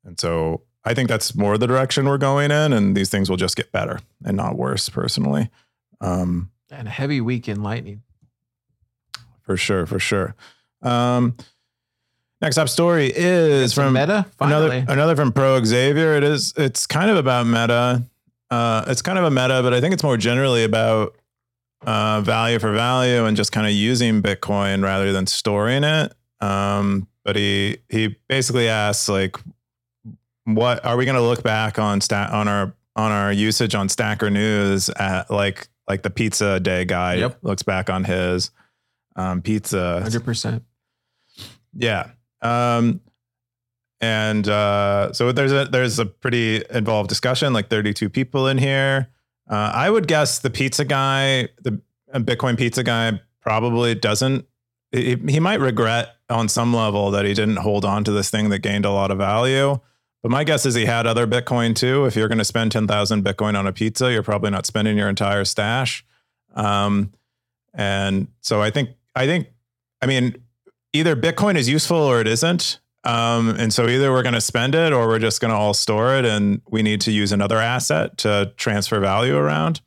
and 0.05 0.19
so 0.19 0.63
I 0.85 0.95
think 0.95 1.09
that's 1.09 1.35
more 1.35 1.57
the 1.59 1.67
direction 1.67 2.07
we're 2.07 2.19
going 2.19 2.51
in, 2.51 2.73
and 2.73 2.97
these 2.97 3.11
things 3.11 3.31
will 3.31 3.37
just 3.37 3.57
get 3.57 3.73
better 3.73 4.01
and 4.25 4.37
not 4.37 4.57
worse, 4.57 4.89
personally. 4.89 5.51
Um, 6.01 6.51
and 6.71 6.89
a 6.89 6.91
heavy 6.91 7.21
week 7.21 7.49
in 7.49 7.63
Lightning. 7.63 8.03
For 9.43 9.57
sure, 9.57 9.87
for 9.87 9.99
sure. 9.99 10.35
Um, 10.83 11.37
next 12.41 12.59
up 12.59 12.69
story 12.69 13.13
is 13.15 13.73
from 13.73 13.95
Meta. 13.95 14.27
Finally. 14.39 14.79
another 14.79 14.93
another 14.93 15.17
from 15.17 15.33
ProXaviar. 15.33 16.17
It 16.17 16.25
is 16.25 16.53
it's 16.57 16.87
kind 16.87 17.11
of 17.11 17.17
about 17.17 17.47
Meta. 17.47 18.05
Uh, 18.51 18.85
it's 18.87 19.03
kind 19.03 19.19
of 19.19 19.25
a 19.25 19.31
meta, 19.31 19.61
but 19.63 19.75
I 19.75 19.81
think 19.81 19.95
it's 19.95 20.03
more 20.03 20.17
generally 20.17 20.65
about 20.65 21.17
uh, 21.87 22.21
value 22.21 22.59
for 22.59 22.73
value 22.73 23.25
and 23.25 23.37
just 23.37 23.53
kind 23.53 23.67
of 23.67 23.73
using 23.73 24.23
Bitcoin 24.23 24.83
rather 24.83 25.13
than 25.13 25.27
storing 25.27 25.85
it. 25.85 26.13
Um, 26.41 27.09
but 27.25 27.37
he 27.37 27.79
he 27.89 28.17
basically 28.29 28.69
asks 28.69 29.09
like, 29.09 29.37
what 30.45 30.85
are 30.85 30.97
we 30.97 31.05
going 31.05 31.17
to 31.17 31.23
look 31.23 31.43
back 31.43 31.79
on 31.79 32.01
stat 32.01 32.31
on 32.31 32.49
our 32.49 32.75
on 32.97 33.11
our 33.11 33.33
usage 33.33 33.75
on 33.75 33.89
Stacker 33.89 34.31
News 34.31 34.89
at 34.91 35.31
like 35.31 35.69
like 35.89 36.03
the 36.03 36.11
pizza 36.11 36.61
day 36.61 36.85
guy 36.85 37.15
Yep. 37.15 37.39
looks 37.43 37.63
back 37.63 37.89
on 37.91 38.05
his 38.05 38.51
um, 39.17 39.43
pizza 39.43 40.01
Hundred 40.03 40.25
percent. 40.25 40.63
yeah. 41.75 42.11
Um, 42.43 43.01
and 44.01 44.47
uh, 44.49 45.13
so 45.15 45.33
there's 45.33 45.53
a 45.53 45.65
there's 45.67 45.99
a 45.99 46.05
pretty 46.07 46.63
involved 46.71 47.09
discussion, 47.09 47.53
like 47.55 47.71
32 47.71 48.11
people 48.11 48.49
in 48.49 48.59
here. 48.59 49.09
Uh, 49.49 49.73
I 49.75 49.89
would 49.89 50.07
guess 50.07 50.41
the 50.41 50.51
pizza 50.51 50.85
guy, 50.85 51.49
the 51.63 51.81
Bitcoin 52.15 52.59
pizza 52.59 52.83
guy, 52.83 53.21
probably 53.41 53.95
doesn't. 53.95 54.47
He, 54.95 55.41
might 55.41 55.61
regret 55.61 56.17
on 56.31 56.49
some 56.49 56.75
level 56.75 57.11
that 57.11 57.25
he 57.25 57.35
didn't 57.35 57.57
hold 57.57 57.85
on 57.85 58.05
to 58.05 58.13
this 58.13 58.31
thing 58.31 58.51
that 58.51 58.61
gained 58.61 58.85
a 58.85 58.91
lot 58.91 59.11
of 59.11 59.19
value. 59.19 59.81
But 60.23 60.31
my 60.31 60.45
guess 60.45 60.65
is 60.65 60.75
he 60.75 60.87
had 60.87 61.07
other 61.07 61.27
Bitcoin 61.27 61.75
too. 61.75 62.07
If 62.07 62.15
you're 62.15 62.29
going 62.29 62.39
to 62.39 62.45
spend 62.45 62.73
10,000 62.73 63.25
Bitcoin 63.25 63.59
on 63.59 63.67
a 63.67 63.73
pizza, 63.73 64.13
you're 64.13 64.23
probably 64.23 64.51
not 64.51 64.67
spending 64.67 64.97
your 64.97 65.09
entire 65.09 65.45
stash. 65.45 66.05
Um, 66.55 67.13
and 67.75 68.29
so 68.41 68.63
I 68.63 68.71
think 68.71 68.91
I 69.17 69.27
think 69.27 69.49
I 70.01 70.07
mean 70.07 70.37
either 70.93 71.17
Bitcoin 71.17 71.57
is 71.57 71.69
useful 71.69 71.99
or 71.99 72.21
it 72.21 72.29
isn't. 72.29 72.79
Um, 73.03 73.51
and 73.51 73.73
so 73.73 73.87
either 73.87 74.13
we're 74.13 74.23
going 74.23 74.35
to 74.35 74.41
spend 74.41 74.75
it 74.75 74.93
or 74.93 75.09
we're 75.09 75.19
just 75.19 75.41
going 75.41 75.51
to 75.51 75.57
all 75.57 75.75
store 75.75 76.17
it, 76.17 76.25
and 76.25 76.63
we 76.71 76.83
need 76.83 77.03
to 77.03 77.11
use 77.11 77.33
another 77.33 77.59
asset 77.59 78.17
to 78.19 78.53
transfer 78.57 78.99
value 79.01 79.37
around. 79.37 79.83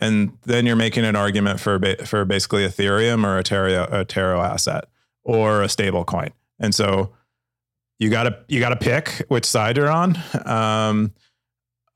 And 0.00 0.36
then 0.42 0.66
you're 0.66 0.76
making 0.76 1.04
an 1.04 1.16
argument 1.16 1.60
for 1.60 1.78
ba- 1.78 2.04
for 2.06 2.24
basically 2.24 2.66
Ethereum 2.66 3.24
or 3.24 3.38
a 3.38 3.42
Taro, 3.42 3.88
a 3.90 4.04
Taro 4.04 4.40
asset 4.40 4.86
or 5.24 5.62
a 5.62 5.68
stable 5.68 6.04
coin. 6.04 6.30
And 6.58 6.74
so 6.74 7.12
you 7.98 8.10
got 8.10 8.24
to 8.24 8.38
you 8.48 8.60
got 8.60 8.70
to 8.70 8.76
pick 8.76 9.24
which 9.28 9.44
side 9.44 9.76
you're 9.76 9.90
on. 9.90 10.18
Um, 10.44 11.12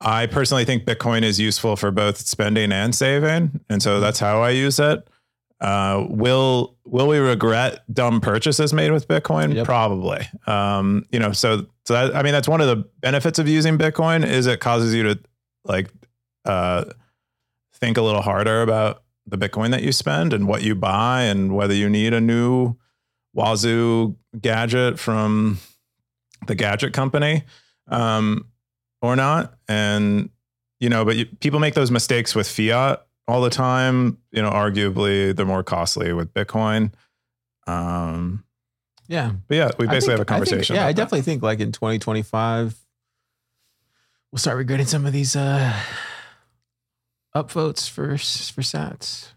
I 0.00 0.26
personally 0.26 0.64
think 0.64 0.84
Bitcoin 0.84 1.22
is 1.22 1.38
useful 1.38 1.76
for 1.76 1.90
both 1.90 2.16
spending 2.18 2.72
and 2.72 2.94
saving, 2.94 3.60
and 3.68 3.82
so 3.82 4.00
that's 4.00 4.18
how 4.18 4.42
I 4.42 4.50
use 4.50 4.78
it. 4.78 5.06
Uh, 5.60 6.06
will 6.08 6.74
will 6.86 7.06
we 7.06 7.18
regret 7.18 7.82
dumb 7.92 8.20
purchases 8.20 8.72
made 8.72 8.92
with 8.92 9.06
Bitcoin? 9.06 9.54
Yep. 9.54 9.66
Probably. 9.66 10.26
Um, 10.46 11.04
you 11.12 11.18
know, 11.18 11.32
so 11.32 11.66
so 11.84 11.92
that, 11.92 12.16
I 12.16 12.22
mean 12.22 12.32
that's 12.32 12.48
one 12.48 12.62
of 12.62 12.66
the 12.66 12.76
benefits 13.00 13.38
of 13.38 13.46
using 13.46 13.76
Bitcoin 13.76 14.26
is 14.26 14.46
it 14.46 14.60
causes 14.60 14.94
you 14.94 15.02
to 15.02 15.18
like 15.66 15.90
uh, 16.46 16.84
think 17.80 17.96
a 17.96 18.02
little 18.02 18.22
harder 18.22 18.62
about 18.62 19.02
the 19.26 19.38
Bitcoin 19.38 19.70
that 19.70 19.82
you 19.82 19.92
spend 19.92 20.32
and 20.32 20.46
what 20.48 20.62
you 20.62 20.74
buy 20.74 21.22
and 21.22 21.54
whether 21.54 21.74
you 21.74 21.88
need 21.88 22.12
a 22.12 22.20
new 22.20 22.76
Wazoo 23.34 24.16
gadget 24.40 24.98
from 24.98 25.58
the 26.46 26.54
gadget 26.54 26.92
company 26.92 27.44
um, 27.88 28.46
or 29.02 29.14
not. 29.16 29.54
And 29.68 30.30
you 30.80 30.88
know, 30.88 31.04
but 31.04 31.16
you, 31.16 31.26
people 31.26 31.60
make 31.60 31.74
those 31.74 31.90
mistakes 31.90 32.34
with 32.34 32.48
fiat 32.48 33.06
all 33.28 33.40
the 33.42 33.50
time. 33.50 34.18
You 34.32 34.42
know, 34.42 34.50
arguably 34.50 35.34
they're 35.36 35.46
more 35.46 35.62
costly 35.62 36.12
with 36.12 36.32
Bitcoin. 36.34 36.92
Um, 37.66 38.44
Yeah. 39.06 39.32
but 39.46 39.54
yeah, 39.56 39.70
we 39.78 39.86
basically 39.86 40.00
think- 40.00 40.10
have 40.10 40.20
a 40.20 40.24
conversation. 40.24 40.56
I 40.56 40.64
think, 40.64 40.76
yeah, 40.76 40.84
I 40.84 40.88
that. 40.88 40.96
definitely 40.96 41.22
think 41.22 41.42
like 41.42 41.60
in 41.60 41.70
2025, 41.72 42.74
we'll 44.32 44.38
start 44.38 44.56
regretting 44.56 44.86
some 44.86 45.06
of 45.06 45.12
these 45.12 45.36
uh 45.36 45.72
upvotes 47.34 47.88
for 47.88 48.16
for 48.18 48.62
Sats. 48.62 49.32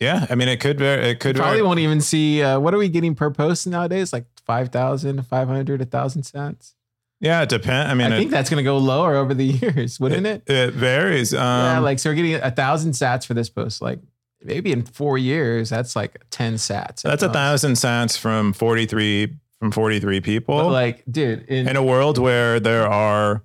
Yeah, 0.00 0.26
I 0.28 0.34
mean, 0.34 0.48
it 0.48 0.60
could 0.60 0.78
very, 0.78 1.10
it 1.10 1.20
could 1.20 1.36
Probably 1.36 1.58
very, 1.58 1.66
won't 1.66 1.78
even 1.78 2.00
see 2.00 2.42
uh, 2.42 2.58
what 2.58 2.74
are 2.74 2.78
we 2.78 2.88
getting 2.88 3.14
per 3.14 3.30
post 3.30 3.66
nowadays? 3.66 4.12
Like 4.12 4.26
5,000, 4.44 5.26
500, 5.26 5.80
1,000 5.80 6.22
Sats. 6.22 6.74
yeah, 7.20 7.42
it 7.42 7.48
depends. 7.48 7.88
I 7.88 7.92
I, 7.92 7.94
mean, 7.94 8.12
it, 8.12 8.18
think 8.18 8.30
that's 8.30 8.50
going 8.50 8.58
to 8.58 8.64
go 8.64 8.76
lower 8.76 9.16
over 9.16 9.32
the 9.32 9.44
years, 9.62 9.98
wouldn't 9.98 10.26
it? 10.26 10.42
it 10.46 10.74
varies. 10.74 11.32
Um, 11.32 11.40
yeah, 11.40 11.78
like 11.78 11.98
so 11.98 12.10
we're 12.10 12.14
getting 12.14 12.34
a 12.34 12.50
thousand 12.50 12.92
Sats 12.92 13.24
for 13.24 13.34
this 13.34 13.48
post. 13.48 13.80
Like 13.80 14.00
maybe 14.42 14.72
in 14.72 14.82
four 14.82 15.16
years, 15.16 15.70
that's 15.70 15.96
like 15.96 16.22
10 16.30 16.54
Sats. 16.54 17.02
that's 17.02 17.22
a 17.22 17.32
thousand 17.32 17.76
cents 17.76 18.16
from 18.16 18.52
43 18.52 19.32
from 19.58 19.70
43 19.70 20.20
people. 20.20 20.58
But 20.58 20.70
like, 20.70 21.02
dude, 21.10 21.44
in, 21.44 21.68
in 21.68 21.76
a 21.76 21.82
world 21.82 22.18
where 22.18 22.60
there 22.60 22.86
are 22.86 23.42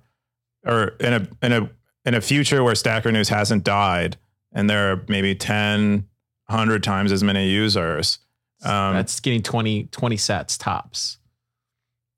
or 0.66 0.88
in 1.00 1.14
a 1.14 1.28
in 1.42 1.52
a 1.52 1.70
in 2.04 2.14
a 2.14 2.20
future 2.20 2.62
where 2.64 2.74
stacker 2.74 3.12
news 3.12 3.28
hasn't 3.28 3.64
died 3.64 4.16
and 4.52 4.68
there 4.68 4.92
are 4.92 5.04
maybe 5.08 5.34
10 5.34 6.06
100 6.46 6.82
times 6.82 7.12
as 7.12 7.22
many 7.22 7.48
users 7.48 8.18
um 8.64 8.94
that's 8.94 9.20
getting 9.20 9.42
20, 9.42 9.84
20 9.84 10.16
sats 10.16 10.58
tops. 10.58 11.18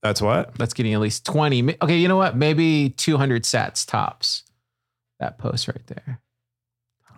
That's 0.02 0.20
what? 0.20 0.54
That's 0.56 0.74
getting 0.74 0.94
at 0.94 1.00
least 1.00 1.24
20. 1.26 1.76
Okay, 1.80 1.96
you 1.96 2.08
know 2.08 2.16
what? 2.16 2.36
Maybe 2.36 2.90
200 2.90 3.44
sats 3.44 3.86
tops. 3.86 4.42
That 5.20 5.38
post 5.38 5.68
right 5.68 5.86
there. 5.86 6.20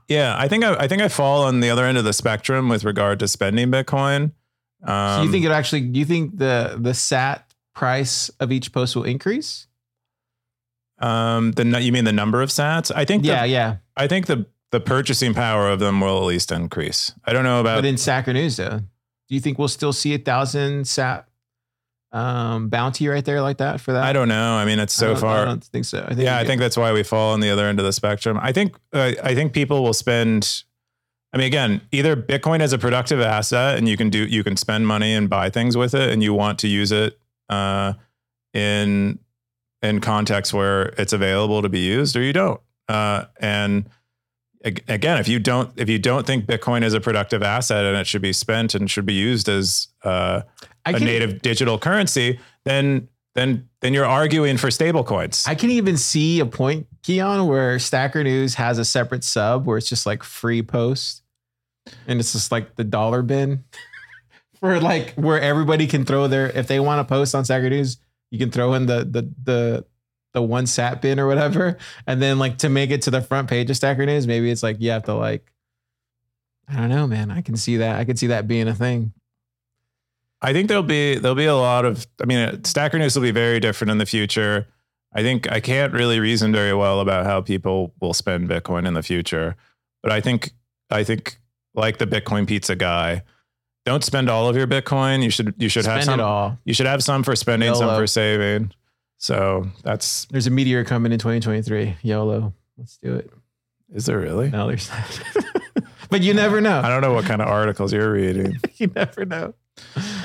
Yeah, 0.09 0.35
I 0.37 0.49
think 0.49 0.65
I, 0.65 0.75
I 0.75 0.89
think 0.89 1.01
I 1.01 1.09
fall 1.09 1.45
on 1.45 1.61
the 1.61 1.71
other 1.71 1.85
end 1.87 1.97
of 1.97 2.05
the 2.05 2.12
spectrum 2.12 2.69
with 2.69 2.85
regard 2.85 3.19
to 3.21 3.29
spending 3.29 3.71
Bitcoin. 3.71 4.33
Um, 4.83 5.19
So 5.19 5.23
you 5.23 5.31
think 5.33 5.47
it 5.47 5.51
actually? 5.51 5.81
Do 5.83 5.99
you 5.99 6.05
think 6.05 6.37
the 6.37 6.77
the 6.79 6.93
sat 6.93 7.51
price 7.75 8.29
of 8.41 8.53
each 8.53 8.71
post 8.73 8.95
will 8.95 9.05
increase? 9.05 9.67
Um, 11.05 11.52
the 11.52 11.64
you 11.82 11.92
mean 11.92 12.05
the 12.05 12.12
number 12.12 12.40
of 12.40 12.48
Sats? 12.48 12.90
I 12.94 13.05
think. 13.05 13.24
Yeah, 13.24 13.42
the, 13.42 13.48
yeah. 13.48 13.76
I 13.96 14.07
think 14.07 14.26
the 14.26 14.46
the 14.70 14.80
purchasing 14.80 15.34
power 15.34 15.68
of 15.68 15.78
them 15.78 16.00
will 16.00 16.18
at 16.18 16.24
least 16.24 16.50
increase. 16.50 17.12
I 17.24 17.32
don't 17.32 17.44
know 17.44 17.61
about. 17.61 17.76
But 17.76 17.84
in 17.84 17.96
Stacker 17.96 18.32
News, 18.32 18.57
though, 18.57 18.78
do 18.78 19.34
you 19.34 19.40
think 19.40 19.59
we'll 19.59 19.68
still 19.68 19.92
see 19.92 20.14
a 20.14 20.18
thousand 20.18 20.86
sat 20.88 21.28
um, 22.12 22.68
bounty 22.68 23.07
right 23.09 23.24
there 23.24 23.42
like 23.42 23.59
that 23.59 23.80
for 23.80 23.92
that? 23.92 24.02
I 24.02 24.12
don't 24.12 24.28
know. 24.28 24.55
I 24.55 24.64
mean, 24.64 24.78
it's 24.78 24.94
so 24.94 25.09
don't- 25.09 25.20
far. 25.20 25.42
I 25.42 25.44
don't 25.44 25.62
think 25.62 25.84
so. 25.84 26.02
I 26.02 26.14
think 26.14 26.20
yeah, 26.20 26.38
I 26.38 26.44
think 26.44 26.61
that's 26.61 26.76
why 26.76 26.92
we 26.92 27.02
fall 27.02 27.34
on 27.34 27.40
the 27.40 27.50
other 27.50 27.66
end 27.66 27.78
of 27.78 27.84
the 27.84 27.92
spectrum. 27.92 28.38
I 28.40 28.52
think 28.52 28.74
uh, 28.92 29.12
I 29.22 29.34
think 29.34 29.52
people 29.52 29.82
will 29.82 29.94
spend. 29.94 30.64
I 31.32 31.36
mean, 31.36 31.48
again, 31.48 31.80
either 31.90 32.16
Bitcoin 32.16 32.62
is 32.62 32.72
a 32.72 32.78
productive 32.78 33.20
asset, 33.20 33.76
and 33.76 33.88
you 33.88 33.96
can 33.96 34.09
do 34.09 34.24
you 34.24 34.42
can 34.42 34.57
spend 34.57 34.86
money 34.86 35.12
and 35.12 35.28
buy 35.28 35.50
things 35.50 35.76
with 35.76 35.94
it, 35.94 36.11
and 36.11 36.22
you 36.22 36.32
want 36.32 36.61
to 36.61 36.68
use 36.68 36.92
it 36.92 37.18
uh, 37.48 37.94
in 38.52 39.18
in 39.85 40.01
contexts 40.01 40.53
where 40.53 40.87
it's 40.99 41.12
available 41.12 41.61
to 41.62 41.68
be 41.68 41.80
used, 41.80 42.16
or 42.16 42.22
you 42.22 42.32
don't. 42.32 42.61
Uh, 42.89 43.26
and 43.39 43.89
again, 44.64 45.18
if 45.18 45.28
you 45.28 45.39
don't 45.39 45.70
if 45.76 45.89
you 45.89 45.99
don't 45.99 46.26
think 46.26 46.47
Bitcoin 46.47 46.82
is 46.82 46.95
a 46.95 47.01
productive 47.01 47.43
asset 47.43 47.85
and 47.85 47.97
it 47.97 48.07
should 48.07 48.22
be 48.22 48.32
spent 48.32 48.74
and 48.74 48.91
should 48.91 49.07
be 49.07 49.14
used 49.14 49.49
as 49.49 49.89
uh, 50.03 50.43
a 50.87 50.99
native 50.99 51.43
digital 51.43 51.78
currency, 51.78 52.41
then 52.64 53.09
then 53.35 53.68
then 53.82 53.93
you're 53.93 54.07
arguing 54.07 54.57
for 54.57 54.70
stable 54.70 55.05
coins. 55.05 55.45
I 55.47 55.55
can 55.55 55.70
even 55.70 55.97
see 55.99 56.41
a 56.41 56.47
point, 56.47 56.87
Keyan, 57.03 57.47
where 57.47 57.78
Stacker 57.78 58.24
News 58.24 58.55
has 58.55 58.78
a 58.78 58.85
separate 58.85 59.22
sub 59.22 59.66
where 59.66 59.76
it's 59.76 59.89
just 59.89 60.07
like 60.07 60.22
free 60.22 60.62
post, 60.62 61.22
and 62.07 62.18
it's 62.18 62.32
just 62.32 62.51
like 62.51 62.76
the 62.76 62.85
dollar 62.85 63.20
bin 63.22 63.64
for 64.61 64.80
like 64.80 65.12
where 65.14 65.41
everybody 65.41 65.87
can 65.87 66.07
throw 66.07 66.26
their 66.26 66.49
if 66.49 66.68
they 66.68 66.80
want 66.80 67.07
to 67.07 67.12
post 67.12 67.35
on 67.35 67.45
Stacker 67.45 67.68
News, 67.68 67.99
you 68.35 68.39
can 68.41 68.51
throw 68.51 68.74
in 68.74 68.87
the 68.87 69.05
the 69.05 69.32
the 69.45 69.87
the 70.32 70.43
one 70.43 70.66
sat 70.66 71.01
bin 71.01 71.20
or 71.20 71.26
whatever, 71.26 71.78
and 72.07 72.20
then 72.20 72.39
like 72.39 72.59
to 72.59 72.68
make 72.68 72.91
it 72.91 73.03
to 73.03 73.11
the 73.11 73.22
front 73.22 73.49
page 73.49 73.70
of 73.70 73.76
Stacker 73.76 74.05
News, 74.05 74.26
maybe 74.26 74.51
it's 74.51 74.62
like 74.62 74.80
you 74.80 74.91
have 74.91 75.05
to 75.05 75.14
like. 75.14 75.51
I 76.68 76.76
don't 76.76 76.89
know, 76.89 77.07
man. 77.07 77.30
I 77.30 77.43
can 77.43 77.57
see 77.57 77.76
that. 77.76 77.99
I 77.99 78.05
can 78.05 78.16
see 78.16 78.28
that 78.28 78.49
being 78.49 78.68
a 78.68 78.74
thing. 78.74 79.12
I 80.43 80.53
think 80.53 80.68
there'll 80.68 80.82
be 80.82 81.16
there'll 81.16 81.37
be 81.37 81.47
a 81.47 81.57
lot 81.57 81.85
of. 81.85 82.07
I 82.20 82.26
mean, 82.26 82.39
uh, 82.39 82.57
Stacker 82.64 82.99
News 82.99 83.14
will 83.14 83.22
be 83.22 83.30
very 83.30 83.61
different 83.61 83.93
in 83.93 83.99
the 83.99 84.07
future. 84.07 84.66
I 85.12 85.22
think 85.22 85.51
I 85.51 85.61
can't 85.61 85.93
really 85.93 86.18
reason 86.18 86.53
very 86.53 86.74
well 86.74 87.01
about 87.01 87.24
how 87.24 87.41
people 87.41 87.95
will 88.01 88.14
spend 88.14 88.49
Bitcoin 88.49 88.87
in 88.87 88.95
the 88.95 89.03
future, 89.03 89.57
but 90.03 90.11
I 90.11 90.20
think 90.20 90.53
I 90.91 91.05
think 91.05 91.39
like 91.74 91.99
the 91.99 92.07
Bitcoin 92.07 92.47
pizza 92.47 92.74
guy, 92.74 93.22
don't 93.85 94.03
spend 94.05 94.28
all 94.30 94.49
of 94.49 94.57
your 94.57 94.66
Bitcoin. 94.66 95.22
You 95.22 95.30
should 95.30 95.55
you 95.59 95.68
should 95.68 95.85
Spend 95.85 95.97
have 95.99 96.05
some. 96.05 96.20
it 96.20 96.22
all. 96.22 96.59
You 96.64 96.74
should 96.74 96.87
have 96.87 97.03
some 97.03 97.22
for 97.22 97.37
spending, 97.37 97.74
some 97.74 97.95
for 97.97 98.07
saving. 98.07 98.72
So 99.18 99.66
that's 99.82 100.26
There's 100.26 100.47
a 100.47 100.51
meteor 100.51 100.85
coming 100.85 101.12
in 101.12 101.18
2023. 101.18 101.97
YOLO. 102.03 102.53
Let's 102.76 102.99
do 102.99 103.14
it. 103.14 103.30
is 103.95 104.07
there 104.07 104.18
really? 104.18 104.51
No, 104.51 104.66
there's 104.68 104.89
not. 104.91 105.85
but 106.11 106.22
you 106.22 106.35
never 106.35 106.61
know. 106.61 106.80
I 106.80 106.89
don't 106.89 107.01
know 107.01 107.12
what 107.12 107.24
kind 107.24 107.41
of 107.41 107.49
articles 107.49 107.93
you're 107.93 108.12
reading. 108.12 108.59
You 108.76 108.91
never 108.95 109.24
know. 109.24 109.55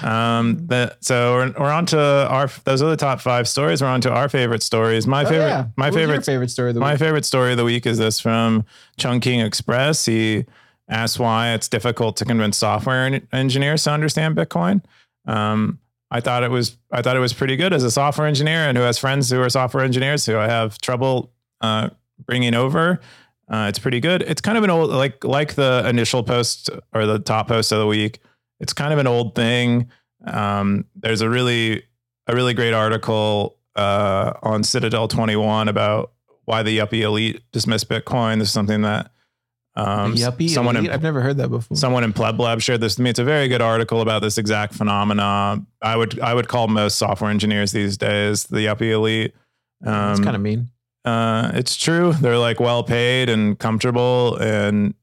Um, 0.03 0.66
the, 0.68 0.95
so 1.01 1.36
we're, 1.36 1.51
we're 1.60 1.72
on 1.72 1.86
to 1.88 1.99
our, 1.99 2.49
those 2.64 2.82
are 2.82 2.89
the 2.89 2.97
top 2.97 3.20
five 3.22 3.47
stories. 3.47 3.82
We're 3.82 3.88
on 3.88 4.01
to 4.01 4.12
our 4.12 4.28
favorite 4.30 4.64
stories. 4.64 5.05
My 5.07 5.24
Oh, 5.24 5.30
favorite, 5.30 5.47
yeah. 5.47 5.66
my 5.76 5.88
What 5.89 5.93
favorite, 5.95 6.26
favorite 6.26 6.49
story 6.51 6.70
of 6.70 6.76
the 6.76 6.82
my 6.82 6.93
week. 6.93 6.99
favorite 6.99 7.26
story 7.26 7.51
of 7.51 7.57
the 7.57 7.64
week 7.66 7.86
is 7.86 7.97
this 7.99 8.20
from 8.20 8.66
Chungking 8.97 9.39
Express. 9.39 10.05
He 10.05 10.45
asked 10.90 11.20
why 11.20 11.54
it's 11.54 11.68
difficult 11.68 12.18
to 12.18 12.26
convince 12.26 12.58
software 12.58 13.22
engineers 13.32 13.84
to 13.84 13.92
understand 13.92 14.36
Bitcoin. 14.36 14.84
Um, 15.26 15.80
I 16.12 16.22
thought 16.22 16.44
it 16.44 16.50
was, 16.50 16.78
I 16.92 17.02
thought 17.02 17.16
it 17.16 17.20
was 17.20 17.34
pretty 17.34 17.56
good 17.56 17.72
as 17.72 17.84
a 17.84 17.92
software 17.92 18.28
engineer 18.28 18.68
and 18.68 18.78
who 18.78 18.84
has 18.84 18.98
friends 18.98 19.30
who 19.30 19.40
are 19.42 19.50
software 19.50 19.84
engineers 19.84 20.26
who 20.26 20.38
I 20.38 20.48
have 20.48 20.80
trouble, 20.80 21.32
uh, 21.62 21.90
bringing 22.26 22.56
over. 22.56 23.00
Uh, 23.48 23.68
it's 23.70 23.80
pretty 23.80 24.00
good. 24.00 24.24
It's 24.24 24.42
kind 24.42 24.58
of 24.58 24.64
an 24.64 24.70
old, 24.70 24.90
like, 24.90 25.24
like 25.24 25.54
the 25.54 25.84
initial 25.88 26.24
post 26.24 26.70
or 26.94 27.06
the 27.06 27.20
top 27.20 27.48
post 27.48 27.72
of 27.72 27.80
the 27.80 27.88
week. 27.88 28.20
It's 28.60 28.74
kind 28.74 28.92
of 28.92 29.00
an 29.00 29.08
old 29.08 29.36
thing. 29.36 29.90
Um, 30.26 30.86
there's 30.96 31.22
a 31.22 31.30
really, 31.30 31.84
a 32.28 32.36
really 32.36 32.54
great 32.54 32.74
article 32.74 33.58
uh, 33.76 34.34
on 34.42 34.64
Citadel 34.64 35.08
21 35.08 35.68
about 35.68 36.12
why 36.46 36.64
the 36.64 36.80
yuppie 36.80 37.02
elite 37.02 37.42
dismiss 37.52 37.84
Bitcoin. 37.84 38.40
This 38.40 38.48
is 38.48 38.54
something 38.54 38.82
that 38.82 39.12
um, 39.80 40.15
yuppie 40.15 40.49
someone 40.49 40.75
elite? 40.75 40.89
in, 40.89 40.93
I've 40.93 41.03
never 41.03 41.21
heard 41.21 41.38
that 41.38 41.49
before. 41.49 41.77
someone 41.77 42.03
in 42.03 42.13
Pleb 42.13 42.39
Lab 42.39 42.61
shared 42.61 42.82
this 42.82 42.95
to 42.95 43.01
me. 43.01 43.09
It's 43.09 43.19
a 43.19 43.23
very 43.23 43.47
good 43.47 43.61
article 43.61 44.01
about 44.01 44.21
this 44.21 44.38
exact 44.38 44.73
phenomena. 44.73 45.63
I 45.82 45.95
would 45.95 46.19
I 46.19 46.34
would 46.34 46.47
call 46.47 46.67
most 46.67 46.97
software 46.97 47.30
engineers 47.30 47.71
these 47.71 47.97
days 47.97 48.43
the 48.45 48.65
yuppie 48.65 48.91
elite. 48.91 49.34
Um, 49.86 50.11
it's 50.11 50.19
kind 50.19 50.36
of 50.36 50.41
mean. 50.41 50.69
uh, 51.05 51.51
it's 51.53 51.75
true. 51.77 52.13
They're 52.13 52.38
like 52.38 52.59
well 52.59 52.84
paid 52.84 53.30
and 53.30 53.57
comfortable 53.57 54.36
and 54.38 54.93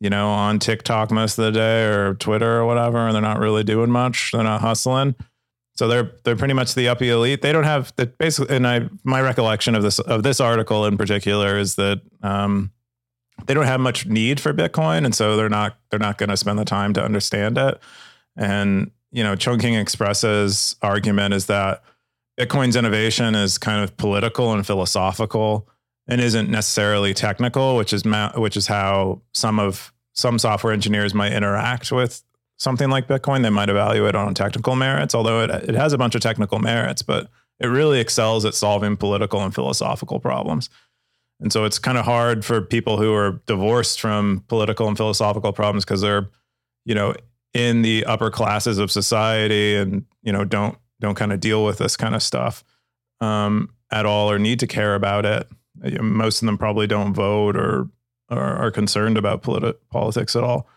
you 0.00 0.10
know, 0.10 0.28
on 0.28 0.58
TikTok 0.58 1.10
most 1.10 1.38
of 1.38 1.46
the 1.46 1.52
day 1.52 1.84
or 1.86 2.14
Twitter 2.14 2.58
or 2.58 2.66
whatever, 2.66 2.98
and 3.06 3.14
they're 3.14 3.22
not 3.22 3.38
really 3.38 3.64
doing 3.64 3.90
much. 3.90 4.32
They're 4.32 4.42
not 4.42 4.60
hustling. 4.60 5.14
So 5.76 5.88
they're 5.88 6.12
they're 6.24 6.36
pretty 6.36 6.54
much 6.54 6.74
the 6.74 6.88
uppy 6.88 7.08
elite. 7.08 7.42
They 7.42 7.52
don't 7.52 7.64
have 7.64 7.92
the 7.96 8.06
basically 8.06 8.54
and 8.54 8.66
I 8.66 8.88
my 9.02 9.20
recollection 9.20 9.74
of 9.74 9.82
this 9.82 9.98
of 10.00 10.22
this 10.22 10.40
article 10.40 10.84
in 10.84 10.96
particular 10.96 11.58
is 11.58 11.76
that 11.76 12.02
um 12.22 12.70
they 13.46 13.54
don't 13.54 13.66
have 13.66 13.80
much 13.80 14.06
need 14.06 14.40
for 14.40 14.52
Bitcoin, 14.54 15.04
and 15.04 15.14
so 15.14 15.36
they're 15.36 15.48
not 15.48 15.76
they're 15.90 15.98
not 15.98 16.18
going 16.18 16.30
to 16.30 16.36
spend 16.36 16.58
the 16.58 16.64
time 16.64 16.92
to 16.94 17.04
understand 17.04 17.58
it. 17.58 17.78
And 18.36 18.90
you 19.12 19.22
know, 19.22 19.36
Chungking 19.36 19.74
Express's 19.74 20.76
argument 20.82 21.34
is 21.34 21.46
that 21.46 21.82
Bitcoin's 22.38 22.76
innovation 22.76 23.34
is 23.34 23.58
kind 23.58 23.82
of 23.82 23.96
political 23.96 24.52
and 24.52 24.66
philosophical 24.66 25.68
and 26.08 26.20
isn't 26.20 26.50
necessarily 26.50 27.14
technical, 27.14 27.76
which 27.76 27.92
is 27.92 28.04
ma- 28.04 28.32
which 28.36 28.56
is 28.56 28.66
how 28.66 29.20
some 29.32 29.58
of 29.58 29.92
some 30.12 30.38
software 30.38 30.72
engineers 30.72 31.14
might 31.14 31.32
interact 31.32 31.92
with 31.92 32.22
something 32.56 32.90
like 32.90 33.08
Bitcoin. 33.08 33.42
They 33.42 33.50
might 33.50 33.68
evaluate 33.68 34.14
on 34.14 34.34
technical 34.34 34.76
merits, 34.76 35.14
although 35.14 35.42
it 35.42 35.50
it 35.50 35.74
has 35.74 35.92
a 35.92 35.98
bunch 35.98 36.14
of 36.14 36.20
technical 36.20 36.58
merits, 36.58 37.02
but 37.02 37.28
it 37.60 37.66
really 37.66 38.00
excels 38.00 38.44
at 38.44 38.54
solving 38.54 38.96
political 38.96 39.42
and 39.42 39.54
philosophical 39.54 40.18
problems. 40.18 40.68
And 41.40 41.52
so 41.52 41.64
it's 41.64 41.78
kind 41.78 41.98
of 41.98 42.04
hard 42.04 42.44
for 42.44 42.60
people 42.62 42.96
who 42.96 43.12
are 43.12 43.42
divorced 43.46 44.00
from 44.00 44.44
political 44.48 44.88
and 44.88 44.96
philosophical 44.96 45.52
problems 45.52 45.84
because 45.84 46.00
they're, 46.00 46.28
you 46.84 46.94
know, 46.94 47.14
in 47.52 47.82
the 47.82 48.04
upper 48.04 48.30
classes 48.30 48.78
of 48.78 48.90
society 48.90 49.76
and, 49.76 50.04
you 50.22 50.32
know, 50.32 50.44
don't 50.44 50.78
don't 51.00 51.16
kind 51.16 51.32
of 51.32 51.40
deal 51.40 51.64
with 51.64 51.78
this 51.78 51.96
kind 51.96 52.14
of 52.14 52.22
stuff 52.22 52.64
um, 53.20 53.68
at 53.90 54.06
all 54.06 54.30
or 54.30 54.38
need 54.38 54.60
to 54.60 54.66
care 54.66 54.94
about 54.94 55.26
it. 55.26 55.48
Most 56.00 56.40
of 56.40 56.46
them 56.46 56.56
probably 56.56 56.86
don't 56.86 57.14
vote 57.14 57.56
or 57.56 57.88
or 58.30 58.40
are 58.40 58.70
concerned 58.70 59.18
about 59.18 59.42
politi- 59.42 59.76
politics 59.90 60.34
at 60.34 60.44
all. 60.44 60.68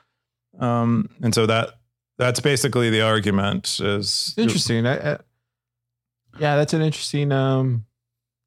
Um, 0.60 1.10
and 1.22 1.34
so 1.34 1.46
that 1.46 1.80
that's 2.18 2.40
basically 2.40 2.90
the 2.90 3.02
argument 3.02 3.80
is 3.80 4.34
Interesting. 4.38 4.86
I, 4.86 5.14
I, 5.14 5.18
yeah, 6.40 6.56
that's 6.56 6.74
an 6.74 6.82
interesting 6.82 7.32
um, 7.32 7.86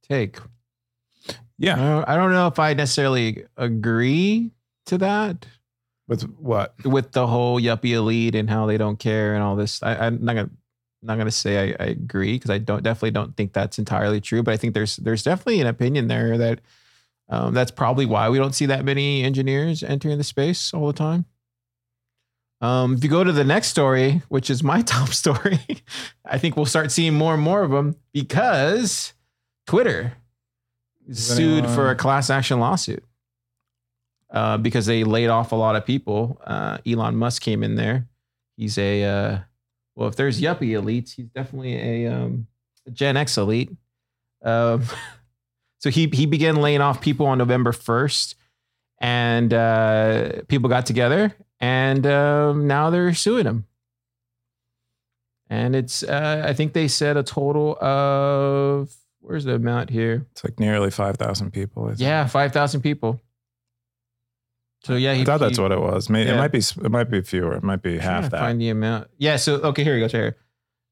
take. 0.09 0.39
I 1.61 1.65
yeah 1.65 1.77
don't, 1.77 2.09
I 2.09 2.17
don't 2.17 2.33
know 2.33 2.47
if 2.47 2.59
I 2.59 2.75
necessarily 2.75 3.45
agree 3.57 4.51
to 4.87 4.99
that 4.99 5.47
with 6.11 6.23
what 6.39 6.75
with 6.85 7.13
the 7.13 7.27
whole 7.27 7.61
yuppie 7.61 7.93
elite 7.93 8.35
and 8.35 8.51
how 8.51 8.67
they 8.67 8.77
don't 8.77 8.99
care 8.99 9.35
and 9.35 9.43
all 9.43 9.57
this. 9.57 9.83
I, 9.83 9.95
I'm 9.95 10.23
not 10.23 10.35
gonna 10.35 10.51
not 11.03 11.17
gonna 11.17 11.31
say 11.31 11.73
I, 11.73 11.85
I 11.85 11.87
agree 11.89 12.35
because 12.35 12.51
I 12.51 12.59
don't 12.59 12.83
definitely 12.83 13.13
don't 13.13 13.37
think 13.37 13.53
that's 13.53 13.79
entirely 13.79 14.21
true. 14.21 14.43
But 14.43 14.53
I 14.53 14.57
think 14.57 14.75
there's 14.75 14.97
there's 14.97 15.23
definitely 15.23 15.61
an 15.61 15.69
opinion 15.69 16.09
there 16.09 16.37
that 16.37 16.61
um, 17.29 17.55
that's 17.55 17.71
probably 17.71 18.07
why 18.07 18.29
we 18.29 18.39
don't 18.39 18.55
see 18.55 18.67
that 18.67 18.85
many 18.85 19.23
engineers 19.23 19.85
entering 19.85 20.19
the 20.19 20.25
space 20.25 20.75
all 20.75 20.89
the 20.89 20.93
time. 20.93 21.27
Um, 22.61 22.95
if 22.95 23.05
you 23.05 23.09
go 23.09 23.25
to 23.25 23.33
the 23.33 23.45
next 23.45 23.69
story, 23.69 24.21
which 24.29 24.51
is 24.51 24.63
my 24.63 24.83
top 24.83 25.11
story, 25.11 25.61
I 26.25 26.39
think 26.39 26.57
we'll 26.57 26.67
start 26.67 26.91
seeing 26.91 27.15
more 27.15 27.35
and 27.35 27.43
more 27.43 27.63
of 27.63 27.71
them 27.71 27.95
because 28.13 29.15
Twitter 29.67 30.15
sued 31.11 31.67
for 31.67 31.91
a 31.91 31.95
class 31.97 32.31
action 32.31 32.61
lawsuit 32.61 33.05
uh, 34.31 34.57
because 34.57 34.87
they 34.87 35.05
laid 35.05 35.29
off 35.29 35.53
a 35.53 35.57
lot 35.57 35.77
of 35.77 35.85
people. 35.85 36.41
Uh, 36.45 36.79
Elon 36.87 37.17
Musk 37.17 37.43
came 37.43 37.63
in 37.63 37.75
there. 37.75 38.09
He's 38.57 38.79
a 38.79 39.05
uh, 39.05 39.39
well, 39.97 40.09
if 40.09 40.17
there's 40.17 40.41
yuppie 40.41 40.71
elites, 40.71 41.15
he's 41.15 41.29
definitely 41.29 41.77
a, 41.77 42.13
um, 42.13 42.47
a 42.87 42.91
Gen 42.91 43.17
X 43.17 43.37
elite. 43.37 43.71
Um, 44.43 44.85
so 45.79 45.91
he 45.91 46.09
he 46.13 46.27
began 46.27 46.57
laying 46.57 46.81
off 46.81 47.01
people 47.01 47.27
on 47.27 47.39
November 47.39 47.73
first, 47.73 48.37
and 48.99 49.53
uh, 49.53 50.43
people 50.49 50.69
got 50.69 50.87
together, 50.87 51.35
and 51.59 52.07
um, 52.07 52.67
now 52.67 52.91
they're 52.91 53.15
suing 53.15 53.47
him. 53.47 53.67
and 55.49 55.75
it's 55.75 56.03
uh, 56.03 56.45
I 56.47 56.53
think 56.53 56.73
they 56.73 56.89
said 56.89 57.17
a 57.17 57.23
total 57.23 57.77
of 57.83 58.95
where's 59.21 59.45
the 59.45 59.55
amount 59.55 59.91
here? 59.91 60.27
It's 60.33 60.45
like 60.45 60.59
nearly 60.59 60.91
five 60.91 61.17
thousand 61.17 61.53
people. 61.53 61.85
I 61.85 61.89
think. 61.89 62.01
Yeah, 62.01 62.27
five 62.27 62.53
thousand 62.53 62.83
people. 62.83 63.21
So 64.85 64.97
yeah, 64.97 65.13
I 65.13 65.25
thought 65.25 65.41
that's 65.41 65.59
what 65.59 65.73
it 65.73 65.81
was. 65.81 66.09
Maybe, 66.09 66.31
It 66.31 66.37
might 66.37 66.53
be. 66.53 66.59
It 66.59 66.91
might 66.91 67.11
be 67.11 67.21
fewer. 67.21 67.55
It 67.55 67.63
might 67.63 67.83
be 67.83 67.97
Trying 67.97 68.09
half 68.09 68.31
that. 68.31 68.41
Find 68.41 68.61
the 68.61 68.71
amount. 68.71 69.09
Yeah. 69.19 69.37
So 69.37 69.57
okay, 69.57 69.85
here 69.85 69.95
we 69.95 70.01
go. 70.01 70.09
Here. 70.09 70.37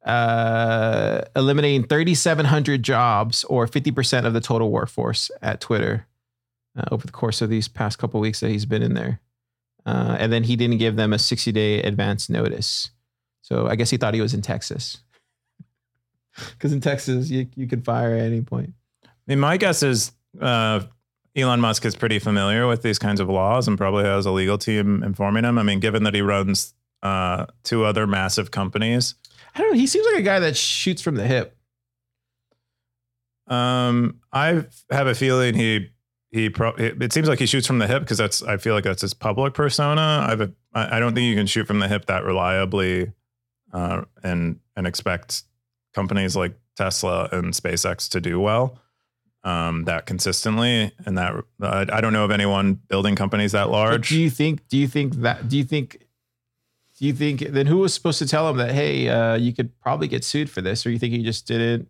Uh, 0.04 1.22
eliminating 1.34 1.86
3,700 1.86 2.82
jobs 2.82 3.44
or 3.44 3.66
50% 3.66 4.24
of 4.24 4.32
the 4.32 4.40
total 4.40 4.70
workforce 4.70 5.30
at 5.42 5.60
Twitter 5.60 6.06
uh, 6.78 6.84
over 6.92 7.04
the 7.04 7.12
course 7.12 7.42
of 7.42 7.50
these 7.50 7.68
past 7.68 7.98
couple 7.98 8.20
weeks 8.20 8.40
that 8.40 8.48
he's 8.48 8.64
been 8.64 8.80
in 8.80 8.94
there. 8.94 9.20
Uh, 9.84 10.16
and 10.18 10.32
then 10.32 10.44
he 10.44 10.54
didn't 10.56 10.78
give 10.78 10.96
them 10.96 11.12
a 11.12 11.18
60 11.18 11.50
day 11.52 11.82
advance 11.82 12.30
notice. 12.30 12.90
So 13.42 13.66
I 13.66 13.76
guess 13.76 13.90
he 13.90 13.96
thought 13.96 14.14
he 14.14 14.20
was 14.20 14.34
in 14.34 14.40
Texas. 14.40 14.98
Because 16.52 16.72
in 16.72 16.80
Texas, 16.80 17.30
you, 17.30 17.48
you 17.56 17.66
could 17.66 17.84
fire 17.84 18.14
at 18.14 18.22
any 18.22 18.40
point. 18.42 18.72
I 19.04 19.08
mean, 19.26 19.40
my 19.40 19.56
guess 19.56 19.82
is 19.82 20.12
uh, 20.40 20.80
Elon 21.36 21.60
Musk 21.60 21.84
is 21.84 21.94
pretty 21.96 22.18
familiar 22.18 22.66
with 22.66 22.82
these 22.82 22.98
kinds 22.98 23.20
of 23.20 23.28
laws 23.28 23.68
and 23.68 23.76
probably 23.76 24.04
has 24.04 24.26
a 24.26 24.30
legal 24.30 24.58
team 24.58 25.02
informing 25.02 25.44
him. 25.44 25.58
I 25.58 25.62
mean, 25.62 25.80
given 25.80 26.02
that 26.04 26.14
he 26.14 26.20
runs 26.22 26.74
uh, 27.02 27.46
two 27.62 27.84
other 27.84 28.06
massive 28.06 28.50
companies, 28.50 29.14
I 29.54 29.60
don't 29.60 29.72
know. 29.72 29.78
He 29.78 29.86
seems 29.86 30.06
like 30.06 30.16
a 30.16 30.22
guy 30.22 30.40
that 30.40 30.56
shoots 30.56 31.02
from 31.02 31.16
the 31.16 31.26
hip. 31.26 31.56
um, 33.46 34.20
I 34.32 34.64
have 34.90 35.06
a 35.06 35.14
feeling 35.14 35.54
he 35.54 35.90
he 36.30 36.50
pro- 36.50 36.74
it 36.76 37.12
seems 37.12 37.28
like 37.28 37.38
he 37.38 37.46
shoots 37.46 37.66
from 37.66 37.78
the 37.78 37.86
hip 37.86 38.02
because 38.02 38.18
that's 38.18 38.42
I 38.42 38.58
feel 38.58 38.74
like 38.74 38.84
that's 38.84 39.00
his 39.02 39.14
public 39.14 39.54
persona. 39.54 40.26
I've 40.28 40.40
a, 40.40 40.52
I 40.74 40.96
I 40.96 41.00
don't 41.00 41.14
think 41.14 41.24
you 41.24 41.34
can 41.34 41.46
shoot 41.46 41.66
from 41.66 41.78
the 41.78 41.88
hip 41.88 42.06
that 42.06 42.24
reliably, 42.24 43.12
uh, 43.72 44.02
and 44.22 44.60
and 44.76 44.86
expect 44.86 45.44
companies 45.94 46.36
like 46.36 46.54
Tesla 46.76 47.28
and 47.32 47.52
SpaceX 47.52 48.08
to 48.10 48.20
do 48.20 48.40
well. 48.40 48.78
Um, 49.44 49.84
that 49.84 50.04
consistently, 50.04 50.92
and 51.06 51.16
that 51.16 51.32
I 51.62 51.86
I 51.90 52.00
don't 52.00 52.12
know 52.12 52.24
of 52.24 52.30
anyone 52.32 52.74
building 52.88 53.14
companies 53.14 53.52
that 53.52 53.64
But 53.66 53.70
large. 53.70 54.08
do 54.08 54.20
you 54.20 54.30
think? 54.30 54.66
Do 54.68 54.76
you 54.76 54.88
think 54.88 55.14
that? 55.16 55.48
Do 55.48 55.56
you 55.56 55.64
think? 55.64 55.98
Do 56.98 57.06
you 57.06 57.12
think? 57.12 57.40
Then 57.40 57.66
who 57.66 57.78
was 57.78 57.94
supposed 57.94 58.18
to 58.18 58.26
tell 58.26 58.50
him 58.50 58.56
that? 58.56 58.72
Hey, 58.72 59.08
uh, 59.08 59.36
you 59.36 59.52
could 59.54 59.78
probably 59.80 60.08
get 60.08 60.24
sued 60.24 60.50
for 60.50 60.60
this, 60.60 60.84
or 60.84 60.90
you 60.90 60.98
think 60.98 61.14
he 61.14 61.22
just 61.22 61.46
did 61.46 61.60
it? 61.60 61.86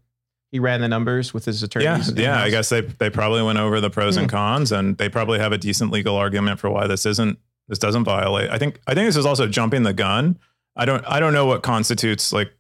He 0.53 0.59
ran 0.59 0.83
the 0.83 0.89
numbers 0.89 1.33
with 1.35 1.47
his 1.47 1.63
attorney. 1.63 1.87
Yeah, 1.87 1.97
attorneys. 1.97 2.21
yeah. 2.23 2.41
I 2.43 2.51
guess 2.51 2.69
they 2.69 2.83
they 2.83 3.09
probably 3.11 3.43
went 3.43 3.59
over 3.59 3.81
the 3.81 3.91
pros 3.91 4.15
Hmm. 4.17 4.23
and 4.23 4.31
cons, 4.31 4.71
and 4.71 4.99
they 4.99 5.09
probably 5.09 5.39
have 5.39 5.53
a 5.53 5.59
decent 5.59 5.91
legal 5.91 6.17
argument 6.17 6.61
for 6.61 6.69
why 6.71 6.87
this 6.87 7.07
isn't 7.07 7.39
this 7.67 7.79
doesn't 7.79 8.05
violate. 8.05 8.51
I 8.51 8.59
think 8.59 8.79
I 8.87 8.95
think 8.95 9.09
this 9.09 9.17
is 9.17 9.27
also 9.27 9.49
jumping 9.49 9.83
the 9.85 9.95
gun. 9.95 10.39
I 10.77 10.85
don't 10.85 11.03
I 11.09 11.19
don't 11.19 11.33
know 11.33 11.47
what 11.47 11.63
constitutes 11.63 12.31
like. 12.31 12.53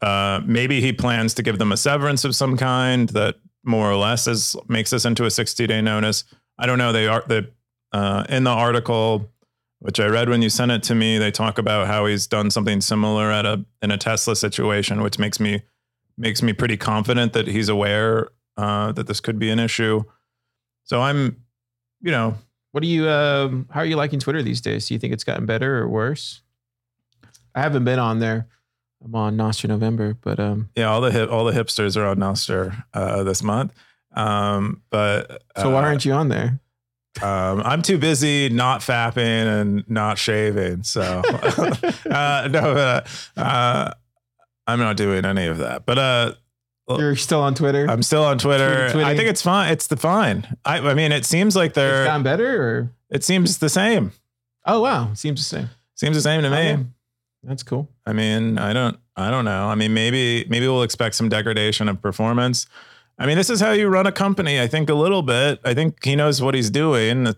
Uh, 0.00 0.40
maybe 0.44 0.80
he 0.80 0.92
plans 0.92 1.34
to 1.34 1.42
give 1.42 1.58
them 1.58 1.72
a 1.72 1.76
severance 1.76 2.24
of 2.24 2.34
some 2.34 2.56
kind 2.56 3.08
that 3.10 3.36
more 3.64 3.90
or 3.90 3.96
less 3.96 4.26
is 4.26 4.56
makes 4.68 4.90
this 4.90 5.04
into 5.04 5.24
a 5.24 5.30
sixty 5.30 5.66
day 5.66 5.82
notice. 5.82 6.24
I 6.58 6.66
don't 6.66 6.78
know. 6.78 6.92
They 6.92 7.06
are 7.08 7.24
the 7.26 7.50
uh, 7.92 8.24
in 8.28 8.44
the 8.44 8.50
article 8.50 9.30
which 9.80 10.00
I 10.00 10.06
read 10.06 10.30
when 10.30 10.40
you 10.40 10.48
sent 10.48 10.72
it 10.72 10.82
to 10.84 10.94
me. 10.94 11.18
They 11.18 11.30
talk 11.30 11.58
about 11.58 11.86
how 11.86 12.06
he's 12.06 12.26
done 12.26 12.50
something 12.50 12.80
similar 12.80 13.30
at 13.30 13.44
a 13.44 13.64
in 13.82 13.90
a 13.90 13.98
Tesla 13.98 14.34
situation, 14.34 15.02
which 15.02 15.18
makes 15.18 15.38
me 15.38 15.62
makes 16.16 16.42
me 16.42 16.54
pretty 16.54 16.78
confident 16.78 17.34
that 17.34 17.46
he's 17.46 17.68
aware 17.68 18.30
uh, 18.56 18.92
that 18.92 19.06
this 19.06 19.20
could 19.20 19.38
be 19.38 19.50
an 19.50 19.58
issue. 19.58 20.02
So 20.84 21.02
I'm, 21.02 21.44
you 22.00 22.10
know, 22.10 22.38
What 22.72 22.82
do 22.82 22.88
you? 22.88 23.08
Um, 23.08 23.68
how 23.70 23.80
are 23.80 23.86
you 23.86 23.96
liking 23.96 24.20
Twitter 24.20 24.42
these 24.42 24.60
days? 24.60 24.86
Do 24.86 24.94
you 24.94 25.00
think 25.00 25.12
it's 25.14 25.24
gotten 25.24 25.46
better 25.46 25.78
or 25.78 25.88
worse? 25.88 26.42
I 27.54 27.60
haven't 27.60 27.84
been 27.84 27.98
on 27.98 28.18
there. 28.18 28.48
I'm 29.04 29.14
on 29.14 29.36
Nostra 29.36 29.68
November, 29.68 30.16
but 30.20 30.40
um, 30.40 30.70
yeah, 30.76 30.88
all 30.90 31.00
the 31.00 31.10
hip, 31.10 31.30
all 31.30 31.44
the 31.44 31.52
hipsters 31.52 31.96
are 31.96 32.06
on 32.06 32.16
Nostr 32.16 32.84
uh, 32.94 33.22
this 33.22 33.42
month. 33.42 33.72
Um, 34.14 34.82
but 34.90 35.42
so 35.56 35.70
why 35.70 35.80
uh, 35.82 35.86
aren't 35.86 36.04
you 36.04 36.12
on 36.12 36.28
there? 36.28 36.58
Um, 37.22 37.62
I'm 37.64 37.82
too 37.82 37.98
busy 37.98 38.48
not 38.48 38.80
fapping 38.80 39.46
and 39.60 39.88
not 39.88 40.18
shaving. 40.18 40.82
So 40.82 41.02
uh, 42.10 42.48
no, 42.50 42.60
uh, 42.60 43.00
uh, 43.36 43.92
I'm 44.66 44.78
not 44.78 44.96
doing 44.96 45.24
any 45.24 45.46
of 45.46 45.58
that. 45.58 45.86
But 45.86 45.98
uh, 45.98 46.32
You're 46.88 47.16
still 47.16 47.40
on 47.42 47.54
Twitter. 47.54 47.86
I'm 47.88 48.02
still 48.02 48.24
on 48.24 48.38
Twitter. 48.38 48.90
Twitter- 48.90 49.06
I 49.06 49.16
think 49.16 49.28
it's 49.28 49.42
fine. 49.42 49.72
It's 49.72 49.86
the 49.86 49.96
fine. 49.96 50.46
I, 50.64 50.78
I 50.78 50.94
mean, 50.94 51.12
it 51.12 51.24
seems 51.24 51.56
like 51.56 51.74
they're. 51.74 52.02
it's 52.02 52.08
gotten 52.08 52.22
better, 52.22 52.62
or 52.62 52.90
It 53.10 53.24
seems 53.24 53.58
the 53.58 53.68
same. 53.68 54.12
oh 54.66 54.80
wow, 54.80 55.12
seems 55.14 55.40
the 55.40 55.56
same. 55.56 55.70
Seems 55.94 56.16
the 56.16 56.22
same 56.22 56.42
to 56.42 56.50
me. 56.50 56.56
Okay. 56.56 56.84
That's 57.46 57.62
cool. 57.62 57.88
I 58.04 58.12
mean, 58.12 58.58
I 58.58 58.72
don't, 58.72 58.98
I 59.14 59.30
don't 59.30 59.44
know. 59.44 59.68
I 59.68 59.76
mean, 59.76 59.94
maybe, 59.94 60.44
maybe 60.48 60.66
we'll 60.66 60.82
expect 60.82 61.14
some 61.14 61.28
degradation 61.28 61.88
of 61.88 62.02
performance. 62.02 62.66
I 63.18 63.26
mean, 63.26 63.36
this 63.36 63.50
is 63.50 63.60
how 63.60 63.70
you 63.70 63.86
run 63.86 64.06
a 64.06 64.12
company. 64.12 64.60
I 64.60 64.66
think 64.66 64.90
a 64.90 64.94
little 64.94 65.22
bit. 65.22 65.60
I 65.64 65.72
think 65.72 66.04
he 66.04 66.16
knows 66.16 66.42
what 66.42 66.54
he's 66.54 66.70
doing. 66.70 67.32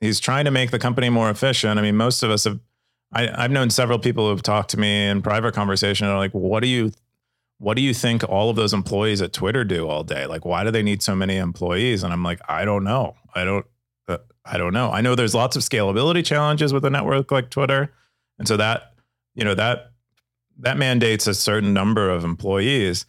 He's 0.00 0.20
trying 0.20 0.46
to 0.46 0.50
make 0.50 0.70
the 0.70 0.78
company 0.78 1.10
more 1.10 1.28
efficient. 1.28 1.78
I 1.78 1.82
mean, 1.82 1.96
most 1.96 2.22
of 2.22 2.30
us 2.30 2.44
have. 2.44 2.60
I, 3.12 3.44
I've 3.44 3.50
known 3.50 3.68
several 3.68 3.98
people 3.98 4.30
who've 4.30 4.42
talked 4.42 4.70
to 4.70 4.80
me 4.80 5.06
in 5.06 5.20
private 5.20 5.54
conversation. 5.54 6.06
And 6.06 6.14
are 6.14 6.18
like, 6.18 6.32
what 6.32 6.60
do 6.60 6.66
you, 6.66 6.92
what 7.58 7.74
do 7.74 7.82
you 7.82 7.92
think 7.92 8.24
all 8.26 8.48
of 8.48 8.56
those 8.56 8.72
employees 8.72 9.20
at 9.20 9.34
Twitter 9.34 9.64
do 9.64 9.86
all 9.86 10.02
day? 10.02 10.24
Like, 10.24 10.46
why 10.46 10.64
do 10.64 10.70
they 10.70 10.82
need 10.82 11.02
so 11.02 11.14
many 11.14 11.36
employees? 11.36 12.02
And 12.02 12.12
I'm 12.12 12.22
like, 12.22 12.40
I 12.48 12.64
don't 12.64 12.84
know. 12.84 13.16
I 13.34 13.44
don't. 13.44 13.66
Uh, 14.08 14.16
I 14.44 14.56
don't 14.56 14.72
know. 14.72 14.90
I 14.90 15.02
know 15.02 15.14
there's 15.14 15.34
lots 15.34 15.56
of 15.56 15.62
scalability 15.62 16.24
challenges 16.24 16.72
with 16.72 16.86
a 16.86 16.90
network 16.90 17.30
like 17.30 17.50
Twitter, 17.50 17.92
and 18.38 18.48
so 18.48 18.56
that 18.56 18.91
you 19.34 19.44
know 19.44 19.54
that 19.54 19.90
that 20.60 20.76
mandates 20.76 21.26
a 21.26 21.34
certain 21.34 21.72
number 21.72 22.10
of 22.10 22.24
employees, 22.24 23.06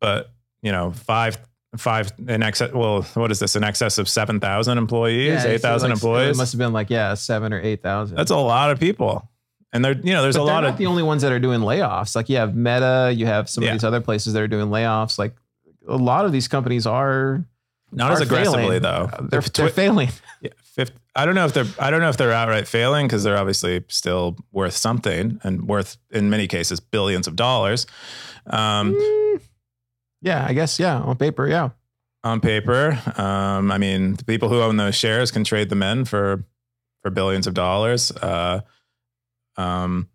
but 0.00 0.30
you 0.62 0.72
know 0.72 0.92
five 0.92 1.38
five 1.76 2.12
in 2.28 2.42
excess. 2.42 2.72
Well, 2.72 3.02
what 3.14 3.30
is 3.30 3.38
this? 3.38 3.56
In 3.56 3.64
excess 3.64 3.98
of 3.98 4.08
seven 4.08 4.40
thousand 4.40 4.78
employees, 4.78 5.42
so 5.42 5.48
eight 5.48 5.60
thousand 5.60 5.90
like, 5.90 5.96
employees. 5.96 6.36
It 6.36 6.38
must 6.38 6.52
have 6.52 6.58
been 6.58 6.72
like 6.72 6.90
yeah, 6.90 7.14
seven 7.14 7.52
or 7.52 7.60
eight 7.60 7.82
thousand. 7.82 8.16
That's 8.16 8.30
a 8.30 8.36
lot 8.36 8.70
of 8.70 8.78
people, 8.80 9.30
and 9.72 9.84
there 9.84 9.92
you 9.92 10.12
know 10.12 10.22
there's 10.22 10.36
but 10.36 10.42
a 10.42 10.44
lot 10.44 10.62
not 10.62 10.70
of 10.70 10.76
the 10.78 10.86
only 10.86 11.02
ones 11.02 11.22
that 11.22 11.32
are 11.32 11.38
doing 11.38 11.60
layoffs. 11.60 12.14
Like 12.16 12.28
you 12.28 12.36
have 12.36 12.54
Meta, 12.56 13.12
you 13.14 13.26
have 13.26 13.48
some 13.48 13.62
Yeah. 13.64 13.70
of 13.70 13.74
these 13.76 13.84
other 13.84 14.00
places 14.00 14.32
that 14.34 14.42
are 14.42 14.48
doing 14.48 14.68
layoffs. 14.68 15.18
Like 15.18 15.34
a 15.88 15.96
lot 15.96 16.24
of 16.24 16.32
these 16.32 16.48
companies 16.48 16.86
are 16.86 17.44
not 17.90 18.12
as 18.12 18.20
aggressively 18.20 18.80
failing. 18.80 18.82
though. 18.82 19.10
They're, 19.30 19.38
If 19.40 19.52
they're 19.52 19.68
failing. 19.68 20.08
Yeah, 20.40 20.50
50, 20.72 20.94
I 21.14 21.26
don't 21.26 21.34
know 21.34 21.44
if 21.44 21.52
they're 21.52 21.66
I 21.78 21.90
don't 21.90 22.00
know 22.00 22.08
if 22.08 22.16
they're 22.16 22.32
outright 22.32 22.66
failing 22.66 23.06
because 23.06 23.22
they're 23.22 23.36
obviously 23.36 23.84
still 23.88 24.36
worth 24.52 24.74
something 24.76 25.38
and 25.42 25.68
worth 25.68 25.98
in 26.10 26.30
many 26.30 26.46
cases 26.48 26.80
billions 26.80 27.26
of 27.26 27.36
dollars. 27.36 27.86
Um, 28.46 28.94
Mm, 28.94 29.40
yeah, 30.22 30.46
I 30.48 30.52
guess 30.54 30.78
yeah. 30.78 30.98
On 31.00 31.16
paper, 31.16 31.46
yeah. 31.46 31.70
on 32.24 32.40
paper, 32.40 32.98
um, 33.16 33.70
I 33.70 33.78
mean, 33.78 34.14
the 34.14 34.24
people 34.24 34.48
who 34.48 34.60
own 34.62 34.76
those 34.76 34.94
shares 34.94 35.30
can 35.30 35.44
trade 35.44 35.68
them 35.68 35.82
in 35.82 36.04
for 36.04 36.44
for 37.02 37.10
billions 37.10 37.46
of 37.46 37.54
dollars. 37.54 38.10
Uh, 38.12 38.60
um, 39.56 40.08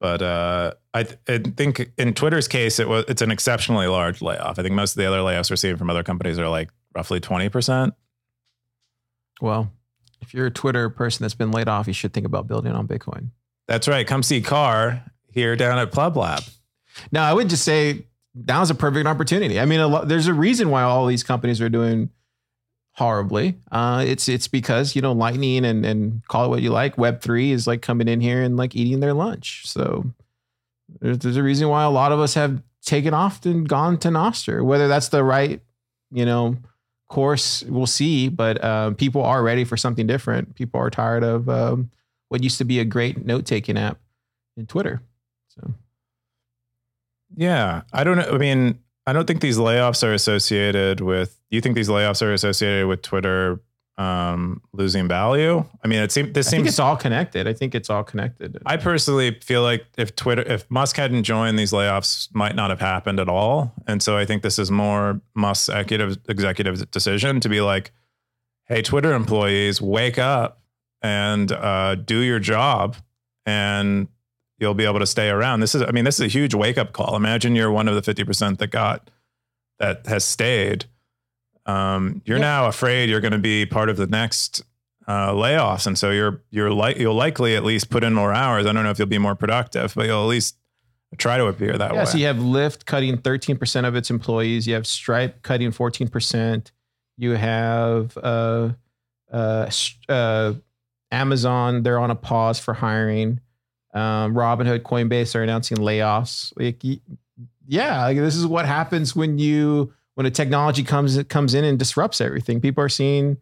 but 0.00 0.22
uh, 0.22 0.72
I, 0.94 1.02
th- 1.02 1.18
I 1.28 1.38
think 1.38 1.90
in 1.98 2.14
Twitter's 2.14 2.48
case, 2.48 2.78
it 2.78 2.88
was 2.88 3.04
it's 3.08 3.20
an 3.20 3.30
exceptionally 3.30 3.86
large 3.88 4.22
layoff. 4.22 4.58
I 4.58 4.62
think 4.62 4.74
most 4.74 4.92
of 4.92 4.96
the 4.96 5.06
other 5.06 5.18
layoffs 5.18 5.50
we're 5.50 5.56
seeing 5.56 5.76
from 5.76 5.90
other 5.90 6.02
companies 6.02 6.38
are 6.38 6.48
like 6.48 6.70
roughly 6.94 7.20
twenty 7.20 7.48
percent. 7.50 7.92
Well, 9.40 9.72
if 10.20 10.34
you're 10.34 10.46
a 10.46 10.50
Twitter 10.50 10.90
person 10.90 11.24
that's 11.24 11.34
been 11.34 11.50
laid 11.50 11.68
off, 11.68 11.86
you 11.86 11.92
should 11.92 12.12
think 12.12 12.26
about 12.26 12.46
building 12.46 12.72
on 12.72 12.86
Bitcoin. 12.86 13.30
That's 13.66 13.88
right. 13.88 14.06
Come 14.06 14.22
see 14.22 14.40
Car 14.40 15.04
here 15.30 15.56
down 15.56 15.78
at 15.78 15.92
Pleb 15.92 16.16
Lab. 16.16 16.42
Now, 17.12 17.24
I 17.24 17.32
would 17.32 17.48
just 17.48 17.64
say 17.64 18.06
now's 18.34 18.70
a 18.70 18.74
perfect 18.74 19.06
opportunity. 19.06 19.60
I 19.60 19.64
mean, 19.64 19.80
a 19.80 19.86
lot, 19.86 20.08
there's 20.08 20.26
a 20.26 20.34
reason 20.34 20.70
why 20.70 20.82
all 20.82 21.06
these 21.06 21.22
companies 21.22 21.60
are 21.60 21.68
doing 21.68 22.10
horribly. 22.92 23.58
Uh, 23.70 24.04
it's 24.06 24.28
it's 24.28 24.48
because 24.48 24.94
you 24.94 25.02
know 25.02 25.12
Lightning 25.12 25.64
and 25.64 25.86
and 25.86 26.26
call 26.26 26.44
it 26.44 26.48
what 26.48 26.62
you 26.62 26.70
like. 26.70 26.98
Web 26.98 27.20
three 27.20 27.52
is 27.52 27.66
like 27.66 27.82
coming 27.82 28.08
in 28.08 28.20
here 28.20 28.42
and 28.42 28.56
like 28.56 28.76
eating 28.76 29.00
their 29.00 29.14
lunch. 29.14 29.62
So 29.66 30.04
there's, 31.00 31.18
there's 31.18 31.36
a 31.36 31.42
reason 31.42 31.68
why 31.68 31.84
a 31.84 31.90
lot 31.90 32.12
of 32.12 32.20
us 32.20 32.34
have 32.34 32.62
taken 32.84 33.14
off 33.14 33.44
and 33.46 33.68
gone 33.68 33.98
to 33.98 34.08
Nostr. 34.08 34.64
Whether 34.64 34.88
that's 34.88 35.08
the 35.08 35.24
right 35.24 35.60
you 36.12 36.24
know 36.24 36.56
course, 37.10 37.62
we'll 37.64 37.86
see. 37.86 38.30
But 38.30 38.64
um, 38.64 38.94
people 38.94 39.22
are 39.22 39.42
ready 39.42 39.64
for 39.64 39.76
something 39.76 40.06
different. 40.06 40.54
People 40.54 40.80
are 40.80 40.88
tired 40.88 41.22
of 41.22 41.48
um, 41.50 41.90
what 42.30 42.42
used 42.42 42.56
to 42.58 42.64
be 42.64 42.80
a 42.80 42.84
great 42.86 43.26
note 43.26 43.44
taking 43.44 43.76
app 43.76 43.98
in 44.56 44.66
Twitter. 44.66 45.02
So. 45.48 45.74
Yeah, 47.36 47.82
I 47.92 48.04
don't 48.04 48.16
know. 48.16 48.30
I 48.32 48.38
mean, 48.38 48.78
I 49.06 49.12
don't 49.12 49.26
think 49.26 49.42
these 49.42 49.58
layoffs 49.58 50.02
are 50.02 50.14
associated 50.14 51.00
with. 51.00 51.38
Do 51.50 51.56
you 51.56 51.60
think 51.60 51.74
these 51.74 51.88
layoffs 51.88 52.22
are 52.22 52.32
associated 52.32 52.86
with 52.86 53.02
Twitter 53.02 53.60
um, 54.00 54.62
losing 54.72 55.06
value? 55.08 55.62
I 55.84 55.88
mean, 55.88 56.00
it 56.00 56.10
seems 56.10 56.32
this 56.32 56.48
I 56.48 56.50
seems. 56.52 56.68
it's 56.68 56.78
all 56.78 56.96
connected. 56.96 57.46
I 57.46 57.52
think 57.52 57.74
it's 57.74 57.90
all 57.90 58.02
connected. 58.02 58.56
I 58.64 58.78
personally 58.78 59.38
feel 59.40 59.62
like 59.62 59.84
if 59.98 60.16
Twitter, 60.16 60.42
if 60.42 60.68
Musk 60.70 60.96
hadn't 60.96 61.24
joined, 61.24 61.58
these 61.58 61.72
layoffs 61.72 62.28
might 62.34 62.56
not 62.56 62.70
have 62.70 62.80
happened 62.80 63.20
at 63.20 63.28
all. 63.28 63.74
And 63.86 64.02
so 64.02 64.16
I 64.16 64.24
think 64.24 64.42
this 64.42 64.58
is 64.58 64.70
more 64.70 65.20
Musk's 65.34 65.68
executive 65.68 66.16
executive 66.28 66.90
decision 66.90 67.40
to 67.40 67.48
be 67.50 67.60
like, 67.60 67.92
"Hey, 68.64 68.80
Twitter 68.80 69.12
employees, 69.12 69.82
wake 69.82 70.18
up 70.18 70.62
and 71.02 71.52
uh, 71.52 71.96
do 71.96 72.20
your 72.20 72.38
job." 72.38 72.96
And 73.44 74.08
you'll 74.58 74.74
be 74.74 74.84
able 74.84 75.00
to 75.00 75.06
stay 75.06 75.28
around. 75.28 75.60
This 75.60 75.74
is, 75.74 75.82
I 75.82 75.90
mean, 75.90 76.04
this 76.04 76.20
is 76.20 76.26
a 76.26 76.28
huge 76.28 76.54
wake 76.54 76.78
up 76.78 76.92
call. 76.92 77.16
Imagine 77.16 77.56
you're 77.56 77.72
one 77.72 77.86
of 77.86 77.94
the 77.94 78.02
fifty 78.02 78.24
percent 78.24 78.60
that 78.60 78.68
got 78.68 79.10
that 79.78 80.06
has 80.06 80.24
stayed. 80.24 80.86
Um, 81.66 82.22
you're 82.24 82.38
Yeah. 82.38 82.42
now 82.42 82.66
afraid 82.66 83.08
you're 83.10 83.20
going 83.20 83.32
to 83.32 83.38
be 83.38 83.66
part 83.66 83.88
of 83.88 83.96
the 83.96 84.06
next 84.06 84.62
uh, 85.06 85.32
layoffs, 85.32 85.86
and 85.86 85.98
so 85.98 86.10
you're 86.10 86.40
you're 86.50 86.70
like 86.72 86.96
you'll 86.98 87.14
likely 87.14 87.56
at 87.56 87.64
least 87.64 87.90
put 87.90 88.04
in 88.04 88.14
more 88.14 88.32
hours. 88.32 88.66
I 88.66 88.72
don't 88.72 88.84
know 88.84 88.90
if 88.90 88.98
you'll 88.98 89.08
be 89.08 89.18
more 89.18 89.34
productive, 89.34 89.92
but 89.94 90.06
you'll 90.06 90.22
at 90.22 90.28
least 90.28 90.56
try 91.18 91.36
to 91.36 91.46
appear 91.46 91.76
that 91.76 91.92
Yeah, 91.92 92.00
way. 92.00 92.04
so 92.04 92.18
you 92.18 92.26
have 92.26 92.36
Lyft 92.36 92.84
cutting 92.84 93.18
13% 93.18 93.84
of 93.86 93.96
its 93.96 94.10
employees. 94.10 94.68
You 94.68 94.74
have 94.74 94.86
Stripe 94.86 95.42
cutting 95.42 95.72
14%. 95.72 96.70
You 97.16 97.32
have 97.32 98.16
uh, 98.18 98.70
uh, 99.32 99.68
uh, 100.08 100.52
Amazon, 101.10 101.82
they're 101.82 101.98
on 101.98 102.10
a 102.12 102.14
pause 102.14 102.60
for 102.60 102.74
hiring. 102.74 103.40
Um, 103.92 104.34
Robinhood, 104.34 104.80
Coinbase 104.82 105.34
are 105.34 105.42
announcing 105.42 105.78
layoffs. 105.78 106.52
Like, 106.56 106.80
yeah, 107.66 108.02
like 108.04 108.16
this 108.18 108.36
is 108.36 108.46
what 108.46 108.66
happens 108.66 109.16
when 109.16 109.38
you 109.38 109.92
when 110.14 110.26
a 110.26 110.30
technology 110.30 110.82
comes 110.82 111.22
comes 111.24 111.54
in 111.54 111.64
and 111.64 111.78
disrupts 111.78 112.20
everything. 112.20 112.60
People 112.60 112.84
are 112.84 112.88
seeing. 112.88 113.36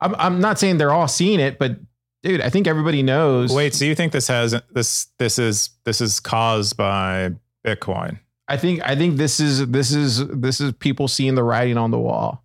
I'm 0.00 0.14
I'm 0.16 0.40
not 0.40 0.58
saying 0.58 0.78
they're 0.78 0.92
all 0.92 1.08
seeing 1.08 1.40
it, 1.40 1.58
but 1.58 1.76
dude, 2.22 2.40
I 2.40 2.50
think 2.50 2.66
everybody 2.66 3.02
knows. 3.02 3.52
Wait, 3.54 3.74
so 3.74 3.84
you 3.84 3.94
think 3.94 4.12
this 4.12 4.28
has 4.28 4.54
this 4.72 5.06
this 5.18 5.38
is 5.38 5.70
this 5.84 6.00
is 6.00 6.20
caused 6.20 6.76
by 6.76 7.32
Bitcoin? 7.64 8.18
I 8.48 8.56
think 8.56 8.82
I 8.84 8.96
think 8.96 9.16
this 9.16 9.40
is 9.40 9.66
this 9.68 9.92
is 9.92 10.26
this 10.28 10.60
is 10.60 10.72
people 10.72 11.08
seeing 11.08 11.34
the 11.34 11.44
writing 11.44 11.78
on 11.78 11.90
the 11.90 11.98
wall. 11.98 12.44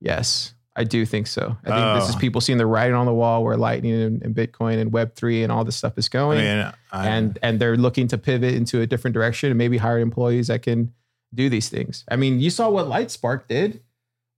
Yes, 0.00 0.54
I 0.76 0.84
do 0.84 1.04
think 1.06 1.26
so. 1.26 1.56
I 1.64 1.70
think 1.70 2.00
this 2.00 2.08
is 2.10 2.14
Oh. 2.14 2.18
people 2.18 2.40
seeing 2.40 2.58
the 2.58 2.66
writing 2.66 2.94
on 2.94 3.06
the 3.06 3.14
wall 3.14 3.42
where 3.42 3.56
Lightning 3.56 4.00
and, 4.00 4.22
and 4.22 4.34
Bitcoin 4.34 4.78
and 4.78 4.92
Web 4.92 5.14
three 5.16 5.42
and 5.42 5.50
all 5.50 5.64
this 5.64 5.74
stuff 5.74 5.98
is 5.98 6.08
I 6.12 6.16
going, 6.16 6.38
mean, 6.38 6.72
I, 6.92 7.08
and 7.08 7.38
and 7.42 7.58
they're 7.58 7.76
looking 7.76 8.06
to 8.08 8.18
pivot 8.18 8.54
into 8.54 8.80
a 8.82 8.86
different 8.86 9.14
direction 9.14 9.50
and 9.50 9.58
maybe 9.58 9.78
hire 9.78 9.98
employees 9.98 10.46
that 10.48 10.62
can 10.62 10.92
do 11.34 11.48
these 11.48 11.68
things. 11.68 12.04
I 12.10 12.16
mean, 12.16 12.40
you 12.40 12.50
saw 12.50 12.68
what 12.70 12.86
Lightspark 12.86 13.46
did 13.48 13.80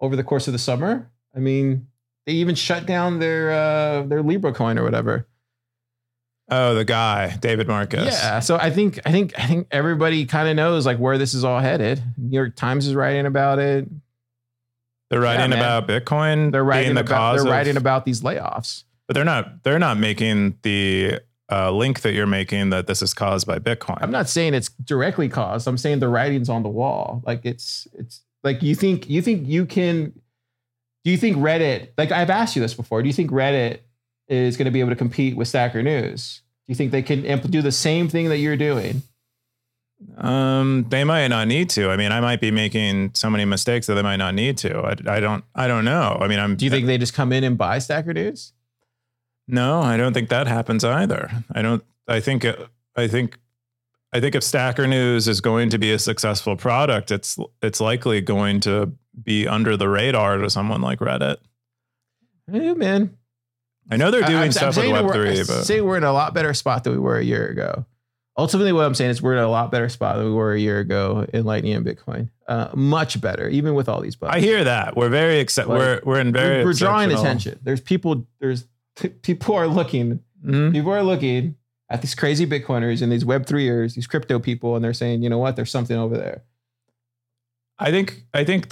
over 0.01 0.17
the 0.17 0.25
course 0.25 0.47
of 0.49 0.53
the 0.53 0.59
summer. 0.59 1.11
I 1.35 1.39
mean, 1.39 1.87
they 2.27 2.33
even 2.33 2.55
shut 2.55 2.87
down 2.87 3.19
their 3.19 3.51
uh, 3.53 4.03
their 4.03 4.23
Libra 4.23 4.53
coin 4.53 4.79
or 4.79 4.83
whatever. 4.85 5.27
oh, 6.51 6.75
the 6.75 6.85
guy 6.85 7.37
David 7.37 7.69
Marcus. 7.69 8.07
Yeah. 8.13 8.41
So 8.41 8.57
I 8.57 8.71
think 8.71 8.99
I 9.07 9.13
think 9.13 9.39
I 9.39 9.47
think 9.47 9.69
everybody 9.71 10.27
kind 10.27 10.49
of 10.49 10.57
knows 10.57 10.85
like 10.87 10.99
where 10.99 11.17
this 11.19 11.35
is 11.35 11.45
all 11.45 11.61
headed. 11.61 12.03
New 12.17 12.37
York 12.37 12.57
Times 12.57 12.87
is 12.87 12.95
writing 12.95 13.27
about 13.27 13.59
it. 13.59 13.89
they're 15.11 15.21
writing 15.21 15.51
man. 15.51 15.59
about 15.59 15.87
Bitcoin. 15.89 16.51
They're 16.53 16.65
writing 16.65 16.87
being 16.87 16.95
the 16.97 17.01
about 17.03 17.17
cause. 17.17 17.37
they're 17.43 17.53
of- 17.53 17.57
writing 17.57 17.77
about 17.77 18.05
these 18.05 18.23
layoffs. 18.23 18.85
but 19.07 19.15
they're 19.15 19.25
not. 19.25 19.63
They're 19.63 19.79
not 19.79 19.97
making 19.97 20.59
the 20.63 21.21
uh, 21.51 21.71
link 21.71 22.03
that 22.03 22.13
you're 22.13 22.27
making 22.27 22.71
that 22.71 22.87
this 22.87 23.03
is 23.03 23.15
caused 23.15 23.47
by 23.47 23.59
Bitcoin. 23.59 23.99
I'm 24.01 24.11
not 24.11 24.29
saying 24.29 24.55
it's 24.55 24.69
directly 24.69 25.29
caused. 25.29 25.67
I'm 25.67 25.79
saying 25.79 25.99
the 25.99 26.09
writing's 26.09 26.49
on 26.49 26.63
the 26.63 26.69
wall. 26.69 27.23
Like 27.27 27.41
it's 27.45 27.89
it's 27.95 28.23
like 28.43 28.63
you 28.63 28.75
think 28.75 29.09
you 29.09 29.23
think 29.23 29.47
you 29.47 29.67
can. 29.67 30.13
Do 31.05 31.11
you 31.11 31.17
think 31.17 31.37
Reddit? 31.39 31.89
Like 31.99 32.13
I've 32.13 32.31
asked 32.31 32.57
you 32.57 32.63
this 32.63 32.75
before. 32.75 33.03
Do 33.03 33.09
you 33.09 33.15
think 33.15 33.31
Reddit 33.31 33.81
is 34.29 34.57
going 34.57 34.67
to 34.67 34.71
be 34.71 34.81
able 34.81 34.91
to 34.91 34.97
compete 34.97 35.37
with 35.37 35.49
Stacker 35.49 35.83
News? 35.83 36.43
Do 36.67 36.73
you 36.73 36.75
think 36.77 36.93
they 36.93 37.03
can 37.03 37.23
impl- 37.23 37.51
do 37.51 37.63
the 37.63 37.73
same 37.73 38.09
thing 38.09 38.29
that 38.29 38.39
you're 38.39 38.57
doing? 38.57 39.03
Um, 40.17 40.87
they 40.89 41.05
might 41.05 41.29
not 41.29 41.47
need 41.49 41.69
to. 41.71 41.91
I 41.91 41.97
mean, 41.97 42.13
I 42.13 42.21
might 42.21 42.41
be 42.41 42.51
making 42.51 43.13
so 43.15 43.29
many 43.29 43.45
mistakes 43.45 43.87
that 43.87 43.95
they 43.95 44.03
might 44.03 44.17
not 44.17 44.35
need 44.35 44.57
to. 44.59 44.79
I, 44.79 45.17
I 45.17 45.21
don't. 45.21 45.45
I 45.55 45.67
don't 45.67 45.85
know. 45.85 46.17
I 46.21 46.29
mean, 46.29 46.39
I'm. 46.39 46.57
Do 46.57 46.65
you 46.65 46.71
think 46.71 46.87
they 46.87 46.97
just 46.97 47.13
come 47.13 47.33
in 47.33 47.45
and 47.45 47.59
buy 47.59 47.79
Stacker 47.81 48.15
News? 48.15 48.53
No, 49.51 49.81
I 49.81 49.97
don't 49.97 50.13
think 50.13 50.29
that 50.29 50.47
happens 50.47 50.85
either. 50.85 51.31
I 51.53 51.63
don't. 51.63 51.83
I 52.09 52.21
think. 52.21 52.45
uh, 52.45 52.55
I 52.97 53.09
think. 53.09 53.39
I 54.13 54.19
think 54.21 54.35
if 54.35 54.43
Stacker 54.43 54.89
News 54.89 55.29
is 55.29 55.41
going 55.41 55.71
to 55.71 55.79
be 55.79 55.93
a 55.93 55.99
successful 55.99 56.57
product, 56.57 57.11
it's 57.13 57.39
it's 57.63 57.81
likely 57.81 58.21
going 58.21 58.61
to 58.61 58.93
be 59.23 59.47
under 59.47 59.77
the 59.77 59.89
radar 59.89 60.39
to 60.39 60.51
someone 60.51 60.81
like 60.81 60.99
Reddit. 60.99 61.37
Hey, 62.51 62.75
man. 62.75 63.17
I 63.91 63.97
know 63.97 64.11
they're 64.11 64.23
doing 64.23 64.35
I'm- 64.37 64.45
I'm 64.47 64.53
stuff 64.53 64.67
with 64.69 64.75
saying 64.77 64.95
that 64.95 65.05
Web 65.05 65.15
three, 65.15 65.41
I 65.41 65.45
but 65.45 65.63
say 65.65 65.81
we're 65.81 65.97
in 65.97 66.05
a 66.05 66.13
lot 66.13 66.35
better 66.35 66.55
spot 66.55 66.85
than 66.85 66.93
we 66.93 66.99
were 66.99 67.19
a 67.19 67.25
year 67.25 67.47
ago. 67.49 67.87
Ultimately, 68.37 68.73
what 68.73 68.85
I'm 68.87 68.95
saying 68.95 69.11
is 69.11 69.21
we're 69.21 69.35
in 69.35 69.43
a 69.43 69.49
lot 69.49 69.71
better 69.71 69.89
spot 69.89 70.17
than 70.17 70.27
we 70.27 70.33
were 70.33 70.53
a 70.55 70.59
year 70.59 70.79
ago 70.79 71.27
in 71.33 71.45
Lightning 71.45 71.75
and 71.75 71.85
Bitcoin. 71.85 72.31
Uh, 72.49 72.69
much 72.75 73.21
better, 73.21 73.49
even 73.49 73.75
with 73.75 73.89
all 73.89 74.01
these 74.01 74.17
bugs. 74.17 74.35
I 74.35 74.41
hear 74.41 74.65
that 74.65 74.97
we're 74.97 75.09
very 75.09 75.39
Like, 75.39 75.69
we're 75.69 76.01
we're 76.05 76.21
in 76.21 76.33
very 76.33 76.59
we're, 76.59 76.67
we're 76.71 76.73
drawing 76.73 77.13
attention. 77.13 77.59
There's 77.63 77.81
people. 77.81 78.27
There's 78.41 78.67
people 79.23 79.55
are 79.55 79.67
looking. 79.69 80.21
Mhm. 80.45 80.73
People 80.73 80.93
are 80.93 81.03
looking 81.03 81.57
at 81.91 82.03
these 82.03 82.15
crazy 82.15 82.47
Bitcoiners 82.47 83.03
and 83.03 83.11
these 83.11 83.25
Web 83.25 83.47
threeers, 83.47 83.95
these 83.95 84.07
crypto 84.07 84.39
people, 84.39 84.77
and 84.77 84.85
they're 84.85 84.95
saying, 84.95 85.23
you 85.23 85.29
know 85.29 85.39
what? 85.39 85.57
There's 85.57 85.71
something 85.71 85.97
over 85.97 86.17
there. 86.17 86.43
I 87.79 87.91
think 87.91 88.25
I 88.35 88.45
think 88.45 88.69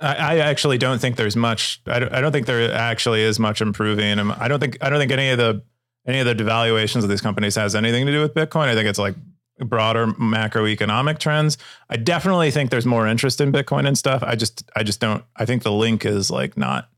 I, 0.00 0.14
I 0.14 0.38
actually 0.38 0.78
don't 0.78 0.98
think 1.00 1.16
there's 1.16 1.36
much. 1.36 1.80
I 1.86 1.98
don't, 1.98 2.12
I 2.12 2.20
don't 2.20 2.32
think 2.32 2.46
there 2.46 2.72
actually 2.72 3.22
is 3.22 3.38
much 3.38 3.60
improving. 3.60 4.18
I 4.18 4.48
don't 4.48 4.60
think 4.60 4.78
I 4.80 4.90
don't 4.90 4.98
think 4.98 5.12
any 5.12 5.30
of 5.30 5.38
the 5.38 5.62
any 6.06 6.20
of 6.20 6.26
the 6.26 6.34
devaluations 6.34 7.02
of 7.02 7.08
these 7.08 7.20
companies 7.20 7.54
has 7.56 7.74
anything 7.74 8.06
to 8.06 8.12
do 8.12 8.20
with 8.20 8.34
Bitcoin. 8.34 8.68
I 8.68 8.74
think 8.74 8.88
it's 8.88 8.98
like 8.98 9.14
broader 9.58 10.06
macroeconomic 10.06 11.18
trends. 11.18 11.56
I 11.88 11.96
definitely 11.96 12.50
think 12.50 12.70
there's 12.70 12.86
more 12.86 13.06
interest 13.06 13.40
in 13.40 13.52
Bitcoin 13.52 13.86
and 13.86 13.96
stuff. 13.96 14.22
I 14.22 14.36
just 14.36 14.68
I 14.74 14.82
just 14.82 15.00
don't. 15.00 15.24
I 15.36 15.44
think 15.46 15.62
the 15.62 15.72
link 15.72 16.04
is 16.04 16.30
like 16.30 16.56
not 16.56 16.88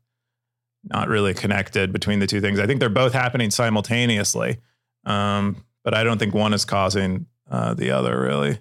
not 0.83 1.07
really 1.09 1.33
connected 1.33 1.91
between 1.91 2.19
the 2.19 2.27
two 2.27 2.41
things. 2.41 2.59
I 2.59 2.65
think 2.67 2.79
they're 2.79 2.89
both 2.89 3.13
happening 3.13 3.51
simultaneously, 3.51 4.57
um, 5.05 5.63
but 5.83 5.93
I 5.93 6.03
don't 6.03 6.17
think 6.17 6.33
one 6.33 6.53
is 6.53 6.65
causing 6.65 7.25
uh, 7.49 7.73
the 7.73 7.91
other 7.91 8.19
really. 8.19 8.59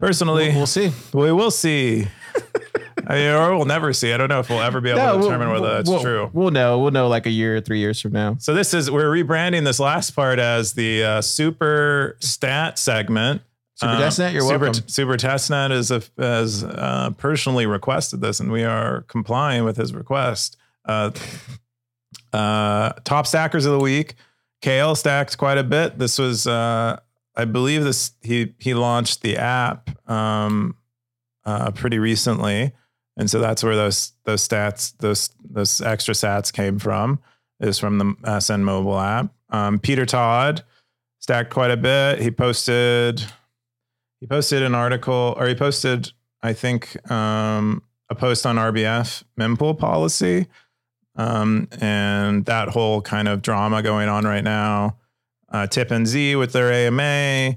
Personally, 0.00 0.48
We'll, 0.48 0.56
we'll 0.58 0.66
see. 0.66 0.92
we 1.12 1.32
will 1.32 1.50
see. 1.50 2.06
I 3.06 3.14
mean, 3.16 3.30
or 3.30 3.54
we'll 3.56 3.66
never 3.66 3.92
see. 3.92 4.12
I 4.12 4.16
don't 4.16 4.28
know 4.28 4.40
if 4.40 4.48
we'll 4.50 4.60
ever 4.62 4.80
be 4.80 4.90
able 4.90 5.00
to 5.00 5.04
we'll- 5.18 5.22
determine 5.28 5.50
whether 5.50 5.74
that's 5.74 5.88
we'll- 5.88 6.00
true. 6.02 6.30
We'll 6.32 6.50
know. 6.50 6.78
We'll 6.80 6.90
know 6.90 7.06
like 7.08 7.26
a 7.26 7.30
year, 7.30 7.60
three 7.60 7.78
years 7.78 8.00
from 8.00 8.12
now. 8.12 8.36
So 8.40 8.54
this 8.54 8.74
is 8.74 8.90
we're 8.90 9.10
rebranding 9.10 9.64
this 9.64 9.78
last 9.78 10.10
part 10.12 10.38
as 10.38 10.72
the 10.72 11.04
uh, 11.04 11.20
super 11.22 12.16
stat 12.20 12.78
segment. 12.78 13.42
Super 13.76 13.92
Um, 13.92 14.02
Testnet, 14.02 14.32
you're 14.32 14.42
super, 14.42 14.58
welcome. 14.66 14.88
Super 14.88 15.16
Testnet 15.16 15.70
is 15.72 15.90
a, 15.90 16.02
has 16.18 16.64
uh, 16.64 17.10
personally 17.18 17.66
requested 17.66 18.20
this, 18.20 18.40
and 18.40 18.50
we 18.50 18.64
are 18.64 19.02
complying 19.02 19.64
with 19.64 19.76
his 19.76 19.92
request. 19.94 20.56
Uh, 20.84 21.10
uh, 22.32 22.92
top 23.04 23.26
stackers 23.26 23.64
of 23.66 23.72
the 23.72 23.80
week. 23.80 24.14
Kale 24.60 24.94
stacked 24.94 25.36
quite 25.38 25.58
a 25.58 25.64
bit. 25.64 25.98
This 25.98 26.18
was, 26.18 26.46
uh, 26.46 26.98
I 27.36 27.44
believe, 27.44 27.84
this 27.84 28.12
he 28.22 28.54
he 28.58 28.74
launched 28.74 29.22
the 29.22 29.36
app 29.36 29.90
um, 30.10 30.76
uh, 31.44 31.70
pretty 31.70 31.98
recently, 31.98 32.72
and 33.16 33.30
so 33.30 33.40
that's 33.40 33.62
where 33.62 33.76
those 33.76 34.12
those 34.24 34.46
stats 34.46 34.96
those 34.98 35.30
those 35.44 35.80
extra 35.80 36.14
stats 36.14 36.52
came 36.52 36.78
from. 36.78 37.20
Is 37.60 37.78
from 37.78 37.98
the 37.98 38.40
SN 38.40 38.64
mobile 38.64 38.98
app. 38.98 39.32
Um, 39.50 39.78
Peter 39.78 40.04
Todd 40.04 40.64
stacked 41.20 41.52
quite 41.52 41.70
a 41.70 41.76
bit. 41.76 42.20
He 42.20 42.30
posted 42.30 43.24
he 44.24 44.26
posted 44.26 44.62
an 44.62 44.74
article 44.74 45.34
or 45.36 45.46
he 45.46 45.54
posted 45.54 46.10
i 46.42 46.54
think 46.54 46.98
um, 47.10 47.82
a 48.08 48.14
post 48.14 48.46
on 48.46 48.56
rbf 48.56 49.22
mempool 49.38 49.78
policy 49.78 50.46
um, 51.16 51.68
and 51.80 52.44
that 52.46 52.68
whole 52.68 53.00
kind 53.00 53.28
of 53.28 53.42
drama 53.42 53.82
going 53.82 54.08
on 54.08 54.24
right 54.24 54.44
now 54.44 54.96
uh, 55.50 55.66
tip 55.66 55.90
and 55.90 56.06
z 56.06 56.36
with 56.36 56.52
their 56.52 56.72
ama 56.72 57.56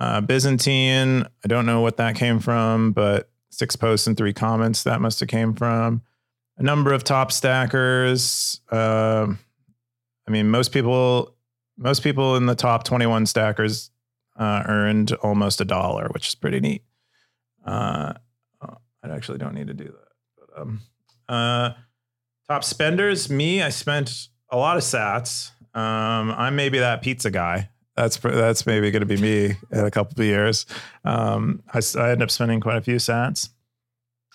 uh, 0.00 0.20
byzantine 0.20 1.24
i 1.44 1.48
don't 1.48 1.66
know 1.66 1.80
what 1.80 1.96
that 1.96 2.14
came 2.14 2.38
from 2.38 2.92
but 2.92 3.30
six 3.50 3.76
posts 3.76 4.06
and 4.06 4.16
three 4.16 4.32
comments 4.32 4.82
that 4.82 5.00
must 5.00 5.20
have 5.20 5.28
came 5.28 5.54
from 5.54 6.02
a 6.58 6.62
number 6.62 6.92
of 6.92 7.04
top 7.04 7.32
stackers 7.32 8.60
um, 8.70 9.38
i 10.26 10.30
mean 10.30 10.48
most 10.48 10.72
people 10.72 11.34
most 11.78 12.02
people 12.02 12.36
in 12.36 12.46
the 12.46 12.54
top 12.54 12.84
21 12.84 13.24
stackers 13.26 13.90
uh, 14.38 14.62
earned 14.66 15.12
almost 15.14 15.60
a 15.60 15.64
dollar, 15.64 16.08
which 16.12 16.28
is 16.28 16.34
pretty 16.34 16.60
neat. 16.60 16.82
Uh, 17.64 18.14
oh, 18.62 18.76
I 19.02 19.08
actually 19.10 19.38
don't 19.38 19.54
need 19.54 19.68
to 19.68 19.74
do 19.74 19.84
that. 19.84 20.12
But, 20.36 20.60
um, 20.60 20.80
uh, 21.28 21.70
top 22.48 22.64
spenders, 22.64 23.30
me, 23.30 23.62
I 23.62 23.68
spent 23.68 24.28
a 24.50 24.56
lot 24.56 24.76
of 24.76 24.82
sats. 24.82 25.50
Um, 25.74 26.30
I'm 26.32 26.56
maybe 26.56 26.78
that 26.78 27.02
pizza 27.02 27.30
guy. 27.30 27.68
That's 27.96 28.16
that's 28.16 28.64
maybe 28.64 28.90
going 28.90 29.00
to 29.00 29.06
be 29.06 29.16
me 29.16 29.56
in 29.72 29.84
a 29.84 29.90
couple 29.90 30.20
of 30.20 30.26
years. 30.26 30.66
Um, 31.04 31.62
I, 31.72 31.80
I 31.96 32.12
up 32.12 32.30
spending 32.30 32.60
quite 32.60 32.76
a 32.76 32.80
few 32.80 32.96
sats. 32.96 33.50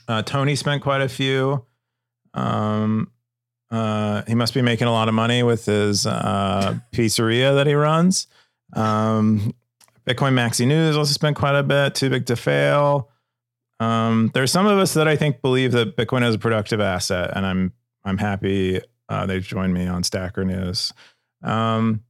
Uh, 0.07 0.21
Tony 0.21 0.55
spent 0.55 0.83
quite 0.83 1.01
a 1.01 1.07
few. 1.07 1.65
Um, 2.33 3.09
uh, 3.71 4.23
he 4.27 4.35
must 4.35 4.53
be 4.53 4.61
making 4.61 4.87
a 4.87 4.91
lot 4.91 5.07
of 5.07 5.13
money 5.13 5.43
with 5.43 5.65
his 5.65 6.05
uh, 6.05 6.77
pizzeria 6.91 7.55
that 7.55 7.65
he 7.65 7.73
runs. 7.73 8.27
Um, 8.73 9.53
Bitcoin 10.05 10.33
Maxi 10.33 10.67
News 10.67 10.97
also 10.97 11.13
spent 11.13 11.37
quite 11.37 11.55
a 11.55 11.63
bit. 11.63 11.95
Too 11.95 12.09
big 12.09 12.25
to 12.25 12.35
fail. 12.35 13.09
Um, 13.79 14.29
there's 14.33 14.51
some 14.51 14.67
of 14.67 14.77
us 14.77 14.93
that 14.93 15.07
I 15.07 15.15
think 15.15 15.41
believe 15.41 15.71
that 15.71 15.95
Bitcoin 15.95 16.27
is 16.27 16.35
a 16.35 16.39
productive 16.39 16.81
asset, 16.81 17.31
and 17.33 17.45
I'm 17.45 17.73
I'm 18.05 18.17
happy 18.17 18.81
uh, 19.09 19.25
they 19.25 19.39
joined 19.39 19.73
me 19.73 19.85
on 19.87 20.03
Stacker 20.03 20.43
News. 20.45 20.91
Um, 21.43 22.03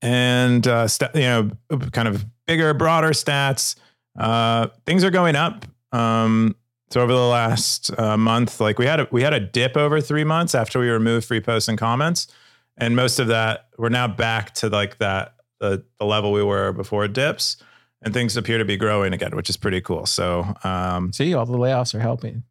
and 0.00 0.66
uh, 0.66 0.86
st- 0.88 1.14
you 1.14 1.22
know, 1.22 1.50
kind 1.92 2.08
of 2.08 2.24
bigger, 2.46 2.72
broader 2.74 3.10
stats. 3.10 3.76
Uh, 4.18 4.68
things 4.86 5.04
are 5.04 5.10
going 5.10 5.36
up. 5.36 5.64
Um, 5.92 6.54
so 6.90 7.00
over 7.00 7.12
the 7.12 7.18
last 7.18 7.90
uh, 7.98 8.16
month, 8.16 8.60
like 8.60 8.78
we 8.78 8.86
had 8.86 9.00
a 9.00 9.08
we 9.10 9.22
had 9.22 9.34
a 9.34 9.40
dip 9.40 9.76
over 9.76 10.00
three 10.00 10.24
months 10.24 10.54
after 10.54 10.78
we 10.78 10.88
removed 10.88 11.26
free 11.26 11.40
posts 11.40 11.68
and 11.68 11.76
comments, 11.76 12.28
and 12.76 12.96
most 12.96 13.18
of 13.18 13.26
that 13.28 13.68
we're 13.76 13.88
now 13.90 14.08
back 14.08 14.54
to 14.54 14.68
like 14.68 14.98
that 14.98 15.34
the 15.60 15.84
the 15.98 16.06
level 16.06 16.32
we 16.32 16.42
were 16.42 16.72
before 16.72 17.06
dips, 17.08 17.56
and 18.02 18.14
things 18.14 18.36
appear 18.36 18.56
to 18.58 18.64
be 18.64 18.76
growing 18.76 19.12
again, 19.12 19.34
which 19.36 19.50
is 19.50 19.56
pretty 19.56 19.80
cool. 19.80 20.06
So 20.06 20.54
um, 20.64 21.12
See, 21.12 21.34
all 21.34 21.44
the 21.44 21.58
layoffs 21.58 21.94
are 21.94 22.00
helping. 22.00 22.44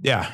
yeah, 0.00 0.30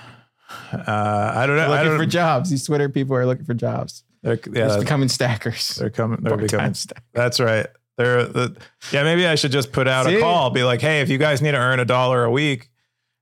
uh, 0.72 1.32
I 1.34 1.46
don't 1.46 1.56
know. 1.56 1.68
Looking 1.68 1.86
don't, 1.86 1.98
for 1.98 2.06
jobs. 2.06 2.50
These 2.50 2.64
Twitter 2.64 2.88
people 2.88 3.16
are 3.16 3.26
looking 3.26 3.44
for 3.44 3.54
jobs. 3.54 4.04
they're, 4.22 4.36
They're 4.36 4.68
yeah, 4.68 4.78
becoming 4.78 5.08
stackers. 5.08 5.76
they're 5.76 5.90
coming. 5.90 6.20
They're 6.22 6.36
becoming 6.36 6.74
stack- 6.74 7.04
That's 7.12 7.40
right. 7.40 7.66
They're 7.96 8.24
the 8.24 8.56
yeah. 8.92 9.02
Maybe 9.02 9.26
I 9.26 9.34
should 9.34 9.52
just 9.52 9.72
put 9.72 9.86
out 9.86 10.06
See? 10.06 10.16
a 10.16 10.20
call. 10.20 10.50
Be 10.50 10.64
like, 10.64 10.80
hey, 10.80 11.00
if 11.00 11.10
you 11.10 11.18
guys 11.18 11.42
need 11.42 11.52
to 11.52 11.58
earn 11.58 11.80
a 11.80 11.84
dollar 11.84 12.24
a 12.24 12.30
week, 12.30 12.70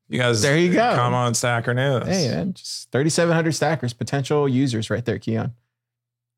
you 0.08 0.18
guys 0.18 0.40
There 0.40 0.56
you 0.56 0.72
go. 0.72 0.94
Come 0.94 1.14
on, 1.14 1.34
Stacker 1.34 1.74
News. 1.74 2.06
Hey, 2.06 2.28
man, 2.28 2.54
just 2.54 2.90
3,700 2.92 3.52
stackers, 3.52 3.92
potential 3.92 4.48
users 4.48 4.88
right 4.88 5.04
there, 5.04 5.18
Keyan. 5.18 5.52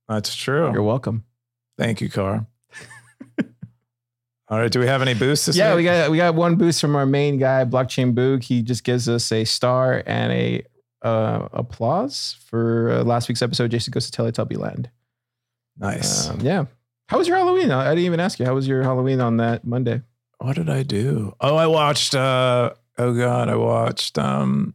That's 0.08 0.34
true. 0.34 0.72
You're 0.72 0.82
welcome. 0.82 1.24
Thank 1.78 2.00
you, 2.00 2.10
Car. 2.10 2.46
All 4.48 4.58
right. 4.58 4.70
Do 4.72 4.80
we 4.80 4.86
have 4.86 5.02
any 5.02 5.14
boosts 5.14 5.46
this 5.46 5.56
yeah, 5.56 5.70
week? 5.70 5.76
we 5.78 5.84
got 5.84 6.10
we 6.10 6.16
got 6.16 6.34
one 6.34 6.56
boost 6.56 6.80
from 6.80 6.96
our 6.96 7.06
main 7.06 7.38
guy, 7.38 7.64
Blockchain 7.64 8.12
Boog. 8.12 8.42
He 8.42 8.62
just 8.62 8.82
gives 8.82 9.08
us 9.08 9.30
a 9.30 9.44
star 9.44 10.02
and 10.04 10.32
a 10.32 10.64
uh, 11.02 11.48
applause 11.52 12.36
for 12.46 12.90
uh, 12.90 13.02
last 13.04 13.28
week's 13.28 13.42
episode. 13.42 13.70
Jason 13.70 13.90
goes 13.92 14.10
to 14.10 14.22
Teletubby 14.22 14.56
Land. 14.58 14.90
nice. 15.76 16.28
Um, 16.28 16.40
yeah. 16.40 16.64
How 17.08 17.18
was 17.18 17.26
your 17.26 17.36
Halloween? 17.38 17.70
I 17.70 17.86
I 17.86 17.88
didn't 17.90 18.04
even 18.04 18.20
ask 18.20 18.38
you. 18.38 18.46
How 18.46 18.54
was 18.54 18.68
your 18.68 18.82
Halloween 18.82 19.20
on 19.20 19.38
that 19.38 19.64
Monday? 19.66 20.02
what 20.38 20.56
did 20.56 20.70
I 20.70 20.82
do? 20.84 21.34
Oh, 21.40 21.56
I 21.56 21.66
watched. 21.66 22.14
uh 22.14 22.72
Oh 22.98 23.14
God, 23.14 23.48
I 23.48 23.56
watched 23.56 24.18
um 24.18 24.74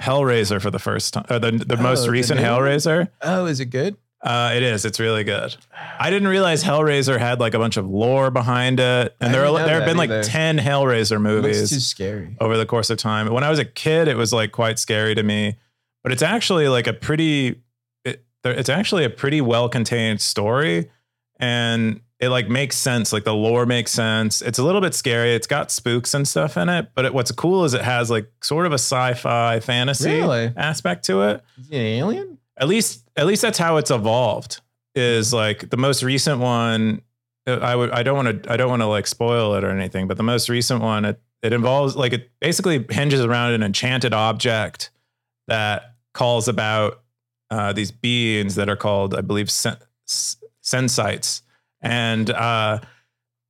Hellraiser 0.00 0.60
for 0.60 0.70
the 0.70 0.78
first 0.78 1.14
time. 1.14 1.24
Uh, 1.28 1.38
the 1.38 1.52
the 1.52 1.76
Oh, 1.78 1.82
most 1.82 2.08
recent? 2.08 2.40
Hellraiser. 2.40 3.08
Oh, 3.22 3.46
is 3.46 3.60
it 3.60 3.66
good? 3.66 3.96
Uh, 4.24 4.52
it 4.56 4.62
is. 4.62 4.86
It's 4.86 4.98
really 4.98 5.22
good. 5.22 5.54
I 6.00 6.08
didn't 6.08 6.28
realize 6.28 6.64
Hellraiser 6.64 7.18
had 7.18 7.40
like 7.40 7.52
a 7.52 7.58
bunch 7.58 7.76
of 7.76 7.86
lore 7.86 8.30
behind 8.30 8.80
it, 8.80 9.14
and 9.20 9.34
there 9.34 9.44
are, 9.44 9.52
there 9.52 9.74
have 9.78 9.84
been 9.84 9.98
like 9.98 10.22
ten 10.22 10.56
Hellraiser 10.58 11.20
movies. 11.20 11.68
too 11.68 11.78
scary. 11.78 12.34
over 12.40 12.56
the 12.56 12.64
course 12.64 12.88
of 12.88 12.96
time. 12.96 13.30
When 13.30 13.44
I 13.44 13.50
was 13.50 13.58
a 13.58 13.66
kid, 13.66 14.08
it 14.08 14.16
was 14.16 14.32
like 14.32 14.50
quite 14.50 14.78
scary 14.78 15.14
to 15.14 15.22
me, 15.22 15.56
but 16.02 16.10
it's 16.10 16.22
actually 16.22 16.68
like 16.68 16.86
a 16.86 16.94
pretty, 16.94 17.62
it, 18.06 18.24
it's 18.44 18.70
actually 18.70 19.04
a 19.04 19.10
pretty 19.10 19.42
well 19.42 19.68
contained 19.68 20.22
story, 20.22 20.90
and 21.38 22.00
it 22.18 22.30
like 22.30 22.48
makes 22.48 22.78
sense. 22.78 23.12
Like 23.12 23.24
the 23.24 23.34
lore 23.34 23.66
makes 23.66 23.90
sense. 23.90 24.40
It's 24.40 24.58
a 24.58 24.62
little 24.64 24.80
bit 24.80 24.94
scary. 24.94 25.34
It's 25.34 25.46
got 25.46 25.70
spooks 25.70 26.14
and 26.14 26.26
stuff 26.26 26.56
in 26.56 26.70
it, 26.70 26.88
but 26.94 27.04
it, 27.04 27.12
what's 27.12 27.30
cool 27.32 27.64
is 27.66 27.74
it 27.74 27.82
has 27.82 28.10
like 28.10 28.30
sort 28.42 28.64
of 28.64 28.72
a 28.72 28.76
sci-fi 28.78 29.60
fantasy 29.60 30.12
Really? 30.14 30.50
aspect 30.56 31.04
to 31.06 31.20
it. 31.28 31.42
Is 31.60 31.68
he 31.68 31.76
an 31.76 31.82
alien? 31.82 32.38
At 32.56 32.68
least, 32.68 33.04
at 33.16 33.26
least 33.26 33.42
that's 33.42 33.58
how 33.58 33.76
it's 33.76 33.90
evolved. 33.90 34.60
Is 34.94 35.32
like 35.32 35.70
the 35.70 35.76
most 35.76 36.04
recent 36.04 36.40
one. 36.40 37.02
uh, 37.48 37.54
I 37.54 37.74
would. 37.74 37.90
I 37.90 38.04
don't 38.04 38.14
want 38.14 38.44
to. 38.44 38.52
I 38.52 38.56
don't 38.56 38.70
want 38.70 38.82
to 38.82 38.86
like 38.86 39.08
spoil 39.08 39.54
it 39.54 39.64
or 39.64 39.70
anything. 39.70 40.06
But 40.06 40.16
the 40.18 40.22
most 40.22 40.48
recent 40.48 40.82
one, 40.82 41.04
it 41.04 41.20
it 41.42 41.52
involves 41.52 41.96
like 41.96 42.12
it 42.12 42.30
basically 42.40 42.84
hinges 42.88 43.20
around 43.20 43.54
an 43.54 43.64
enchanted 43.64 44.14
object 44.14 44.90
that 45.48 45.96
calls 46.12 46.46
about 46.46 47.02
uh, 47.50 47.72
these 47.72 47.90
beings 47.90 48.54
that 48.54 48.68
are 48.68 48.76
called, 48.76 49.16
I 49.16 49.20
believe, 49.20 49.50
sen- 49.50 49.78
sensites, 50.06 51.42
and 51.82 52.30
uh, 52.30 52.78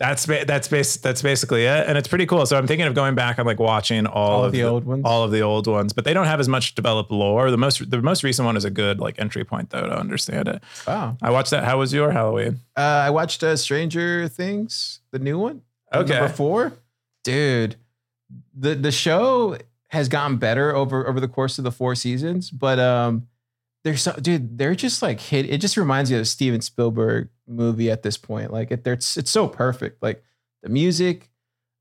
that's 0.08 0.26
ba- 0.26 0.44
that's 0.46 0.68
bas- 0.68 0.96
that's 0.98 1.22
basically 1.22 1.64
it. 1.64 1.86
And 1.88 1.96
it's 1.98 2.08
pretty 2.08 2.26
cool. 2.26 2.44
So 2.46 2.56
I'm 2.58 2.66
thinking 2.66 2.86
of 2.86 2.94
going 2.94 3.14
back 3.14 3.38
and 3.38 3.46
like 3.46 3.58
watching 3.58 4.06
all, 4.06 4.30
All 4.30 4.40
of 4.40 4.46
of 4.46 4.52
the 4.52 4.62
old 4.64 4.84
ones? 4.84 5.02
all 5.04 5.22
of 5.24 5.30
the 5.30 5.40
old 5.42 5.66
ones, 5.66 5.92
but 5.92 6.04
they 6.04 6.12
don't 6.12 6.26
have 6.26 6.40
as 6.40 6.48
much 6.48 6.74
developed 6.74 7.10
lore. 7.10 7.50
The 7.50 7.56
most 7.56 7.90
the 7.90 8.00
most 8.02 8.22
recent 8.22 8.44
one 8.46 8.56
is 8.56 8.64
a 8.64 8.70
good 8.70 9.00
like 9.00 9.18
entry 9.18 9.44
point 9.44 9.70
though 9.70 9.82
to 9.86 9.98
understand 9.98 10.48
it. 10.48 10.62
Wow. 10.86 11.16
I 11.22 11.30
watched 11.30 11.50
that. 11.52 11.64
How 11.64 11.78
was 11.78 11.92
your 11.92 12.10
Halloween? 12.12 12.60
Uh, 12.76 12.80
I 12.80 13.10
watched 13.10 13.42
uh, 13.42 13.56
Stranger 13.56 14.28
Things, 14.28 15.00
the 15.10 15.18
new 15.18 15.38
one. 15.38 15.62
Okay. 15.92 16.14
Number 16.14 16.28
four, 16.32 16.72
dude. 17.22 17.76
The 18.56 18.74
the 18.74 18.92
show 18.92 19.56
has 19.88 20.08
gotten 20.08 20.36
better 20.38 20.74
over 20.74 21.06
over 21.08 21.20
the 21.20 21.28
course 21.28 21.58
of 21.58 21.64
the 21.64 21.72
four 21.72 21.94
seasons, 21.94 22.50
but 22.50 22.78
um, 22.78 23.28
they're 23.84 23.96
so 23.96 24.12
dude. 24.12 24.56
They're 24.58 24.74
just 24.74 25.02
like 25.02 25.20
hit. 25.20 25.48
It 25.48 25.60
just 25.60 25.76
reminds 25.76 26.10
you 26.10 26.16
of 26.16 26.22
a 26.22 26.26
Steven 26.26 26.60
Spielberg 26.60 27.28
movie 27.46 27.90
at 27.90 28.02
this 28.02 28.16
point. 28.16 28.52
Like 28.52 28.70
it, 28.70 28.86
it's 28.86 29.16
it's 29.16 29.30
so 29.30 29.46
perfect. 29.46 30.02
Like 30.02 30.24
the 30.62 30.70
music, 30.70 31.30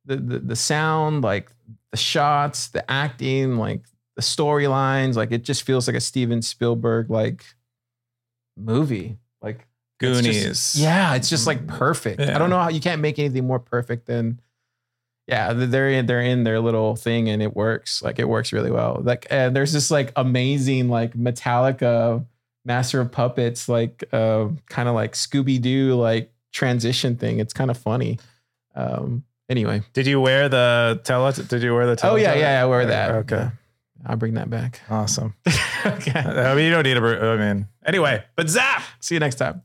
the 0.06 0.18
the 0.18 0.40
the 0.40 0.56
sound, 0.56 1.24
like 1.24 1.50
the 1.92 1.98
shots, 1.98 2.68
the 2.68 2.90
acting, 2.92 3.56
like 3.58 3.86
the 4.18 4.22
storylines. 4.22 5.16
Like 5.16 5.32
it 5.32 5.44
just 5.44 5.64
feels 5.64 5.88
like 5.88 5.96
a 5.96 6.02
Steven 6.02 6.42
Spielberg 6.42 7.10
like 7.10 7.46
movie. 8.58 9.18
Like 9.42 9.68
it's 10.02 10.20
just- 10.22 10.24
Goonies. 10.24 10.76
yeah, 10.78 11.16
it's 11.16 11.30
just 11.30 11.48
like 11.48 11.66
perfect. 11.68 12.20
Yeah. 12.20 12.36
I 12.36 12.38
don't 12.40 12.50
know 12.50 12.60
how 12.60 12.70
you 12.70 12.82
can't 12.82 13.02
make 13.02 13.18
anything 13.20 13.46
more 13.48 13.60
perfect 13.60 14.06
than 14.08 14.40
yeah, 15.28 15.54
they're 15.54 15.90
in 15.90 16.06
they're 16.06 16.22
in 16.22 16.44
their 16.44 16.60
little 16.60 16.96
thing 16.96 17.30
and 17.30 17.42
it 17.42 17.56
works. 17.56 18.02
Like 18.02 18.20
it 18.20 18.28
works 18.28 18.52
really 18.52 18.72
well. 18.72 19.00
Like 19.02 19.28
and 19.30 19.56
there's 19.56 19.72
this 19.72 19.90
like 19.90 20.12
amazing 20.16 20.90
like 20.90 21.14
Metallica 21.14 22.26
Master 22.66 23.02
of 23.02 23.12
Puppets 23.12 23.70
like 23.70 24.04
uh 24.12 24.48
kind 24.70 24.90
of 24.90 24.96
like 24.96 25.14
Scooby 25.14 25.62
Doo 25.62 25.96
like 25.96 26.32
transition 26.52 27.16
thing. 27.16 27.40
It's 27.40 27.54
kind 27.54 27.72
of 27.72 27.78
funny. 27.78 28.20
Um 28.76 29.24
anyway. 29.50 29.82
Did 29.94 30.08
you 30.08 30.20
wear 30.20 30.50
the 30.50 31.00
tele? 31.04 31.32
Did 31.32 31.64
you 31.64 31.74
wear 31.74 31.96
the? 31.96 32.08
Oh 32.08 32.16
yeah, 32.16 32.36
Teletubby? 32.36 32.40
yeah, 32.40 32.64
I 32.64 32.66
wear 32.66 32.86
that. 32.86 33.12
Okay. 33.12 33.50
I'll 34.06 34.18
bring 34.18 34.34
that 34.34 34.50
back. 34.50 34.82
Awesome. 34.90 35.34
okay. 35.86 36.20
I 36.20 36.54
mean, 36.56 36.66
you 36.66 36.72
don't 36.72 36.84
need 36.84 36.98
a. 36.98 37.02
I 37.02 37.38
mean, 37.38 37.68
anyway, 37.86 38.24
but 38.36 38.50
Zap. 38.50 38.84
See 39.00 39.16
you 39.16 39.20
next 39.20 39.36
time. 39.36 39.62